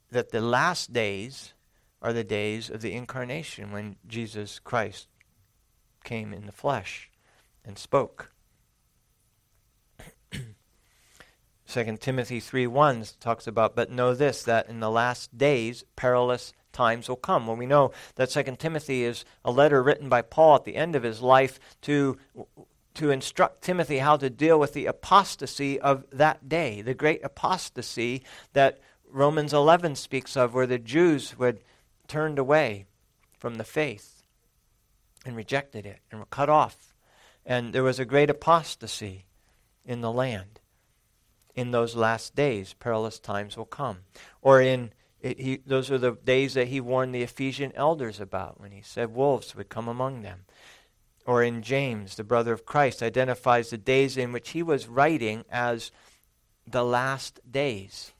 that 0.09 0.29
the 0.29 0.39
last 0.39 0.93
days 0.93 1.51
are 2.01 2.13
the 2.13 2.23
days 2.23 2.69
of 2.69 2.81
the 2.81 2.93
incarnation 2.93 3.73
when 3.73 3.97
Jesus 4.07 4.57
Christ 4.57 5.09
came 6.05 6.31
in 6.31 6.45
the 6.45 6.53
flesh 6.53 7.09
and 7.65 7.77
spoke. 7.77 8.31
2 11.67 11.97
Timothy 11.97 12.39
3 12.39 12.67
1 12.67 13.03
talks 13.19 13.47
about, 13.47 13.75
but 13.75 13.91
know 13.91 14.15
this, 14.15 14.43
that 14.43 14.69
in 14.69 14.79
the 14.79 14.89
last 14.89 15.37
days 15.37 15.83
perilous 15.97 16.53
times 16.77 17.09
will 17.09 17.15
come. 17.15 17.47
When 17.47 17.57
we 17.57 17.65
know 17.65 17.91
that 18.15 18.29
2 18.29 18.43
Timothy 18.57 19.03
is 19.03 19.25
a 19.43 19.51
letter 19.51 19.81
written 19.81 20.09
by 20.09 20.21
Paul 20.21 20.55
at 20.55 20.63
the 20.63 20.75
end 20.75 20.95
of 20.95 21.01
his 21.01 21.21
life 21.21 21.59
to, 21.81 22.17
to 22.93 23.09
instruct 23.09 23.63
Timothy 23.63 23.97
how 23.97 24.15
to 24.17 24.29
deal 24.29 24.59
with 24.59 24.73
the 24.73 24.85
apostasy 24.85 25.79
of 25.79 26.05
that 26.11 26.47
day, 26.47 26.83
the 26.83 26.93
great 26.93 27.23
apostasy 27.23 28.23
that 28.53 28.79
Romans 29.09 29.53
11 29.53 29.95
speaks 29.95 30.37
of, 30.37 30.53
where 30.53 30.67
the 30.67 30.77
Jews 30.77 31.37
would 31.39 31.61
turned 32.07 32.39
away 32.39 32.85
from 33.37 33.55
the 33.55 33.63
faith 33.63 34.23
and 35.25 35.35
rejected 35.35 35.85
it 35.85 35.99
and 36.11 36.19
were 36.19 36.27
cut 36.27 36.49
off. 36.49 36.93
And 37.45 37.73
there 37.73 37.83
was 37.83 37.99
a 37.99 38.05
great 38.05 38.29
apostasy 38.29 39.25
in 39.85 40.01
the 40.01 40.11
land. 40.11 40.59
In 41.55 41.71
those 41.71 41.95
last 41.95 42.35
days, 42.35 42.73
perilous 42.73 43.19
times 43.19 43.57
will 43.57 43.65
come. 43.65 43.99
Or 44.41 44.61
in 44.61 44.91
it, 45.21 45.39
he, 45.39 45.57
those 45.65 45.89
are 45.89 45.97
the 45.97 46.11
days 46.11 46.53
that 46.53 46.67
he 46.67 46.79
warned 46.79 47.13
the 47.13 47.23
Ephesian 47.23 47.71
elders 47.75 48.19
about 48.19 48.59
when 48.59 48.71
he 48.71 48.81
said 48.81 49.13
wolves 49.13 49.55
would 49.55 49.69
come 49.69 49.87
among 49.87 50.21
them. 50.21 50.45
Or 51.25 51.43
in 51.43 51.61
James, 51.61 52.15
the 52.15 52.23
brother 52.23 52.53
of 52.53 52.65
Christ, 52.65 53.03
identifies 53.03 53.69
the 53.69 53.77
days 53.77 54.15
in 54.15 54.31
which 54.31 54.51
he 54.51 54.63
was 54.63 54.87
writing 54.87 55.43
as 55.51 55.91
the 56.65 56.85
last 56.85 57.39
days. 57.49 58.13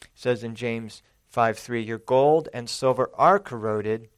He 0.00 0.08
says 0.14 0.42
in 0.42 0.54
James 0.54 1.02
5 1.28 1.58
3 1.58 1.82
Your 1.82 1.98
gold 1.98 2.48
and 2.52 2.68
silver 2.68 3.10
are 3.14 3.38
corroded, 3.38 4.08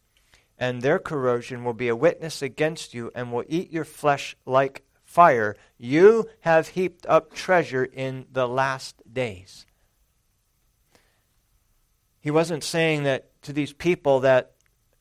and 0.57 0.81
their 0.81 0.99
corrosion 0.99 1.65
will 1.65 1.75
be 1.75 1.89
a 1.89 1.97
witness 1.97 2.41
against 2.41 2.95
you 2.95 3.11
and 3.15 3.33
will 3.33 3.45
eat 3.49 3.73
your 3.73 3.85
flesh 3.85 4.37
like 4.47 4.85
fire. 5.05 5.57
You 5.77 6.29
have 6.41 6.69
heaped 6.69 7.05
up 7.07 7.35
treasure 7.35 7.85
in 7.85 8.27
the 8.31 8.49
last 8.49 9.03
days. 9.13 9.67
He 12.29 12.33
wasn't 12.33 12.63
saying 12.63 13.05
that 13.05 13.31
to 13.41 13.55
these 13.55 13.73
people 13.73 14.21
that 14.21 14.53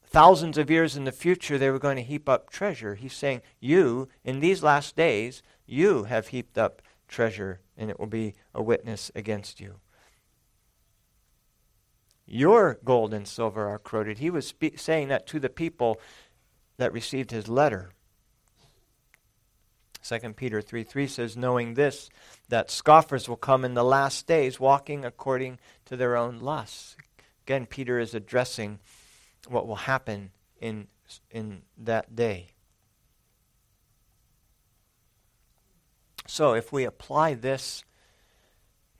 thousands 0.02 0.58
of 0.58 0.70
years 0.70 0.96
in 0.96 1.04
the 1.04 1.12
future 1.12 1.58
they 1.58 1.70
were 1.70 1.78
going 1.78 1.98
to 1.98 2.02
heap 2.02 2.30
up 2.30 2.50
treasure. 2.50 2.96
He's 2.96 3.12
saying, 3.12 3.42
You, 3.60 4.08
in 4.24 4.40
these 4.40 4.64
last 4.64 4.96
days, 4.96 5.44
you 5.66 6.06
have 6.06 6.28
heaped 6.28 6.58
up 6.58 6.82
treasure, 7.10 7.60
and 7.76 7.90
it 7.90 8.00
will 8.00 8.08
be 8.08 8.36
a 8.56 8.64
witness 8.64 9.12
against 9.14 9.60
you. 9.60 9.82
Your 12.26 12.80
gold 12.86 13.14
and 13.14 13.28
silver 13.28 13.68
are 13.68 13.78
corroded. 13.78 14.20
He 14.20 14.30
was 14.30 14.48
spe- 14.48 14.78
saying 14.78 15.10
that 15.10 15.28
to 15.28 15.38
the 15.42 15.50
people 15.50 16.00
that 16.78 16.94
received 16.94 17.32
his 17.32 17.50
letter. 17.50 17.90
2 20.02 20.32
Peter 20.32 20.62
3 20.62 20.86
3 20.86 21.08
says, 21.08 21.36
Knowing 21.36 21.74
this, 21.74 22.10
that 22.48 22.72
scoffers 22.72 23.28
will 23.28 23.36
come 23.36 23.66
in 23.66 23.74
the 23.74 23.84
last 23.84 24.28
days, 24.28 24.62
walking 24.62 25.04
according 25.04 25.60
to 25.88 25.98
their 25.98 26.16
own 26.16 26.40
lusts. 26.40 26.96
Again, 27.48 27.66
Peter 27.66 27.98
is 27.98 28.14
addressing 28.14 28.80
what 29.48 29.66
will 29.66 29.78
happen 29.78 30.32
in, 30.60 30.88
in 31.32 31.62
that 31.78 32.14
day. 32.14 32.50
So, 36.26 36.56
if 36.56 36.74
we 36.74 36.84
apply 36.84 37.36
this 37.36 37.86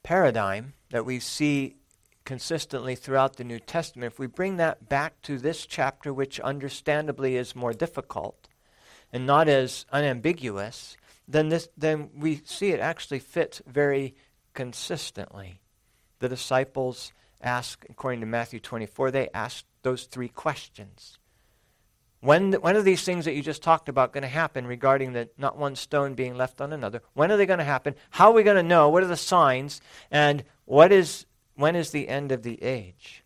paradigm 0.02 0.76
that 0.92 1.06
we 1.06 1.20
see 1.20 1.76
consistently 2.24 2.96
throughout 2.96 3.36
the 3.36 3.44
New 3.44 3.60
Testament, 3.60 4.14
if 4.14 4.18
we 4.18 4.28
bring 4.28 4.56
that 4.56 4.88
back 4.88 5.22
to 5.24 5.38
this 5.38 5.66
chapter, 5.66 6.14
which 6.14 6.40
understandably 6.40 7.36
is 7.36 7.54
more 7.54 7.74
difficult 7.74 8.48
and 9.12 9.26
not 9.26 9.50
as 9.50 9.86
unambiguous, 9.92 10.96
then, 11.28 11.50
this, 11.50 11.68
then 11.76 12.12
we 12.16 12.38
see 12.46 12.70
it 12.70 12.80
actually 12.80 13.20
fits 13.20 13.62
very 13.68 14.16
consistently. 14.54 15.60
The 16.20 16.30
disciples 16.30 17.12
ask, 17.42 17.86
according 17.90 18.22
to 18.22 18.26
Matthew 18.26 18.60
24, 18.60 19.12
they 19.12 19.30
ask 19.34 19.66
those 19.84 20.06
three 20.06 20.30
questions. 20.30 21.18
When, 22.20 22.54
when 22.54 22.76
are 22.76 22.82
these 22.82 23.04
things 23.04 23.26
that 23.26 23.36
you 23.36 23.44
just 23.44 23.62
talked 23.62 23.90
about 23.90 24.12
going 24.12 24.24
to 24.24 24.28
happen 24.28 24.66
regarding 24.66 25.14
the 25.14 25.30
not 25.38 25.58
one 25.58 25.76
stone 25.76 26.16
being 26.16 26.36
left 26.36 26.62
on 26.62 26.74
another? 26.74 27.02
When 27.14 27.32
are 27.32 27.38
they 27.38 27.46
going 27.46 27.60
to 27.60 27.66
happen? 27.66 27.96
How 28.10 28.30
are 28.30 28.34
we 28.34 28.44
going 28.44 28.58
to 28.58 28.64
know? 28.64 28.90
What 28.90 29.04
are 29.04 29.08
the 29.08 29.16
signs? 29.16 29.82
And 30.10 30.44
what 30.66 30.92
is 30.92 31.26
when 31.56 31.76
is 31.76 31.92
the 31.92 32.08
end 32.08 32.32
of 32.32 32.44
the 32.44 32.62
age? 32.64 33.24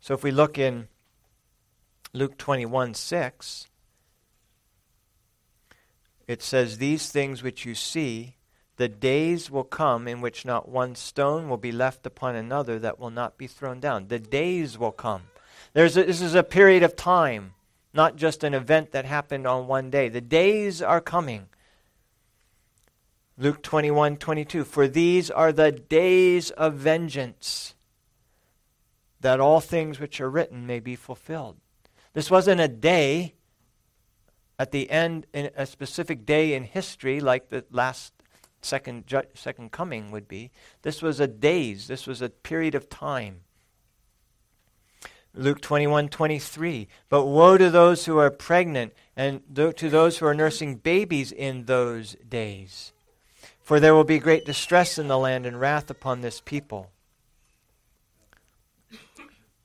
So 0.00 0.14
if 0.14 0.22
we 0.22 0.30
look 0.30 0.58
in 0.58 0.88
Luke 2.12 2.36
21 2.38 2.94
6, 2.94 3.66
it 6.26 6.42
says, 6.42 6.78
These 6.78 7.10
things 7.10 7.42
which 7.42 7.64
you 7.64 7.74
see, 7.74 8.36
the 8.82 8.88
days 8.88 9.48
will 9.48 9.62
come 9.62 10.08
in 10.08 10.20
which 10.20 10.44
not 10.44 10.68
one 10.68 10.96
stone 10.96 11.48
will 11.48 11.56
be 11.56 11.70
left 11.70 12.04
upon 12.04 12.34
another 12.34 12.80
that 12.80 12.98
will 12.98 13.10
not 13.10 13.38
be 13.38 13.46
thrown 13.46 13.78
down. 13.78 14.08
The 14.08 14.18
days 14.18 14.76
will 14.76 14.90
come. 14.90 15.22
There's 15.72 15.96
a, 15.96 16.02
this 16.02 16.20
is 16.20 16.34
a 16.34 16.42
period 16.42 16.82
of 16.82 16.96
time, 16.96 17.54
not 17.94 18.16
just 18.16 18.42
an 18.42 18.54
event 18.54 18.90
that 18.90 19.04
happened 19.04 19.46
on 19.46 19.68
one 19.68 19.88
day. 19.88 20.08
The 20.08 20.20
days 20.20 20.82
are 20.82 21.00
coming 21.00 21.46
Luke 23.38 23.62
21 23.62 24.16
22. 24.16 24.64
For 24.64 24.88
these 24.88 25.30
are 25.30 25.52
the 25.52 25.70
days 25.70 26.50
of 26.50 26.74
vengeance, 26.74 27.76
that 29.20 29.38
all 29.38 29.60
things 29.60 30.00
which 30.00 30.20
are 30.20 30.28
written 30.28 30.66
may 30.66 30.80
be 30.80 30.96
fulfilled. 30.96 31.56
This 32.14 32.32
wasn't 32.32 32.60
a 32.60 32.66
day 32.66 33.34
at 34.58 34.72
the 34.72 34.90
end, 34.90 35.28
a 35.32 35.66
specific 35.66 36.26
day 36.26 36.54
in 36.54 36.64
history, 36.64 37.20
like 37.20 37.48
the 37.48 37.64
last 37.70 38.12
second, 38.62 39.06
ju- 39.06 39.22
second 39.34 39.72
coming 39.72 40.10
would 40.10 40.28
be. 40.28 40.50
This 40.82 41.02
was 41.02 41.20
a 41.20 41.26
days, 41.26 41.86
this 41.86 42.06
was 42.06 42.22
a 42.22 42.28
period 42.30 42.74
of 42.74 42.88
time. 42.88 43.40
Luke 45.34 45.60
21 45.60 46.08
23. 46.08 46.88
But 47.08 47.26
woe 47.26 47.56
to 47.56 47.70
those 47.70 48.04
who 48.04 48.18
are 48.18 48.30
pregnant 48.30 48.92
and 49.16 49.40
to 49.54 49.72
those 49.72 50.18
who 50.18 50.26
are 50.26 50.34
nursing 50.34 50.76
babies 50.76 51.32
in 51.32 51.64
those 51.64 52.16
days. 52.28 52.92
For 53.62 53.80
there 53.80 53.94
will 53.94 54.04
be 54.04 54.18
great 54.18 54.44
distress 54.44 54.98
in 54.98 55.08
the 55.08 55.18
land 55.18 55.46
and 55.46 55.58
wrath 55.58 55.88
upon 55.88 56.20
this 56.20 56.40
people. 56.40 56.90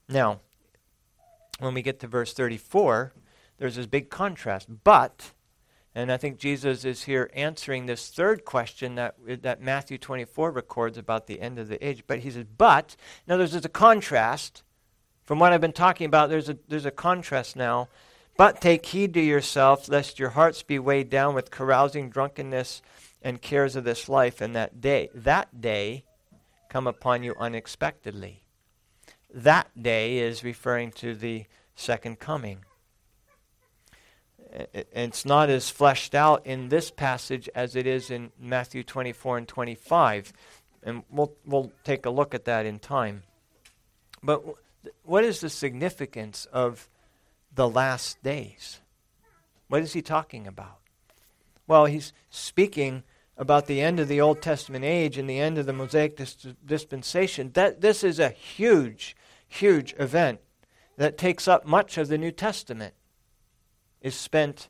Now, 0.08 0.40
when 1.60 1.74
we 1.74 1.82
get 1.82 2.00
to 2.00 2.08
verse 2.08 2.34
34, 2.34 3.12
there's 3.58 3.76
this 3.76 3.88
big 3.88 4.10
contrast. 4.10 4.68
But, 4.84 5.32
and 5.98 6.12
I 6.12 6.18
think 6.18 6.38
Jesus 6.38 6.86
is 6.86 7.06
here 7.06 7.32
answering 7.34 7.88
this 7.88 8.10
third 8.10 8.46
question 8.46 8.94
that, 8.96 9.16
that 9.42 9.64
Matthew 9.64 9.98
24 9.98 10.52
records 10.52 10.96
about 10.96 11.26
the 11.26 11.42
end 11.42 11.58
of 11.58 11.70
the 11.70 11.84
age. 11.84 12.04
But 12.06 12.20
he 12.20 12.30
says, 12.30 12.46
but, 12.56 12.96
in 13.28 13.32
now 13.32 13.38
there's 13.38 13.56
a 13.56 13.68
contrast 13.68 14.62
From 15.26 15.40
what 15.40 15.54
I've 15.54 15.60
been 15.60 15.74
talking 15.74 16.06
about, 16.06 16.30
there's 16.30 16.50
a, 16.50 16.58
there's 16.68 16.86
a 16.86 16.92
contrast 16.92 17.56
now. 17.56 17.90
But 18.38 18.62
take 18.62 18.86
heed 18.86 19.16
to 19.16 19.20
yourself, 19.20 19.90
lest 19.90 20.20
your 20.20 20.30
hearts 20.30 20.62
be 20.62 20.78
weighed 20.78 21.10
down 21.10 21.34
with 21.34 21.50
carousing, 21.50 22.12
drunkenness, 22.12 22.84
and 23.24 23.42
cares 23.42 23.76
of 23.76 23.84
this 23.84 24.08
life, 24.08 24.40
and 24.40 24.56
that 24.56 24.80
day, 24.80 25.10
that 25.16 25.60
day, 25.60 26.04
come 26.70 26.86
upon 26.86 27.24
you 27.24 27.34
unexpectedly. 27.40 28.44
That 29.34 29.82
day 29.82 30.20
is 30.20 30.44
referring 30.44 30.92
to 30.92 31.16
the 31.16 31.46
second 31.76 32.20
coming. 32.20 32.60
It's 34.52 35.26
not 35.26 35.50
as 35.50 35.70
fleshed 35.70 36.16
out 36.16 36.46
in 36.46 36.70
this 36.70 36.92
passage 36.92 37.50
as 37.54 37.76
it 37.76 37.86
is 37.86 38.10
in 38.10 38.32
Matthew 38.40 38.84
24 38.84 39.40
and 39.40 39.48
25. 39.48 40.34
And 40.84 41.04
we'll, 41.10 41.34
we'll 41.46 41.72
take 41.84 42.06
a 42.06 42.10
look 42.10 42.34
at 42.34 42.46
that 42.46 42.66
in 42.66 42.80
time. 42.80 43.24
But 44.24 44.44
what 45.04 45.24
is 45.24 45.42
the 45.42 45.50
significance 45.50 46.46
of 46.52 46.90
the 47.54 47.68
last 47.68 48.22
days? 48.24 48.80
What 49.68 49.82
is 49.82 49.94
he 49.94 50.02
talking 50.02 50.48
about? 50.48 50.80
Well, 51.68 51.86
he's 51.86 52.14
speaking 52.30 53.04
about 53.38 53.68
the 53.68 53.82
end 53.82 54.00
of 54.00 54.08
the 54.08 54.22
Old 54.22 54.42
Testament 54.42 54.86
age 54.86 55.18
and 55.18 55.30
the 55.30 55.40
end 55.40 55.58
of 55.58 55.66
the 55.66 55.74
Mosaic 55.74 56.16
dis- 56.16 56.48
dispensation. 56.66 57.52
That 57.54 57.82
this 57.82 58.04
is 58.04 58.20
a 58.20 58.30
huge, 58.30 59.16
huge 59.48 59.94
event 60.00 60.40
that 60.96 61.18
takes 61.18 61.48
up 61.48 61.66
much 61.66 61.98
of 61.98 62.08
the 62.08 62.18
New 62.18 62.32
Testament. 62.32 62.94
Is 64.02 64.16
spent 64.16 64.70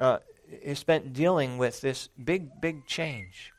uh, 0.00 0.18
is 0.50 0.78
spent 0.78 1.12
dealing 1.12 1.58
with 1.58 1.80
this 1.80 2.08
big, 2.22 2.60
big 2.60 2.86
change, 2.86 3.52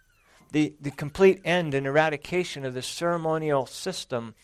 the 0.51 0.73
the 0.81 0.91
complete 0.91 1.41
end 1.45 1.73
and 1.73 1.85
eradication 1.85 2.65
of 2.65 2.73
the 2.73 2.81
ceremonial 2.81 3.65
system, 3.65 4.35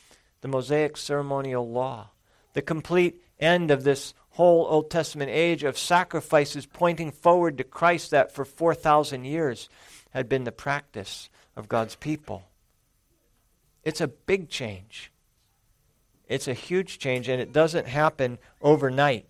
the 0.41 0.47
Mosaic 0.47 0.97
ceremonial 0.97 1.69
law, 1.69 2.11
the 2.53 2.61
complete 2.61 3.21
end 3.39 3.71
of 3.71 3.83
this 3.83 4.13
whole 4.31 4.65
Old 4.69 4.89
Testament 4.89 5.29
age 5.29 5.63
of 5.63 5.77
sacrifices 5.77 6.65
pointing 6.65 7.11
forward 7.11 7.57
to 7.57 7.63
Christ 7.63 8.11
that 8.11 8.31
for 8.33 8.45
4,000 8.45 9.25
years 9.25 9.69
had 10.11 10.29
been 10.29 10.43
the 10.43 10.51
practice 10.51 11.29
of 11.55 11.67
God's 11.67 11.95
people. 11.95 12.43
It's 13.83 14.01
a 14.01 14.07
big 14.07 14.49
change. 14.49 15.11
It's 16.27 16.47
a 16.47 16.53
huge 16.53 16.99
change, 16.99 17.27
and 17.27 17.41
it 17.41 17.51
doesn't 17.51 17.87
happen 17.87 18.37
overnight. 18.61 19.25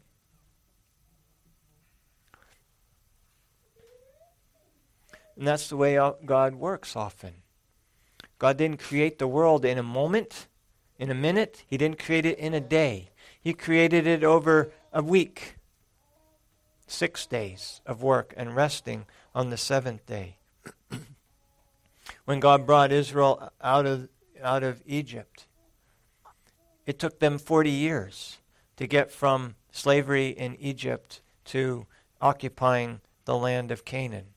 And 5.40 5.48
that's 5.48 5.70
the 5.70 5.78
way 5.78 5.98
God 6.26 6.56
works 6.56 6.98
often. 6.98 7.36
God 8.40 8.58
didn't 8.58 8.82
create 8.82 9.20
the 9.20 9.28
world 9.28 9.64
in 9.64 9.78
a 9.78 9.84
moment, 9.84 10.48
in 10.98 11.10
a 11.10 11.16
minute. 11.16 11.64
He 11.66 11.78
didn't 11.78 11.98
create 11.98 12.26
it 12.26 12.38
in 12.38 12.54
a 12.54 12.60
day. 12.60 13.12
He 13.42 13.54
created 13.54 14.06
it 14.06 14.22
over 14.26 14.74
a 14.92 15.02
week, 15.02 15.56
six 16.88 17.26
days 17.26 17.80
of 17.86 18.04
work 18.04 18.34
and 18.36 18.54
resting 18.54 19.06
on 19.34 19.50
the 19.50 19.56
seventh 19.56 20.06
day 20.06 20.36
when 22.26 22.42
God 22.42 22.66
brought 22.66 22.92
Israel 22.92 23.50
out 23.62 23.86
of, 23.86 24.10
out 24.44 24.64
of 24.64 24.82
Egypt. 24.86 25.46
It 26.86 27.00
took 27.00 27.20
them 27.20 27.38
40 27.38 27.70
years 27.70 28.40
to 28.76 28.88
get 28.88 29.10
from 29.10 29.56
slavery 29.72 30.28
in 30.28 30.58
Egypt 30.60 31.22
to 31.46 31.88
occupying 32.20 33.00
the 33.24 33.38
land 33.38 33.72
of 33.72 33.86
Canaan. 33.86 34.34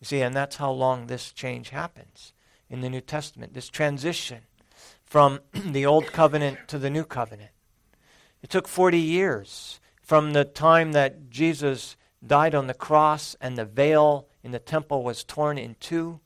You 0.00 0.06
see, 0.06 0.22
and 0.22 0.34
that's 0.34 0.56
how 0.56 0.70
long 0.70 1.06
this 1.06 1.30
change 1.32 1.70
happens 1.70 2.32
in 2.68 2.80
the 2.80 2.88
New 2.88 3.00
Testament 3.00 3.54
this 3.54 3.68
transition 3.68 4.40
from 5.04 5.40
the 5.52 5.84
Old 5.84 6.06
Covenant 6.12 6.68
to 6.68 6.78
the 6.78 6.90
New 6.90 7.04
Covenant. 7.04 7.50
It 8.42 8.48
took 8.48 8.66
40 8.66 8.98
years 8.98 9.80
from 10.02 10.32
the 10.32 10.44
time 10.44 10.92
that 10.92 11.28
Jesus 11.30 11.96
died 12.26 12.54
on 12.54 12.66
the 12.66 12.74
cross 12.74 13.36
and 13.40 13.56
the 13.56 13.64
veil 13.64 14.28
in 14.42 14.52
the 14.52 14.58
temple 14.58 15.02
was 15.02 15.24
torn 15.24 15.58
in 15.58 15.76
two 15.80 16.20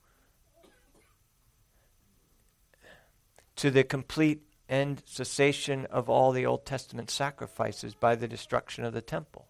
to 3.56 3.70
the 3.70 3.84
complete 3.84 4.42
end 4.68 5.02
cessation 5.04 5.86
of 5.86 6.08
all 6.08 6.32
the 6.32 6.46
Old 6.46 6.64
Testament 6.64 7.10
sacrifices 7.10 7.94
by 7.94 8.14
the 8.14 8.28
destruction 8.28 8.84
of 8.84 8.92
the 8.92 9.02
temple. 9.02 9.46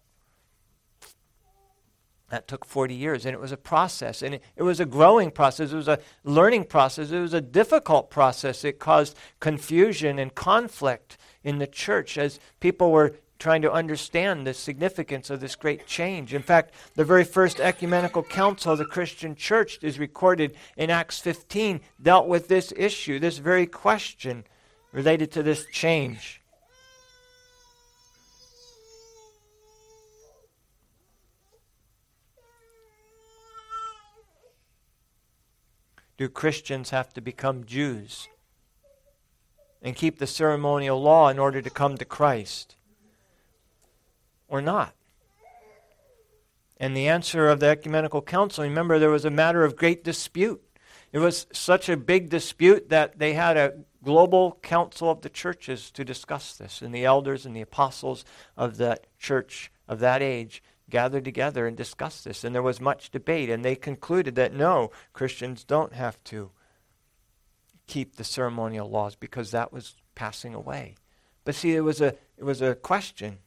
That 2.29 2.47
took 2.47 2.65
40 2.65 2.95
years, 2.95 3.25
and 3.25 3.35
it 3.35 3.39
was 3.39 3.51
a 3.51 3.57
process, 3.57 4.23
and 4.23 4.35
it, 4.35 4.43
it, 4.55 4.63
was 4.63 4.79
a 4.79 4.85
growing 4.85 5.29
process. 5.29 5.71
It 5.71 5.75
was 5.75 5.87
a 5.87 5.99
learning 6.23 6.65
process. 6.65 7.11
It 7.11 7.19
was 7.19 7.35
a 7.35 7.41
difficult 7.41 8.09
process. 8.09 8.63
It 8.63 8.79
caused 8.79 9.15
confusion 9.39 10.17
and 10.17 10.33
conflict 10.33 11.17
in 11.43 11.59
the 11.59 11.67
church 11.67 12.17
as 12.17 12.39
people 12.59 12.91
were 12.91 13.15
trying 13.37 13.61
to 13.61 13.71
understand 13.71 14.47
the 14.47 14.53
significance 14.53 15.29
of 15.29 15.39
this 15.39 15.55
great 15.55 15.85
change. 15.85 16.33
In 16.33 16.41
fact, 16.41 16.73
the 16.95 17.03
very 17.03 17.23
first 17.23 17.59
ecumenical 17.59 18.23
council 18.23 18.71
of 18.71 18.79
the 18.79 18.85
Christian 18.85 19.35
church 19.35 19.77
is 19.81 19.99
recorded 19.99 20.55
in 20.77 20.89
Acts 20.89 21.19
15, 21.19 21.81
dealt 22.01 22.27
with 22.27 22.47
this 22.47 22.73
issue, 22.75 23.19
this 23.19 23.37
very 23.37 23.67
question 23.67 24.45
related 24.91 25.31
to 25.33 25.43
this 25.43 25.65
change. 25.71 26.41
Do 36.17 36.29
Christians 36.29 36.91
have 36.91 37.13
to 37.13 37.21
become 37.21 37.65
Jews 37.65 38.27
and 39.81 39.95
keep 39.95 40.19
the 40.19 40.27
ceremonial 40.27 41.01
law 41.01 41.29
in 41.29 41.39
order 41.39 41.61
to 41.61 41.69
come 41.69 41.97
to 41.97 42.05
Christ? 42.05 42.75
or 44.47 44.61
not? 44.61 44.93
And 46.77 46.95
the 46.95 47.07
answer 47.07 47.47
of 47.47 47.59
the 47.59 47.67
Ecumenical 47.67 48.21
Council, 48.21 48.63
remember, 48.63 48.99
there 48.99 49.09
was 49.09 49.25
a 49.25 49.29
matter 49.29 49.63
of 49.63 49.77
great 49.77 50.03
dispute. 50.03 50.61
It 51.13 51.19
was 51.19 51.47
such 51.53 51.87
a 51.87 51.95
big 51.95 52.29
dispute 52.29 52.89
that 52.89 53.17
they 53.17 53.33
had 53.33 53.55
a 53.55 53.73
global 54.03 54.59
council 54.61 55.09
of 55.09 55.21
the 55.21 55.29
churches 55.29 55.89
to 55.91 56.03
discuss 56.03 56.57
this. 56.57 56.81
And 56.81 56.93
the 56.93 57.05
elders 57.05 57.45
and 57.45 57.55
the 57.55 57.61
apostles 57.61 58.25
of 58.57 58.77
that 58.77 59.07
church 59.17 59.71
of 59.87 59.99
that 59.99 60.21
age 60.21 60.61
gathered 60.89 61.25
together 61.25 61.67
and 61.67 61.75
discussed 61.75 62.25
this. 62.25 62.43
And 62.43 62.53
there 62.53 62.61
was 62.61 62.79
much 62.79 63.11
debate. 63.11 63.49
And 63.49 63.63
they 63.63 63.75
concluded 63.75 64.35
that 64.35 64.53
no, 64.53 64.91
Christians 65.13 65.63
don't 65.63 65.93
have 65.93 66.23
to 66.25 66.51
keep 67.87 68.15
the 68.15 68.23
ceremonial 68.23 68.89
laws 68.89 69.15
because 69.15 69.51
that 69.51 69.71
was 69.71 69.95
passing 70.15 70.53
away. 70.53 70.95
But 71.43 71.55
see, 71.55 71.75
it 71.75 71.81
was 71.81 72.01
a, 72.01 72.15
it 72.37 72.43
was 72.43 72.61
a 72.61 72.75
question 72.75 73.39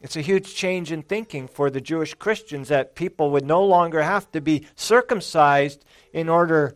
it's 0.00 0.16
a 0.16 0.22
huge 0.22 0.54
change 0.54 0.90
in 0.90 1.02
thinking 1.02 1.46
for 1.46 1.68
the 1.68 1.80
Jewish 1.80 2.14
Christians 2.14 2.68
that 2.68 2.94
people 2.94 3.30
would 3.32 3.44
no 3.44 3.62
longer 3.62 4.02
have 4.02 4.30
to 4.32 4.40
be 4.40 4.66
circumcised 4.74 5.84
in 6.12 6.28
order 6.28 6.74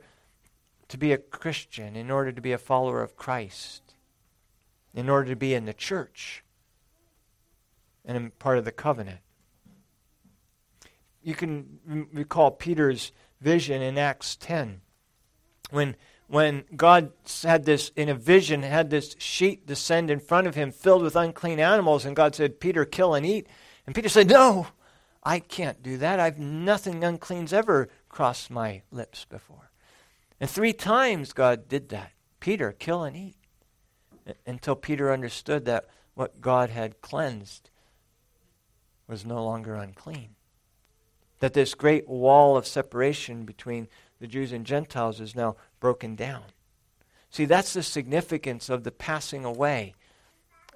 to 0.88 0.98
be 0.98 1.12
a 1.12 1.18
Christian, 1.18 1.96
in 1.96 2.10
order 2.10 2.32
to 2.32 2.42
be 2.42 2.52
a 2.52 2.58
follower 2.58 3.02
of 3.02 3.16
Christ, 3.16 3.94
in 4.92 5.08
order 5.08 5.30
to 5.30 5.36
be 5.36 5.54
in 5.54 5.64
the 5.64 5.72
church 5.72 6.43
and 8.04 8.38
part 8.38 8.58
of 8.58 8.64
the 8.64 8.72
covenant. 8.72 9.20
You 11.22 11.34
can 11.34 12.08
recall 12.12 12.50
Peter's 12.50 13.12
vision 13.40 13.80
in 13.82 13.96
Acts 13.98 14.36
10 14.36 14.80
when 15.70 15.96
when 16.26 16.64
God 16.74 17.12
had 17.42 17.64
this, 17.64 17.90
in 17.96 18.08
a 18.08 18.14
vision, 18.14 18.62
had 18.62 18.90
this 18.90 19.14
sheet 19.18 19.66
descend 19.66 20.10
in 20.10 20.20
front 20.20 20.46
of 20.46 20.54
him 20.54 20.72
filled 20.72 21.02
with 21.02 21.16
unclean 21.16 21.60
animals, 21.60 22.04
and 22.04 22.16
God 22.16 22.34
said, 22.34 22.60
Peter, 22.60 22.84
kill 22.84 23.14
and 23.14 23.26
eat. 23.26 23.46
And 23.86 23.94
Peter 23.94 24.08
said, 24.08 24.28
No, 24.28 24.68
I 25.22 25.38
can't 25.38 25.82
do 25.82 25.98
that. 25.98 26.20
I've 26.20 26.38
nothing 26.38 27.04
unclean's 27.04 27.52
ever 27.52 27.88
crossed 28.08 28.50
my 28.50 28.82
lips 28.90 29.24
before. 29.26 29.70
And 30.40 30.48
three 30.48 30.72
times 30.72 31.32
God 31.32 31.68
did 31.68 31.90
that. 31.90 32.12
Peter, 32.40 32.72
kill 32.72 33.04
and 33.04 33.16
eat. 33.16 33.36
Until 34.46 34.74
Peter 34.74 35.12
understood 35.12 35.66
that 35.66 35.86
what 36.14 36.40
God 36.40 36.70
had 36.70 37.02
cleansed 37.02 37.70
was 39.08 39.24
no 39.24 39.44
longer 39.44 39.74
unclean. 39.74 40.30
That 41.40 41.52
this 41.52 41.74
great 41.74 42.08
wall 42.08 42.56
of 42.56 42.66
separation 42.66 43.44
between 43.44 43.88
the 44.20 44.26
Jews 44.26 44.52
and 44.52 44.64
Gentiles 44.64 45.20
is 45.20 45.34
now 45.34 45.56
broken 45.80 46.14
down. 46.14 46.44
See, 47.30 47.44
that's 47.44 47.72
the 47.72 47.82
significance 47.82 48.68
of 48.68 48.84
the 48.84 48.92
passing 48.92 49.44
away 49.44 49.94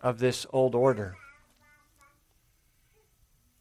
of 0.03 0.19
this 0.19 0.47
old 0.51 0.75
order. 0.75 1.17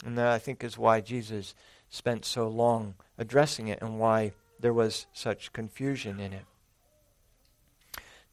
And 0.06 0.18
that, 0.18 0.28
I 0.28 0.40
think, 0.40 0.64
is 0.64 0.78
why 0.78 1.02
Jesus 1.02 1.56
spent 1.90 2.26
so 2.26 2.48
long 2.48 2.96
addressing 3.18 3.68
it 3.68 3.82
and 3.82 4.00
why 4.00 4.34
there 4.60 4.74
was 4.74 5.08
such 5.14 5.54
confusion 5.54 6.20
in 6.20 6.34
it. 6.34 6.46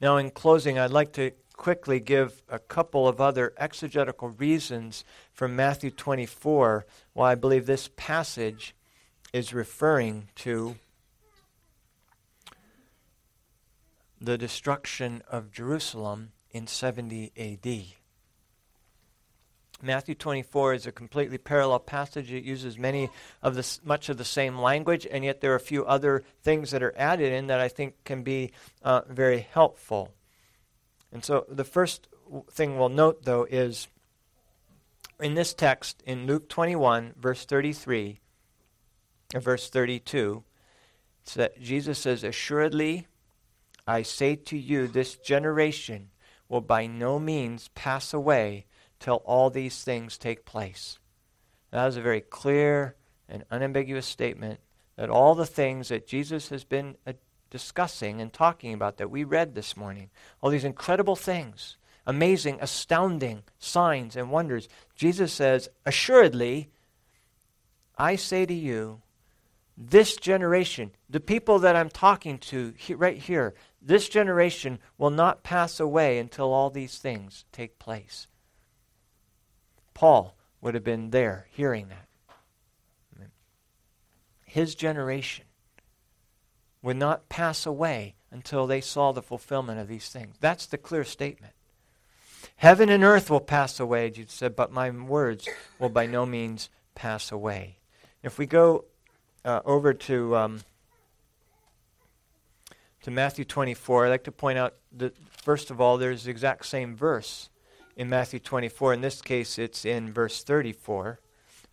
Now, 0.01 0.17
in 0.17 0.31
closing, 0.31 0.79
I'd 0.79 0.91
like 0.91 1.13
to 1.13 1.33
quickly 1.57 2.01
give 2.01 2.43
a 2.49 2.59
couple 2.59 3.07
of 3.07 3.21
other 3.21 3.53
exegetical 3.57 4.29
reasons 4.31 5.05
from 5.35 5.57
Matthew 5.57 5.91
24 5.91 6.87
why 7.13 7.33
I 7.33 7.35
believe 7.35 7.67
this 7.67 7.91
passage 7.97 8.75
is 9.33 9.53
referring 9.53 10.29
to 10.37 10.77
the 14.21 14.39
destruction 14.39 15.23
of 15.29 15.51
Jerusalem 15.51 16.33
in 16.51 16.67
70 16.67 17.33
AD. 17.37 17.85
Matthew 19.83 20.15
24 20.15 20.75
is 20.75 20.87
a 20.87 20.93
completely 20.93 21.37
parallel 21.37 21.81
passage. 21.81 22.33
It 22.33 22.45
uses 22.45 22.79
many 22.79 23.11
of 23.43 23.57
the, 23.57 23.79
much 23.85 24.09
of 24.09 24.17
the 24.17 24.25
same 24.25 24.57
language, 24.59 25.07
and 25.11 25.25
yet 25.25 25.41
there 25.41 25.53
are 25.53 25.57
a 25.57 25.61
few 25.61 25.85
other 25.85 26.23
things 26.43 26.71
that 26.71 26.83
are 26.83 26.95
added 26.97 27.33
in 27.33 27.49
that 27.49 27.61
I 27.61 27.69
think 27.69 28.05
can 28.05 28.23
be 28.23 28.53
uh, 28.83 29.03
very 29.09 29.47
helpful. 29.53 30.15
And 31.13 31.25
so 31.25 31.45
the 31.49 31.65
first 31.65 32.07
thing 32.51 32.79
we'll 32.79 32.89
note, 32.89 33.25
though, 33.25 33.45
is 33.51 33.89
in 35.21 35.35
this 35.35 35.55
text 35.55 36.03
in 36.07 36.27
Luke 36.27 36.49
21, 36.49 37.15
verse 37.19 37.45
33, 37.45 38.21
or 39.35 39.41
verse 39.41 39.69
32, 39.69 40.45
it's 41.23 41.35
that 41.35 41.61
Jesus 41.61 41.99
says, 41.99 42.25
Assuredly, 42.25 43.07
I 43.87 44.03
say 44.03 44.37
to 44.37 44.59
you, 44.59 44.87
this 44.87 45.17
generation 45.17 46.11
will 46.49 46.61
by 46.61 46.87
no 46.87 47.19
means 47.19 47.69
pass 47.75 48.13
away 48.13 48.67
till 49.01 49.17
all 49.25 49.51
these 49.51 49.83
things 49.83 50.19
take 50.19 50.45
place. 50.45 50.99
That 51.71 51.87
is 51.89 51.97
a 51.97 52.03
very 52.03 52.21
clear 52.21 52.95
and 53.29 53.45
unambiguous 53.51 54.07
statement 54.07 54.61
that 54.97 55.11
all 55.11 55.35
the 55.35 55.47
things 55.47 55.89
that 55.89 56.07
Jesus 56.07 56.51
has 56.51 56.65
been 56.65 56.97
uh, 57.07 57.15
discussing 57.51 58.21
and 58.21 58.33
talking 58.33 58.73
about 58.73 58.99
that 58.99 59.11
we 59.11 59.25
read 59.25 59.55
this 59.55 59.77
morning, 59.77 60.11
all 60.41 60.51
these 60.51 60.65
incredible 60.65 61.17
things, 61.17 61.77
amazing, 62.07 62.59
astounding 62.61 63.43
signs 63.59 64.17
and 64.17 64.31
wonders, 64.31 64.69
Jesus 64.95 65.33
says, 65.33 65.69
Assuredly, 65.85 66.71
I 67.97 68.17
say 68.17 68.47
to 68.47 68.55
you, 68.55 69.03
this 69.77 70.17
generation, 70.17 70.93
the 71.11 71.21
people 71.21 71.59
that 71.61 71.75
I'm 71.75 71.91
talking 71.91 72.39
to 72.39 72.75
he, 72.77 72.95
right 72.95 73.19
here, 73.19 73.55
this 73.83 74.09
generation 74.09 74.79
will 74.99 75.11
not 75.11 75.43
pass 75.43 75.81
away 75.81 76.19
until 76.19 76.53
all 76.53 76.71
these 76.71 76.99
things 76.99 77.45
take 77.51 77.79
place. 77.79 78.29
Paul 79.93 80.37
would 80.61 80.75
have 80.75 80.85
been 80.85 81.11
there 81.11 81.47
hearing 81.51 81.89
that. 81.89 82.09
His 84.45 84.77
generation 84.77 85.47
would 86.81 86.97
not 86.97 87.29
pass 87.29 87.67
away 87.67 88.15
until 88.31 88.67
they 88.67 88.81
saw 88.81 89.11
the 89.11 89.23
fulfillment 89.23 89.81
of 89.81 89.89
these 89.89 90.09
things. 90.09 90.37
That's 90.39 90.67
the 90.67 90.79
clear 90.79 91.03
statement. 91.03 91.54
Heaven 92.57 92.89
and 92.89 93.05
earth 93.05 93.31
will 93.31 93.41
pass 93.41 93.79
away, 93.79 94.11
Jesus 94.11 94.35
said, 94.35 94.57
but 94.57 94.73
my 94.73 94.91
words 94.91 95.49
will 95.79 95.89
by 95.89 96.07
no 96.07 96.25
means 96.25 96.71
pass 96.95 97.31
away. 97.31 97.79
If 98.23 98.39
we 98.39 98.47
go 98.47 98.85
uh, 99.45 99.61
over 99.65 99.93
to 99.93 100.37
um, 100.37 100.61
to 103.03 103.11
Matthew 103.11 103.45
24, 103.45 104.07
I'd 104.07 104.09
like 104.09 104.25
to 104.25 104.33
point 104.33 104.59
out 104.59 104.77
that 104.93 105.15
first 105.31 105.71
of 105.71 105.79
all, 105.81 105.99
there's 105.99 106.25
the 106.25 106.31
exact 106.31 106.65
same 106.65 106.97
verse 106.97 107.51
in 107.97 108.09
Matthew 108.09 108.39
24. 108.39 108.95
In 108.95 109.01
this 109.03 109.21
case, 109.21 109.59
it's 109.59 109.85
in 109.85 110.11
verse 110.11 110.43
34, 110.43 111.21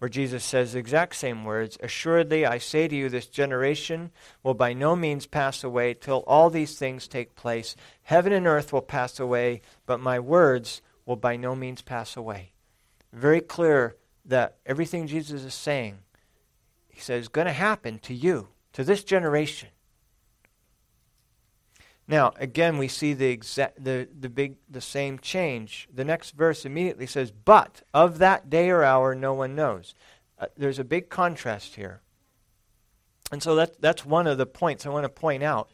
where 0.01 0.09
Jesus 0.09 0.43
says 0.43 0.73
the 0.73 0.79
exact 0.79 1.15
same 1.15 1.45
words 1.45 1.77
Assuredly, 1.79 2.43
I 2.43 2.57
say 2.57 2.87
to 2.87 2.95
you, 2.95 3.07
this 3.07 3.27
generation 3.27 4.09
will 4.41 4.55
by 4.55 4.73
no 4.73 4.95
means 4.95 5.27
pass 5.27 5.63
away 5.63 5.93
till 5.93 6.23
all 6.25 6.49
these 6.49 6.75
things 6.75 7.07
take 7.07 7.35
place. 7.35 7.75
Heaven 8.01 8.33
and 8.33 8.47
earth 8.47 8.73
will 8.73 8.81
pass 8.81 9.19
away, 9.19 9.61
but 9.85 9.99
my 9.99 10.19
words 10.19 10.81
will 11.05 11.17
by 11.17 11.35
no 11.35 11.55
means 11.55 11.83
pass 11.83 12.17
away. 12.17 12.53
Very 13.13 13.41
clear 13.41 13.95
that 14.25 14.55
everything 14.65 15.05
Jesus 15.05 15.43
is 15.43 15.53
saying, 15.53 15.99
he 16.89 16.99
says, 16.99 17.21
is 17.21 17.27
going 17.27 17.45
to 17.45 17.53
happen 17.53 17.99
to 17.99 18.15
you, 18.15 18.47
to 18.73 18.83
this 18.83 19.03
generation. 19.03 19.69
Now, 22.11 22.33
again, 22.35 22.77
we 22.77 22.89
see 22.89 23.13
the 23.13 23.27
exact, 23.27 23.81
the, 23.81 24.05
the 24.19 24.27
big, 24.27 24.57
the 24.69 24.81
same 24.81 25.17
change. 25.17 25.87
The 25.93 26.03
next 26.03 26.31
verse 26.31 26.65
immediately 26.65 27.07
says, 27.07 27.31
"But 27.31 27.83
of 27.93 28.17
that 28.17 28.49
day 28.49 28.69
or 28.69 28.83
hour, 28.83 29.15
no 29.15 29.33
one 29.33 29.55
knows." 29.55 29.95
Uh, 30.37 30.47
there's 30.57 30.77
a 30.77 30.83
big 30.83 31.09
contrast 31.09 31.75
here, 31.75 32.01
and 33.31 33.41
so 33.41 33.55
that 33.55 33.79
that's 33.79 34.05
one 34.05 34.27
of 34.27 34.37
the 34.37 34.45
points 34.45 34.85
I 34.85 34.89
want 34.89 35.05
to 35.05 35.09
point 35.09 35.41
out. 35.41 35.69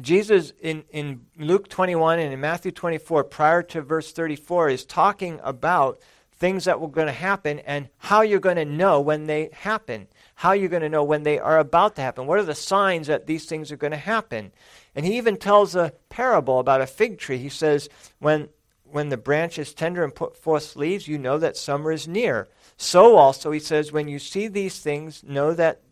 Jesus 0.00 0.54
in, 0.58 0.84
in 0.88 1.26
Luke 1.36 1.68
21 1.68 2.18
and 2.18 2.32
in 2.32 2.40
Matthew 2.40 2.72
24, 2.72 3.24
prior 3.24 3.62
to 3.64 3.82
verse 3.82 4.12
34, 4.12 4.70
is 4.70 4.86
talking 4.86 5.38
about 5.42 6.00
things 6.32 6.64
that 6.64 6.80
were 6.80 6.88
going 6.88 7.06
to 7.06 7.12
happen 7.12 7.58
and 7.60 7.90
how 7.98 8.22
you're 8.22 8.40
going 8.40 8.56
to 8.56 8.64
know 8.64 9.02
when 9.02 9.26
they 9.26 9.50
happen. 9.52 10.08
How 10.36 10.52
you're 10.52 10.70
going 10.70 10.80
to 10.80 10.88
know 10.88 11.04
when 11.04 11.24
they 11.24 11.38
are 11.38 11.58
about 11.58 11.96
to 11.96 12.02
happen. 12.02 12.26
What 12.26 12.38
are 12.38 12.44
the 12.44 12.54
signs 12.54 13.08
that 13.08 13.26
these 13.26 13.44
things 13.44 13.70
are 13.70 13.76
going 13.76 13.90
to 13.90 13.98
happen? 13.98 14.52
And 14.94 15.06
he 15.06 15.16
even 15.16 15.36
tells 15.36 15.74
a 15.74 15.92
parable 16.08 16.58
about 16.58 16.80
a 16.80 16.86
fig 16.86 17.18
tree. 17.18 17.38
He 17.38 17.48
says, 17.48 17.88
when, 18.18 18.48
when 18.84 19.08
the 19.08 19.16
branch 19.16 19.58
is 19.58 19.72
tender 19.72 20.02
and 20.02 20.14
put 20.14 20.36
forth 20.36 20.76
leaves, 20.76 21.08
you 21.08 21.18
know 21.18 21.38
that 21.38 21.56
summer 21.56 21.92
is 21.92 22.08
near. 22.08 22.48
So 22.76 23.16
also, 23.16 23.50
he 23.50 23.60
says, 23.60 23.92
when 23.92 24.08
you 24.08 24.18
see 24.18 24.48
these 24.48 24.80
things, 24.80 25.22
know 25.22 25.54
that, 25.54 25.82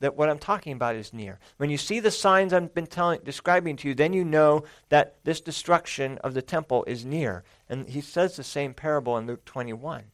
that 0.00 0.16
what 0.16 0.28
I'm 0.28 0.38
talking 0.38 0.72
about 0.72 0.96
is 0.96 1.12
near. 1.12 1.38
When 1.58 1.70
you 1.70 1.78
see 1.78 2.00
the 2.00 2.10
signs 2.10 2.52
I've 2.52 2.74
been 2.74 2.86
telling, 2.86 3.20
describing 3.22 3.76
to 3.76 3.88
you, 3.88 3.94
then 3.94 4.12
you 4.12 4.24
know 4.24 4.64
that 4.88 5.16
this 5.24 5.40
destruction 5.40 6.18
of 6.18 6.34
the 6.34 6.42
temple 6.42 6.84
is 6.86 7.04
near. 7.04 7.44
And 7.68 7.88
he 7.88 8.00
says 8.00 8.36
the 8.36 8.44
same 8.44 8.74
parable 8.74 9.16
in 9.18 9.26
Luke 9.26 9.44
21. 9.44 10.04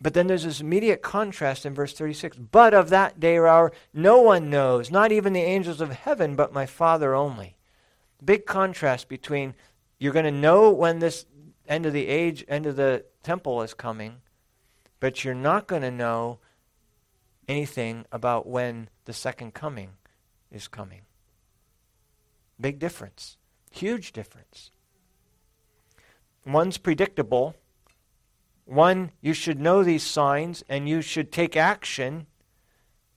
But 0.00 0.14
then 0.14 0.28
there's 0.28 0.44
this 0.44 0.60
immediate 0.60 1.02
contrast 1.02 1.66
in 1.66 1.74
verse 1.74 1.92
36. 1.92 2.36
But 2.36 2.72
of 2.72 2.88
that 2.88 3.20
day 3.20 3.36
or 3.36 3.46
hour, 3.46 3.72
no 3.92 4.20
one 4.20 4.48
knows, 4.48 4.90
not 4.90 5.12
even 5.12 5.34
the 5.34 5.40
angels 5.40 5.80
of 5.80 5.90
heaven, 5.90 6.36
but 6.36 6.54
my 6.54 6.64
Father 6.64 7.14
only. 7.14 7.56
Big 8.24 8.46
contrast 8.46 9.08
between 9.08 9.54
you're 9.98 10.12
going 10.14 10.24
to 10.24 10.30
know 10.30 10.70
when 10.70 10.98
this 10.98 11.26
end 11.68 11.84
of 11.84 11.92
the 11.92 12.08
age, 12.08 12.44
end 12.48 12.66
of 12.66 12.76
the 12.76 13.04
temple 13.22 13.60
is 13.62 13.74
coming, 13.74 14.16
but 14.98 15.22
you're 15.22 15.34
not 15.34 15.66
going 15.66 15.82
to 15.82 15.90
know 15.90 16.38
anything 17.46 18.06
about 18.10 18.46
when 18.46 18.88
the 19.04 19.12
second 19.12 19.52
coming 19.52 19.90
is 20.50 20.68
coming. 20.68 21.02
Big 22.58 22.78
difference. 22.78 23.36
Huge 23.70 24.12
difference. 24.12 24.70
One's 26.46 26.78
predictable 26.78 27.54
one, 28.70 29.10
you 29.20 29.34
should 29.34 29.60
know 29.60 29.82
these 29.82 30.04
signs 30.04 30.62
and 30.68 30.88
you 30.88 31.02
should 31.02 31.32
take 31.32 31.56
action. 31.56 32.26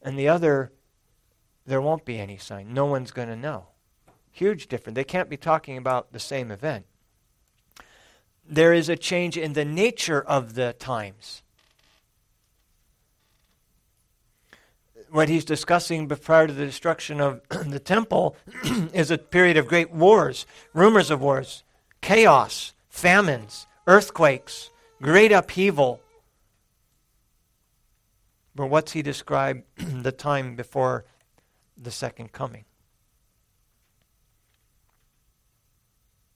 And 0.01 0.17
the 0.17 0.27
other, 0.27 0.71
there 1.65 1.81
won't 1.81 2.05
be 2.05 2.19
any 2.19 2.37
sign. 2.37 2.73
No 2.73 2.85
one's 2.85 3.11
going 3.11 3.27
to 3.27 3.35
know. 3.35 3.67
Huge 4.31 4.67
difference. 4.67 4.95
They 4.95 5.03
can't 5.03 5.29
be 5.29 5.37
talking 5.37 5.77
about 5.77 6.11
the 6.11 6.19
same 6.19 6.49
event. 6.49 6.85
There 8.49 8.73
is 8.73 8.89
a 8.89 8.95
change 8.95 9.37
in 9.37 9.53
the 9.53 9.63
nature 9.63 10.21
of 10.21 10.55
the 10.55 10.73
times. 10.73 11.43
What 15.11 15.29
he's 15.29 15.45
discussing 15.45 16.07
prior 16.07 16.47
to 16.47 16.53
the 16.53 16.65
destruction 16.65 17.21
of 17.21 17.41
the 17.49 17.79
temple 17.79 18.35
is 18.93 19.11
a 19.11 19.19
period 19.19 19.57
of 19.57 19.67
great 19.67 19.91
wars, 19.91 20.47
rumors 20.73 21.11
of 21.11 21.21
wars, 21.21 21.63
chaos, 22.01 22.73
famines, 22.89 23.67
earthquakes, 23.85 24.71
great 25.03 25.33
upheaval. 25.33 25.99
But 28.55 28.67
what's 28.67 28.93
he 28.93 29.01
describe 29.01 29.63
the 29.77 30.13
time 30.13 30.55
before 30.55 31.03
the 31.77 31.91
second 31.91 32.31
coming? 32.31 32.63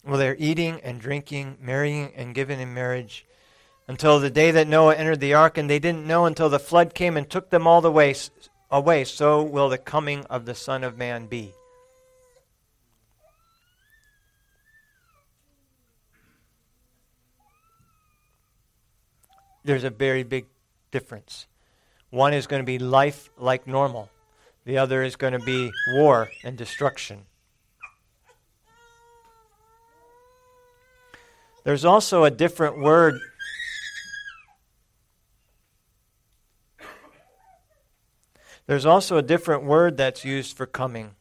Well, 0.04 0.18
they're 0.18 0.36
eating 0.38 0.82
and 0.82 1.00
drinking, 1.00 1.58
marrying 1.62 2.12
and 2.16 2.36
giving 2.36 2.60
in 2.60 2.74
marriage 2.74 3.26
until 3.88 4.20
the 4.20 4.30
day 4.30 4.52
that 4.52 4.68
Noah 4.68 4.96
entered 4.96 5.22
the 5.22 5.34
ark, 5.34 5.58
and 5.58 5.70
they 5.70 5.80
didn't 5.80 6.06
know 6.06 6.26
until 6.26 6.50
the 6.50 6.60
flood 6.60 6.94
came 6.94 7.16
and 7.16 7.30
took 7.30 7.50
them 7.50 7.68
all 7.68 7.80
the 7.80 7.92
way 7.92 8.14
away. 8.70 9.06
So 9.06 9.42
will 9.44 9.70
the 9.70 9.78
coming 9.78 10.26
of 10.26 10.46
the 10.46 10.56
Son 10.56 10.84
of 10.84 10.98
Man 10.98 11.28
be. 11.28 11.54
There's 19.68 19.84
a 19.84 19.90
very 19.90 20.24
big 20.24 20.46
difference. 20.92 21.46
One 22.10 22.34
is 22.34 22.48
going 22.48 22.62
to 22.62 22.66
be 22.66 22.80
life 22.80 23.30
like 23.38 23.68
normal, 23.68 24.10
the 24.64 24.78
other 24.78 25.04
is 25.04 25.18
going 25.18 25.34
to 25.34 25.40
be 25.40 25.70
war 25.90 26.30
and 26.44 26.58
destruction. 26.58 27.26
There's 31.66 31.84
also 31.84 32.24
a 32.24 32.32
different 32.32 32.80
word. 32.80 33.20
There's 38.68 38.86
also 38.86 39.18
a 39.18 39.22
different 39.22 39.64
word 39.64 39.98
that's 39.98 40.24
used 40.24 40.56
for 40.56 40.66
coming. 40.66 41.12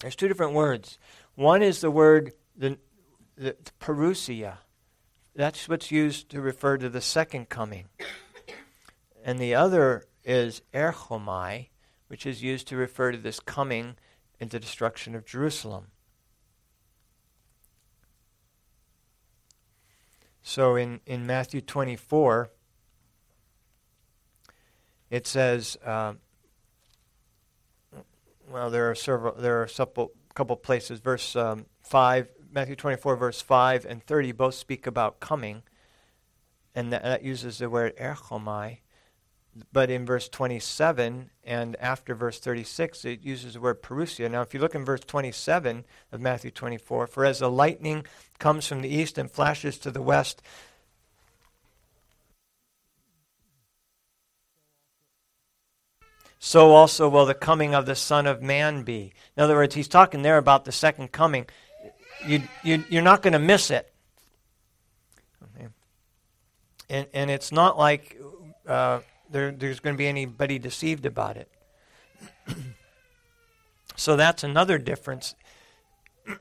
There's 0.00 0.16
two 0.16 0.28
different 0.28 0.54
words. 0.54 0.98
One 1.34 1.62
is 1.62 1.82
the 1.82 1.90
word 1.90 2.32
the, 2.56 2.78
the 3.36 3.54
parousia, 3.80 4.58
that's 5.36 5.68
what's 5.68 5.90
used 5.90 6.30
to 6.30 6.40
refer 6.40 6.78
to 6.78 6.88
the 6.88 7.00
second 7.00 7.48
coming. 7.48 7.86
And 9.22 9.38
the 9.38 9.54
other 9.54 10.06
is 10.24 10.62
erchomai, 10.72 11.68
which 12.08 12.24
is 12.24 12.42
used 12.42 12.66
to 12.68 12.76
refer 12.76 13.12
to 13.12 13.18
this 13.18 13.38
coming 13.38 13.96
in 14.40 14.48
the 14.48 14.58
destruction 14.58 15.14
of 15.14 15.26
Jerusalem. 15.26 15.88
So 20.42 20.76
in, 20.76 21.00
in 21.06 21.26
Matthew 21.26 21.60
24, 21.60 22.50
it 25.10 25.26
says, 25.26 25.76
uh, 25.84 26.14
well, 28.48 28.70
there 28.70 28.90
are 28.90 28.94
several, 28.94 29.34
there 29.34 29.60
are 29.60 29.68
a 29.68 30.06
couple 30.34 30.56
places. 30.56 31.00
Verse 31.00 31.34
um, 31.36 31.66
5, 31.82 32.28
Matthew 32.56 32.74
24, 32.74 33.16
verse 33.16 33.42
5 33.42 33.84
and 33.84 34.02
30 34.02 34.32
both 34.32 34.54
speak 34.54 34.86
about 34.86 35.20
coming, 35.20 35.62
and 36.74 36.90
that, 36.90 37.02
that 37.02 37.22
uses 37.22 37.58
the 37.58 37.68
word 37.68 37.94
erchomai. 37.98 38.78
But 39.74 39.90
in 39.90 40.06
verse 40.06 40.30
27 40.30 41.28
and 41.44 41.76
after 41.76 42.14
verse 42.14 42.38
36, 42.38 43.04
it 43.04 43.22
uses 43.22 43.52
the 43.52 43.60
word 43.60 43.82
parousia. 43.82 44.30
Now, 44.30 44.40
if 44.40 44.54
you 44.54 44.60
look 44.60 44.74
in 44.74 44.86
verse 44.86 45.02
27 45.02 45.84
of 46.10 46.20
Matthew 46.22 46.50
24, 46.50 47.06
for 47.08 47.26
as 47.26 47.40
the 47.40 47.50
lightning 47.50 48.06
comes 48.38 48.66
from 48.66 48.80
the 48.80 48.88
east 48.88 49.18
and 49.18 49.30
flashes 49.30 49.76
to 49.80 49.90
the 49.90 50.00
west, 50.00 50.40
so 56.38 56.70
also 56.70 57.06
will 57.06 57.26
the 57.26 57.34
coming 57.34 57.74
of 57.74 57.84
the 57.84 57.94
Son 57.94 58.26
of 58.26 58.40
Man 58.40 58.82
be. 58.82 59.12
In 59.36 59.42
other 59.42 59.56
words, 59.56 59.74
he's 59.74 59.88
talking 59.88 60.22
there 60.22 60.38
about 60.38 60.64
the 60.64 60.72
second 60.72 61.12
coming. 61.12 61.44
You, 62.24 62.42
you, 62.62 62.84
you're 62.88 63.02
not 63.02 63.22
going 63.22 63.32
to 63.32 63.38
miss 63.38 63.70
it. 63.70 63.92
And, 66.88 67.06
and 67.12 67.30
it's 67.30 67.50
not 67.50 67.76
like. 67.76 68.16
Uh, 68.66 69.00
there, 69.30 69.50
there's 69.52 69.80
going 69.80 69.94
to 69.94 69.98
be 69.98 70.06
anybody 70.06 70.58
deceived 70.58 71.06
about 71.06 71.36
it. 71.36 71.48
so 73.96 74.16
that's 74.16 74.44
another 74.44 74.78
difference. 74.78 75.34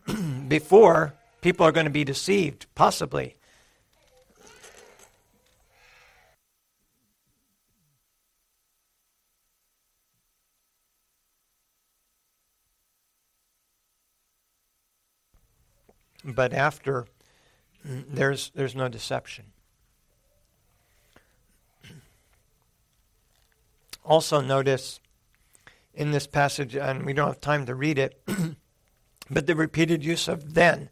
Before, 0.48 1.14
people 1.42 1.66
are 1.66 1.72
going 1.72 1.86
to 1.86 1.92
be 1.92 2.04
deceived, 2.04 2.68
possibly. 2.76 3.36
But 16.26 16.54
after, 16.54 17.06
there's, 17.84 18.52
there's 18.56 18.76
no 18.76 18.90
deception. 18.90 19.46
Also, 24.04 24.42
notice 24.42 25.00
in 25.94 26.12
this 26.12 26.28
passage, 26.28 26.76
and 26.76 27.06
we 27.06 27.14
don't 27.14 27.28
have 27.28 27.42
time 27.42 27.66
to 27.68 27.76
read 27.76 27.98
it, 27.98 28.22
but 29.30 29.48
the 29.48 29.56
repeated 29.56 30.04
use 30.04 30.28
of 30.28 30.54
then. 30.54 30.90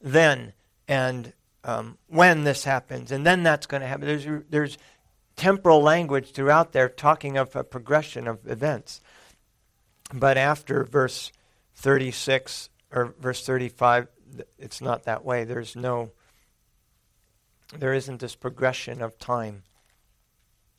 Then, 0.00 0.52
and 0.86 1.32
um, 1.64 1.98
when 2.08 2.44
this 2.44 2.64
happens, 2.64 3.10
and 3.10 3.26
then 3.26 3.42
that's 3.42 3.66
going 3.66 3.80
to 3.80 3.86
happen. 3.86 4.06
There's, 4.06 4.44
there's 4.50 4.78
temporal 5.36 5.82
language 5.82 6.32
throughout 6.32 6.72
there 6.72 6.88
talking 6.88 7.36
of 7.36 7.56
a 7.56 7.64
progression 7.64 8.28
of 8.28 8.46
events. 8.46 9.00
But 10.12 10.36
after 10.36 10.84
verse 10.84 11.32
36 11.76 12.68
or 12.92 13.14
verse 13.18 13.44
35, 13.44 14.08
it's 14.58 14.80
not 14.80 15.04
that 15.04 15.24
way. 15.24 15.44
There's 15.44 15.74
no 15.74 16.10
there 17.78 17.94
isn't 17.94 18.20
this 18.20 18.36
progression 18.36 19.02
of 19.02 19.18
time. 19.18 19.62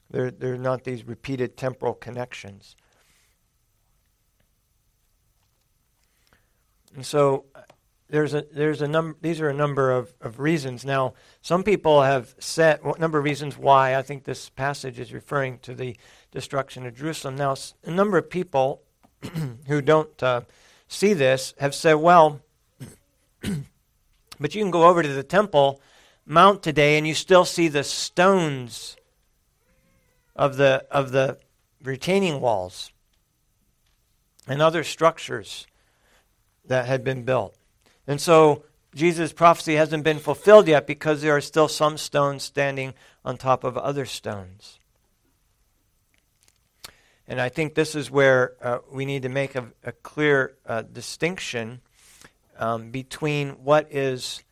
There, 0.09 0.31
there 0.31 0.53
are 0.53 0.57
not 0.57 0.83
these 0.83 1.03
repeated 1.03 1.57
temporal 1.57 1.93
connections. 1.93 2.75
And 6.93 7.05
so 7.05 7.45
uh, 7.53 7.61
there's 8.07 8.33
a 8.33 8.45
there's 8.53 8.81
a 8.81 8.87
number 8.87 9.17
these 9.19 9.41
are 9.41 9.49
a 9.49 9.53
number 9.53 9.91
of, 9.91 10.13
of 10.21 10.39
reasons. 10.39 10.85
Now, 10.85 11.15
some 11.41 11.63
people 11.63 12.03
have 12.03 12.35
said 12.39 12.79
a 12.83 12.97
number 12.99 13.17
of 13.17 13.25
reasons 13.25 13.57
why 13.57 13.95
I 13.95 14.01
think 14.01 14.23
this 14.23 14.49
passage 14.49 14.99
is 14.99 15.11
referring 15.11 15.59
to 15.59 15.73
the 15.73 15.97
destruction 16.31 16.85
of 16.85 16.95
Jerusalem. 16.95 17.35
Now, 17.35 17.55
a 17.83 17.91
number 17.91 18.17
of 18.17 18.29
people 18.29 18.83
who 19.67 19.81
don't 19.81 20.21
uh, 20.23 20.41
see 20.87 21.13
this 21.13 21.53
have 21.59 21.75
said, 21.75 21.95
well, 21.95 22.41
but 24.39 24.55
you 24.55 24.61
can 24.61 24.71
go 24.71 24.87
over 24.87 25.01
to 25.01 25.13
the 25.13 25.23
temple 25.23 25.81
mount 26.25 26.63
today 26.63 26.97
and 26.97 27.07
you 27.07 27.13
still 27.13 27.45
see 27.45 27.67
the 27.67 27.83
stones 27.83 28.97
of 30.35 30.57
the 30.57 30.85
of 30.91 31.11
the 31.11 31.37
retaining 31.83 32.41
walls 32.41 32.91
and 34.47 34.61
other 34.61 34.83
structures 34.83 35.67
that 36.65 36.85
had 36.85 37.03
been 37.03 37.23
built. 37.23 37.55
And 38.07 38.19
so 38.19 38.63
Jesus' 38.93 39.33
prophecy 39.33 39.75
hasn't 39.75 40.03
been 40.03 40.19
fulfilled 40.19 40.67
yet 40.67 40.87
because 40.87 41.21
there 41.21 41.35
are 41.35 41.41
still 41.41 41.67
some 41.67 41.97
stones 41.97 42.43
standing 42.43 42.93
on 43.23 43.37
top 43.37 43.63
of 43.63 43.77
other 43.77 44.05
stones. 44.05 44.79
And 47.27 47.41
I 47.41 47.49
think 47.49 47.73
this 47.73 47.95
is 47.95 48.11
where 48.11 48.53
uh, 48.61 48.79
we 48.91 49.05
need 49.05 49.23
to 49.23 49.29
make 49.29 49.55
a, 49.55 49.71
a 49.83 49.91
clear 49.91 50.55
uh, 50.65 50.83
distinction 50.83 51.81
um, 52.57 52.91
between 52.91 53.51
what 53.63 53.91
is 53.91 54.43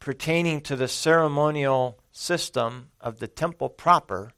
pertaining 0.00 0.60
to 0.62 0.76
the 0.76 0.88
ceremonial 0.88 1.98
system 2.10 2.90
of 3.00 3.20
the 3.20 3.28
temple 3.28 3.68
proper 3.68 4.32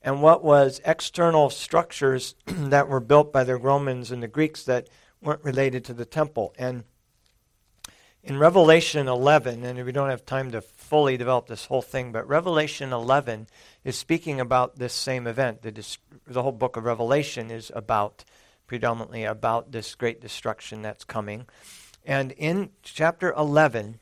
and 0.00 0.20
what 0.20 0.42
was 0.42 0.80
external 0.84 1.50
structures 1.50 2.34
that 2.46 2.88
were 2.88 3.00
built 3.00 3.32
by 3.32 3.44
the 3.44 3.56
Romans 3.56 4.10
and 4.10 4.22
the 4.22 4.28
Greeks 4.28 4.64
that 4.64 4.88
weren't 5.20 5.44
related 5.44 5.84
to 5.84 5.94
the 5.94 6.04
temple. 6.04 6.54
And 6.58 6.84
in 8.24 8.38
Revelation 8.38 9.08
11, 9.08 9.64
and 9.64 9.84
we 9.84 9.92
don't 9.92 10.10
have 10.10 10.26
time 10.26 10.50
to 10.52 10.60
fully 10.92 11.16
develop 11.16 11.46
this 11.46 11.64
whole 11.64 11.80
thing, 11.80 12.12
but 12.12 12.28
Revelation 12.28 12.92
11 12.92 13.46
is 13.82 13.96
speaking 13.96 14.38
about 14.38 14.76
this 14.76 14.92
same 14.92 15.26
event. 15.26 15.62
The, 15.62 15.96
the 16.26 16.42
whole 16.42 16.52
book 16.52 16.76
of 16.76 16.84
Revelation 16.84 17.50
is 17.50 17.72
about, 17.74 18.26
predominantly 18.66 19.24
about 19.24 19.72
this 19.72 19.94
great 19.94 20.20
destruction 20.20 20.82
that's 20.82 21.04
coming. 21.04 21.46
And 22.04 22.32
in 22.32 22.72
chapter 22.82 23.32
11, 23.32 24.00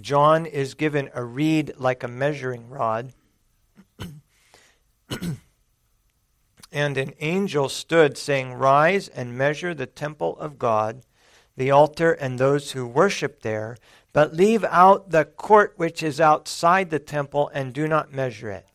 John 0.00 0.46
is 0.46 0.72
given 0.72 1.10
a 1.12 1.22
reed 1.22 1.74
like 1.76 2.02
a 2.02 2.08
measuring 2.08 2.70
rod. 2.70 3.12
and 6.72 6.96
an 6.96 7.12
angel 7.20 7.68
stood, 7.68 8.16
saying, 8.16 8.54
Rise 8.54 9.08
and 9.08 9.36
measure 9.36 9.74
the 9.74 9.84
temple 9.84 10.38
of 10.38 10.58
God, 10.58 11.02
the 11.58 11.70
altar, 11.70 12.12
and 12.12 12.38
those 12.38 12.72
who 12.72 12.86
worship 12.86 13.42
there, 13.42 13.76
but 14.12 14.34
leave 14.34 14.64
out 14.64 15.10
the 15.10 15.24
court 15.24 15.74
which 15.76 16.02
is 16.02 16.20
outside 16.20 16.90
the 16.90 16.98
temple, 16.98 17.50
and 17.54 17.72
do 17.72 17.86
not 17.86 18.12
measure 18.12 18.50
it. 18.50 18.66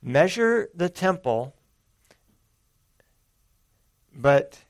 Measure 0.00 0.68
the 0.74 0.88
temple, 0.88 1.54
but 4.14 4.60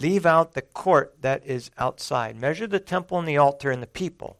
Leave 0.00 0.26
out 0.26 0.54
the 0.54 0.62
court 0.62 1.16
that 1.22 1.44
is 1.44 1.70
outside. 1.76 2.36
Measure 2.36 2.66
the 2.66 2.78
temple 2.78 3.18
and 3.18 3.26
the 3.26 3.36
altar 3.36 3.70
and 3.70 3.82
the 3.82 3.86
people, 3.86 4.38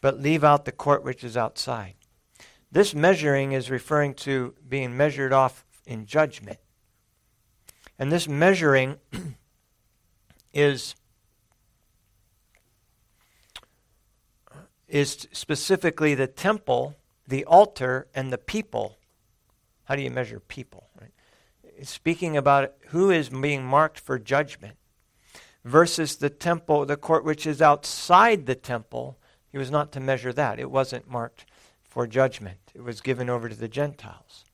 but 0.00 0.20
leave 0.20 0.42
out 0.42 0.64
the 0.64 0.72
court 0.72 1.04
which 1.04 1.22
is 1.22 1.36
outside. 1.36 1.94
This 2.70 2.94
measuring 2.94 3.52
is 3.52 3.70
referring 3.70 4.14
to 4.14 4.54
being 4.66 4.96
measured 4.96 5.32
off 5.32 5.64
in 5.86 6.06
judgment. 6.06 6.58
And 7.98 8.10
this 8.10 8.26
measuring 8.26 8.96
is 10.52 10.96
is 14.92 15.26
specifically 15.32 16.14
the 16.14 16.26
temple, 16.26 16.94
the 17.26 17.44
altar, 17.46 18.06
and 18.14 18.30
the 18.30 18.38
people. 18.38 18.98
How 19.84 19.96
do 19.96 20.02
you 20.02 20.10
measure 20.10 20.38
people? 20.38 20.88
Right? 21.00 21.10
speaking 21.82 22.36
about 22.36 22.74
who 22.88 23.10
is 23.10 23.30
being 23.30 23.64
marked 23.64 23.98
for 23.98 24.18
judgment 24.18 24.76
versus 25.64 26.16
the 26.16 26.30
temple, 26.30 26.84
the 26.84 26.96
court 26.96 27.24
which 27.24 27.46
is 27.46 27.62
outside 27.62 28.46
the 28.46 28.54
temple. 28.54 29.18
He 29.50 29.58
was 29.58 29.70
not 29.70 29.90
to 29.92 30.00
measure 30.00 30.32
that. 30.32 30.60
It 30.60 30.70
wasn't 30.70 31.10
marked 31.10 31.46
for 31.82 32.06
judgment. 32.06 32.58
It 32.74 32.82
was 32.82 33.00
given 33.00 33.28
over 33.28 33.48
to 33.48 33.56
the 33.56 33.68
Gentiles. 33.68 34.44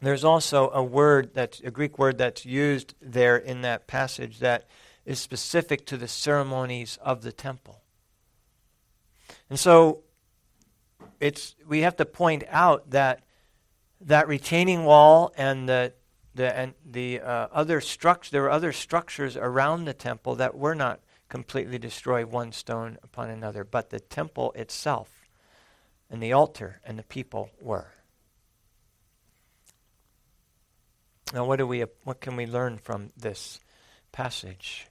There's 0.00 0.24
also 0.24 0.70
a 0.70 0.82
word 0.82 1.30
that's 1.34 1.60
a 1.60 1.70
Greek 1.70 1.98
word 1.98 2.18
that's 2.18 2.44
used 2.44 2.94
there 3.00 3.36
in 3.36 3.60
that 3.62 3.86
passage 3.86 4.40
that 4.40 4.66
is 5.04 5.20
specific 5.20 5.86
to 5.86 5.96
the 5.96 6.08
ceremonies 6.08 6.98
of 7.02 7.22
the 7.22 7.32
temple. 7.32 7.81
And 9.52 9.60
so 9.60 9.98
it's 11.20 11.54
we 11.68 11.82
have 11.82 11.96
to 11.96 12.06
point 12.06 12.44
out 12.48 12.88
that 12.92 13.20
that 14.00 14.26
retaining 14.26 14.86
wall 14.86 15.30
and 15.36 15.68
the 15.68 15.92
the 16.34 16.56
and 16.56 16.72
the 16.90 17.20
uh, 17.20 17.48
other 17.52 17.82
structure 17.82 18.30
there 18.30 18.40
were 18.40 18.50
other 18.50 18.72
structures 18.72 19.36
around 19.36 19.84
the 19.84 19.92
temple 19.92 20.36
that 20.36 20.56
were 20.56 20.74
not 20.74 21.00
completely 21.28 21.78
destroyed 21.78 22.32
one 22.32 22.52
stone 22.52 22.96
upon 23.02 23.28
another 23.28 23.62
but 23.62 23.90
the 23.90 24.00
temple 24.00 24.52
itself 24.52 25.28
and 26.08 26.22
the 26.22 26.32
altar 26.32 26.80
and 26.86 26.98
the 26.98 27.02
people 27.02 27.50
were. 27.60 27.92
Now, 31.34 31.44
what 31.44 31.56
do 31.56 31.66
we 31.66 31.84
what 32.04 32.22
can 32.22 32.36
we 32.36 32.46
learn 32.46 32.78
from 32.78 33.10
this 33.18 33.60
passage? 34.12 34.86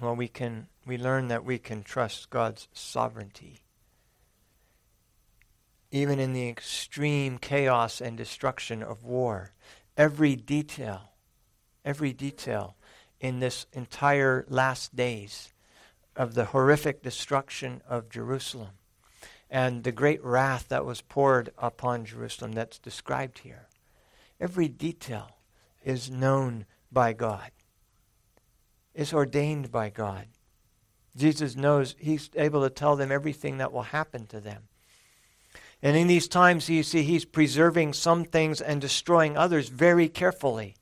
Well, 0.00 0.16
we 0.16 0.28
can 0.28 0.68
we 0.86 0.96
learn 0.96 1.28
that 1.28 1.44
we 1.44 1.58
can 1.58 1.82
trust 1.82 2.30
God's 2.30 2.68
sovereignty. 2.72 3.60
Even 5.90 6.18
in 6.18 6.32
the 6.32 6.48
extreme 6.48 7.38
chaos 7.38 8.00
and 8.00 8.16
destruction 8.16 8.82
of 8.82 9.04
war, 9.04 9.52
every 9.96 10.36
detail, 10.36 11.12
every 11.84 12.12
detail 12.12 12.76
in 13.20 13.40
this 13.40 13.66
entire 13.72 14.46
last 14.48 14.96
days 14.96 15.52
of 16.16 16.34
the 16.34 16.46
horrific 16.46 17.02
destruction 17.02 17.82
of 17.88 18.08
Jerusalem 18.08 18.70
and 19.50 19.84
the 19.84 19.92
great 19.92 20.24
wrath 20.24 20.68
that 20.68 20.86
was 20.86 21.00
poured 21.00 21.52
upon 21.58 22.04
Jerusalem 22.04 22.52
that's 22.52 22.78
described 22.78 23.40
here. 23.40 23.68
Every 24.40 24.68
detail 24.68 25.38
is 25.84 26.10
known 26.10 26.66
by 26.90 27.12
God, 27.12 27.50
is 28.94 29.12
ordained 29.12 29.70
by 29.70 29.90
God. 29.90 30.26
Jesus 31.16 31.56
knows, 31.56 31.94
he's 31.98 32.30
able 32.36 32.62
to 32.62 32.70
tell 32.70 32.96
them 32.96 33.10
everything 33.10 33.58
that 33.58 33.72
will 33.72 33.82
happen 33.82 34.26
to 34.28 34.40
them. 34.40 34.68
And 35.82 35.96
in 35.96 36.06
these 36.06 36.28
times, 36.28 36.68
you 36.68 36.82
see, 36.82 37.02
he's 37.02 37.24
preserving 37.24 37.94
some 37.94 38.24
things 38.24 38.60
and 38.60 38.80
destroying 38.80 39.36
others 39.36 39.68
very 39.68 40.08
carefully. 40.08 40.76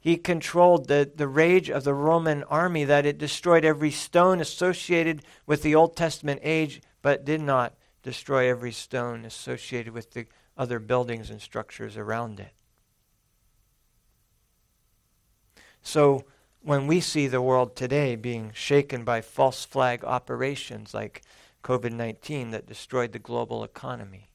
He 0.00 0.16
controlled 0.16 0.88
the, 0.88 1.10
the 1.12 1.26
rage 1.26 1.70
of 1.70 1.84
the 1.84 1.94
Roman 1.94 2.44
army 2.44 2.84
that 2.84 3.06
it 3.06 3.18
destroyed 3.18 3.64
every 3.64 3.90
stone 3.90 4.40
associated 4.40 5.22
with 5.46 5.62
the 5.62 5.74
Old 5.74 5.96
Testament 5.96 6.40
age, 6.44 6.80
but 7.02 7.24
did 7.24 7.40
not 7.40 7.74
destroy 8.02 8.48
every 8.48 8.72
stone 8.72 9.24
associated 9.24 9.92
with 9.92 10.12
the 10.12 10.26
other 10.56 10.78
buildings 10.78 11.30
and 11.30 11.40
structures 11.40 11.96
around 11.96 12.38
it. 12.38 12.52
So, 15.82 16.24
when 16.68 16.86
we 16.86 17.00
see 17.00 17.26
the 17.26 17.40
world 17.40 17.74
today 17.74 18.14
being 18.14 18.52
shaken 18.54 19.02
by 19.02 19.22
false 19.22 19.64
flag 19.64 20.04
operations 20.04 20.92
like 20.92 21.22
COVID 21.64 21.92
19 21.92 22.50
that 22.50 22.66
destroyed 22.66 23.12
the 23.12 23.18
global 23.18 23.64
economy, 23.64 24.28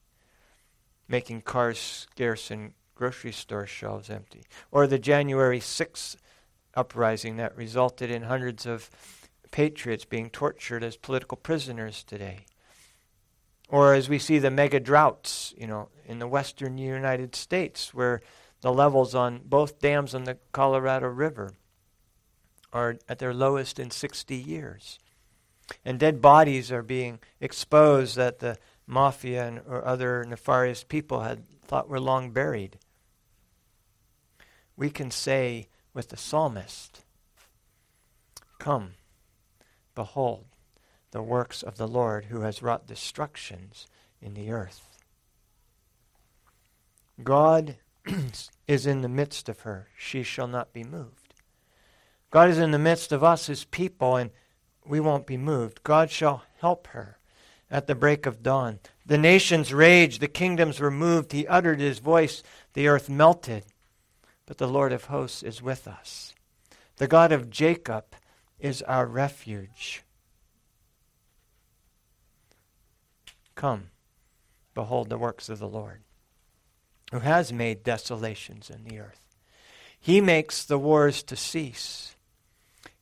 making 1.08 1.42
cars 1.42 1.78
scarce 1.78 2.50
and 2.50 2.74
grocery 2.96 3.32
store 3.32 3.68
shelves 3.68 4.10
empty, 4.10 4.42
or 4.72 4.88
the 4.88 4.98
January 4.98 5.60
6th 5.60 6.16
uprising 6.74 7.38
that 7.38 7.56
resulted 7.56 8.10
in 8.10 8.24
hundreds 8.24 8.66
of 8.66 8.90
patriots 9.52 10.04
being 10.04 10.32
tortured 10.32 10.84
as 10.84 10.98
political 10.98 11.38
prisoners 11.38 12.04
today, 12.04 12.48
or 13.70 13.94
as 13.94 14.10
we 14.10 14.18
see 14.18 14.40
the 14.40 14.50
mega 14.50 14.80
droughts, 14.80 15.54
you 15.56 15.68
know, 15.68 15.88
in 16.08 16.18
the 16.18 16.28
western 16.28 16.80
United 16.80 17.36
States, 17.36 17.94
where 17.94 18.24
the 18.62 18.74
levels 18.74 19.14
on 19.14 19.40
both 19.46 19.80
dams 19.80 20.16
on 20.16 20.24
the 20.24 20.40
Colorado 20.52 21.10
River 21.10 21.54
are 22.74 22.98
at 23.08 23.20
their 23.20 23.34
lowest 23.34 23.80
in 23.80 23.92
60 23.92 24.36
years. 24.36 25.00
And 25.86 26.00
dead 26.00 26.22
bodies 26.22 26.72
are 26.72 26.84
being 26.84 27.20
exposed 27.40 28.18
that 28.18 28.40
the 28.40 28.58
mafia 28.86 29.48
and, 29.48 29.62
or 29.68 29.86
other 29.86 30.26
nefarious 30.26 30.84
people 30.84 31.22
had 31.22 31.44
thought 31.62 31.88
were 31.88 32.00
long 32.00 32.32
buried. 32.32 32.80
We 34.76 34.90
can 34.90 35.12
say 35.12 35.68
with 35.94 36.10
the 36.10 36.18
psalmist, 36.18 37.02
Come, 38.60 38.96
behold 39.96 40.46
the 41.12 41.22
works 41.22 41.62
of 41.62 41.78
the 41.78 41.88
Lord 41.88 42.26
who 42.26 42.42
has 42.42 42.64
wrought 42.64 42.88
destructions 42.88 43.88
in 44.22 44.34
the 44.34 44.52
earth. 44.52 44.98
God 47.24 47.76
is 48.68 48.88
in 48.88 49.02
the 49.02 49.10
midst 49.10 49.48
of 49.48 49.62
her, 49.62 49.90
she 49.96 50.24
shall 50.24 50.48
not 50.48 50.74
be 50.74 50.84
moved. 50.84 51.23
God 52.34 52.50
is 52.50 52.58
in 52.58 52.72
the 52.72 52.80
midst 52.80 53.12
of 53.12 53.24
us, 53.24 53.46
his 53.46 53.64
people, 53.64 54.16
and 54.16 54.32
we 54.84 55.00
won't 55.00 55.28
be 55.28 55.38
moved. 55.38 55.84
God 55.84 56.10
shall 56.10 56.42
help 56.60 56.88
her 56.88 57.20
at 57.70 57.86
the 57.86 57.94
break 57.94 58.26
of 58.26 58.42
dawn. 58.42 58.80
The 59.06 59.20
nations 59.20 59.72
raged, 59.72 60.20
the 60.20 60.28
kingdoms 60.28 60.80
were 60.80 60.90
moved. 60.90 61.32
He 61.32 61.46
uttered 61.46 61.80
his 61.80 62.00
voice, 62.00 62.42
the 62.74 62.88
earth 62.88 63.08
melted. 63.08 63.66
But 64.48 64.58
the 64.58 64.68
Lord 64.68 64.92
of 64.94 65.06
hosts 65.06 65.44
is 65.44 65.62
with 65.62 65.88
us. 65.88 66.34
The 66.98 67.06
God 67.06 67.32
of 67.32 67.52
Jacob 67.52 68.06
is 68.60 68.82
our 68.82 69.06
refuge. 69.06 70.02
Come, 73.54 73.92
behold 74.74 75.10
the 75.10 75.20
works 75.20 75.50
of 75.50 75.60
the 75.60 75.68
Lord, 75.68 76.02
who 77.12 77.20
has 77.20 77.54
made 77.54 77.84
desolations 77.84 78.72
in 78.72 78.86
the 78.86 79.00
earth. 79.00 79.38
He 80.00 80.20
makes 80.20 80.66
the 80.66 80.80
wars 80.80 81.22
to 81.22 81.36
cease. 81.36 82.13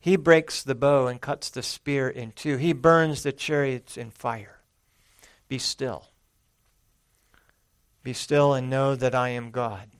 He 0.02 0.16
breaks 0.16 0.64
the 0.64 0.74
bow 0.74 1.06
and 1.06 1.20
cuts 1.20 1.48
the 1.48 1.62
spear 1.62 2.08
in 2.08 2.32
two. 2.32 2.56
He 2.56 2.72
burns 2.72 3.22
the 3.22 3.30
chariots 3.30 3.96
in 3.96 4.10
fire. 4.10 4.58
Be 5.46 5.58
still. 5.58 6.08
Be 8.02 8.12
still 8.12 8.52
and 8.52 8.68
know 8.68 8.96
that 8.96 9.14
I 9.14 9.28
am 9.28 9.52
God. 9.52 9.90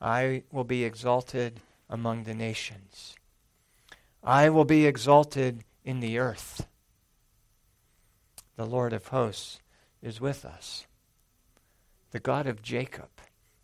I 0.00 0.44
will 0.52 0.62
be 0.62 0.84
exalted 0.84 1.58
among 1.88 2.22
the 2.22 2.34
nations. 2.34 3.16
I 4.22 4.50
will 4.50 4.64
be 4.64 4.86
exalted 4.86 5.64
in 5.84 5.98
the 5.98 6.16
earth. 6.18 6.68
The 8.54 8.66
Lord 8.66 8.92
of 8.92 9.08
hosts 9.08 9.60
is 10.00 10.20
with 10.20 10.44
us. 10.44 10.86
The 12.12 12.20
God 12.20 12.46
of 12.46 12.62
Jacob 12.62 13.10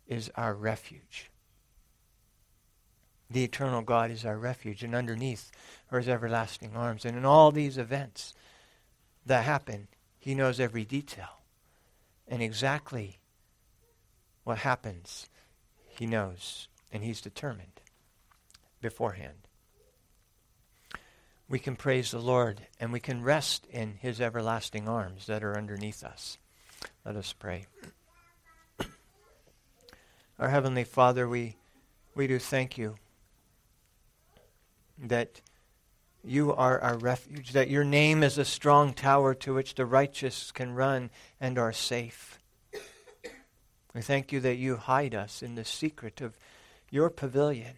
is 0.05 0.29
our 0.35 0.53
refuge. 0.53 1.31
The 3.29 3.43
eternal 3.43 3.81
God 3.81 4.09
is 4.09 4.25
our 4.25 4.37
refuge, 4.37 4.83
and 4.83 4.95
underneath 4.95 5.51
are 5.91 5.99
his 5.99 6.09
everlasting 6.09 6.75
arms. 6.75 7.05
And 7.05 7.17
in 7.17 7.25
all 7.25 7.51
these 7.51 7.77
events 7.77 8.33
that 9.25 9.45
happen, 9.45 9.87
he 10.19 10.35
knows 10.35 10.59
every 10.59 10.85
detail 10.85 11.41
and 12.27 12.41
exactly 12.41 13.19
what 14.43 14.59
happens. 14.59 15.27
He 15.87 16.05
knows, 16.05 16.67
and 16.91 17.03
he's 17.03 17.21
determined 17.21 17.81
beforehand 18.81 19.47
we 21.49 21.59
can 21.59 21.75
praise 21.75 22.11
the 22.11 22.19
Lord 22.19 22.61
and 22.79 22.91
we 22.91 22.99
can 22.99 23.23
rest 23.23 23.65
in 23.71 23.95
his 24.01 24.19
everlasting 24.19 24.87
arms 24.87 25.27
that 25.27 25.43
are 25.43 25.57
underneath 25.57 26.03
us. 26.03 26.37
Let 27.05 27.15
us 27.15 27.33
pray. 27.33 27.67
Our 30.39 30.49
Heavenly 30.49 30.83
Father, 30.83 31.27
we, 31.27 31.55
we 32.15 32.27
do 32.27 32.37
thank 32.37 32.77
you 32.77 32.97
that 34.97 35.41
you 36.27 36.53
are 36.53 36.79
our 36.81 36.97
refuge, 36.97 37.51
that 37.51 37.69
your 37.69 37.83
name 37.83 38.23
is 38.23 38.37
a 38.37 38.45
strong 38.45 38.93
tower 38.93 39.33
to 39.35 39.53
which 39.53 39.75
the 39.75 39.85
righteous 39.85 40.51
can 40.51 40.73
run 40.73 41.09
and 41.39 41.57
are 41.57 41.73
safe. 41.73 42.39
We 43.93 44.01
thank 44.01 44.31
you 44.31 44.39
that 44.41 44.57
you 44.57 44.77
hide 44.77 45.15
us 45.15 45.41
in 45.41 45.55
the 45.55 45.65
secret 45.65 46.21
of 46.21 46.37
your 46.89 47.09
pavilion 47.09 47.75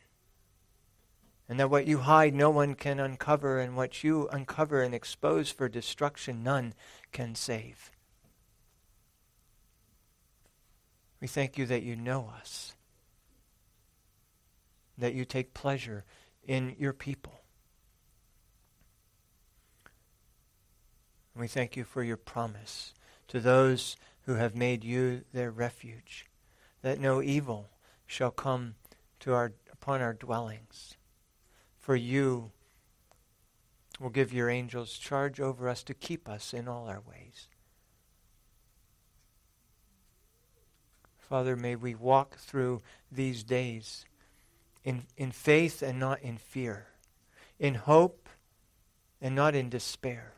and 1.49 1.59
that 1.59 1.71
what 1.71 1.87
you 1.87 1.97
hide 1.97 2.35
no 2.35 2.51
one 2.51 2.75
can 2.75 2.99
uncover, 2.99 3.59
and 3.59 3.75
what 3.75 4.03
you 4.03 4.29
uncover 4.31 4.83
and 4.83 4.93
expose 4.93 5.49
for 5.49 5.67
destruction 5.67 6.43
none 6.43 6.75
can 7.11 7.33
save. 7.33 7.89
We 11.19 11.27
thank 11.27 11.57
you 11.57 11.65
that 11.65 11.81
you 11.81 11.95
know 11.95 12.31
us, 12.39 12.75
that 14.95 15.15
you 15.15 15.25
take 15.25 15.55
pleasure 15.55 16.05
in 16.47 16.75
your 16.77 16.93
people. 16.93 17.38
And 21.39 21.45
we 21.45 21.47
thank 21.47 21.77
you 21.77 21.85
for 21.85 22.03
your 22.03 22.17
promise 22.17 22.93
to 23.29 23.39
those 23.39 23.95
who 24.25 24.33
have 24.33 24.57
made 24.57 24.83
you 24.83 25.23
their 25.31 25.51
refuge, 25.51 26.25
that 26.81 26.99
no 26.99 27.21
evil 27.21 27.69
shall 28.05 28.29
come 28.29 28.75
to 29.21 29.31
our, 29.31 29.53
upon 29.71 30.01
our 30.01 30.13
dwellings 30.13 30.97
for 31.77 31.95
you 31.95 32.51
will 34.01 34.09
give 34.09 34.33
your 34.33 34.49
angels 34.49 34.97
charge 34.97 35.39
over 35.39 35.69
us 35.69 35.81
to 35.83 35.93
keep 35.93 36.27
us 36.27 36.53
in 36.53 36.67
all 36.67 36.89
our 36.89 36.99
ways. 37.07 37.47
Father, 41.19 41.55
may 41.55 41.77
we 41.77 41.95
walk 41.95 42.35
through 42.35 42.81
these 43.09 43.45
days 43.45 44.03
in, 44.83 45.03
in 45.15 45.31
faith 45.31 45.81
and 45.81 46.01
not 46.01 46.21
in 46.21 46.37
fear, 46.37 46.87
in 47.57 47.75
hope 47.75 48.27
and 49.21 49.33
not 49.33 49.55
in 49.55 49.69
despair. 49.69 50.33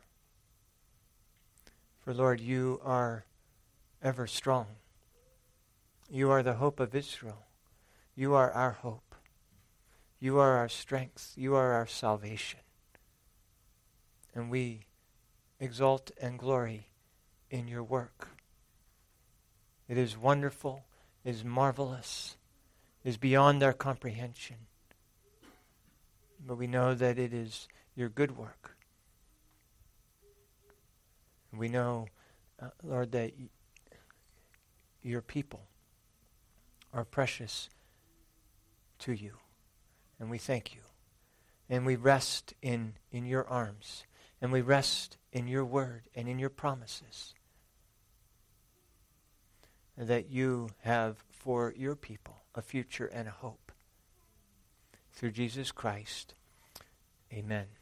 For, 2.04 2.12
Lord, 2.12 2.40
you 2.40 2.80
are 2.84 3.24
ever 4.02 4.26
strong. 4.26 4.66
You 6.10 6.30
are 6.30 6.42
the 6.42 6.54
hope 6.54 6.80
of 6.80 6.94
Israel. 6.94 7.46
You 8.16 8.34
are 8.34 8.50
our 8.50 8.72
hope. 8.72 9.14
You 10.18 10.38
are 10.38 10.56
our 10.56 10.68
strength. 10.68 11.32
You 11.36 11.54
are 11.54 11.72
our 11.72 11.86
salvation. 11.86 12.60
And 14.34 14.50
we 14.50 14.86
exalt 15.60 16.10
and 16.20 16.38
glory 16.38 16.88
in 17.50 17.68
your 17.68 17.84
work. 17.84 18.28
It 19.88 19.96
is 19.96 20.18
wonderful, 20.18 20.84
is 21.24 21.44
marvelous, 21.44 22.36
is 23.04 23.16
beyond 23.16 23.62
our 23.62 23.72
comprehension. 23.72 24.56
But 26.44 26.56
we 26.56 26.66
know 26.66 26.94
that 26.94 27.18
it 27.18 27.32
is 27.32 27.68
your 27.94 28.08
good 28.08 28.36
work. 28.36 28.76
We 31.52 31.68
know, 31.68 32.06
uh, 32.60 32.68
Lord, 32.82 33.12
that 33.12 33.32
y- 33.38 33.48
your 35.02 35.20
people 35.20 35.62
are 36.92 37.04
precious 37.04 37.68
to 39.00 39.12
you. 39.12 39.34
And 40.18 40.30
we 40.30 40.38
thank 40.38 40.74
you. 40.74 40.80
And 41.68 41.84
we 41.84 41.96
rest 41.96 42.54
in, 42.62 42.94
in 43.10 43.26
your 43.26 43.46
arms. 43.48 44.04
And 44.40 44.52
we 44.52 44.60
rest 44.60 45.16
in 45.32 45.48
your 45.48 45.64
word 45.64 46.02
and 46.14 46.28
in 46.28 46.38
your 46.38 46.50
promises 46.50 47.34
that 49.96 50.30
you 50.30 50.70
have 50.80 51.24
for 51.30 51.74
your 51.76 51.94
people 51.94 52.42
a 52.54 52.62
future 52.62 53.06
and 53.06 53.28
a 53.28 53.32
hope. 53.32 53.72
Through 55.12 55.32
Jesus 55.32 55.72
Christ, 55.72 56.34
amen. 57.32 57.81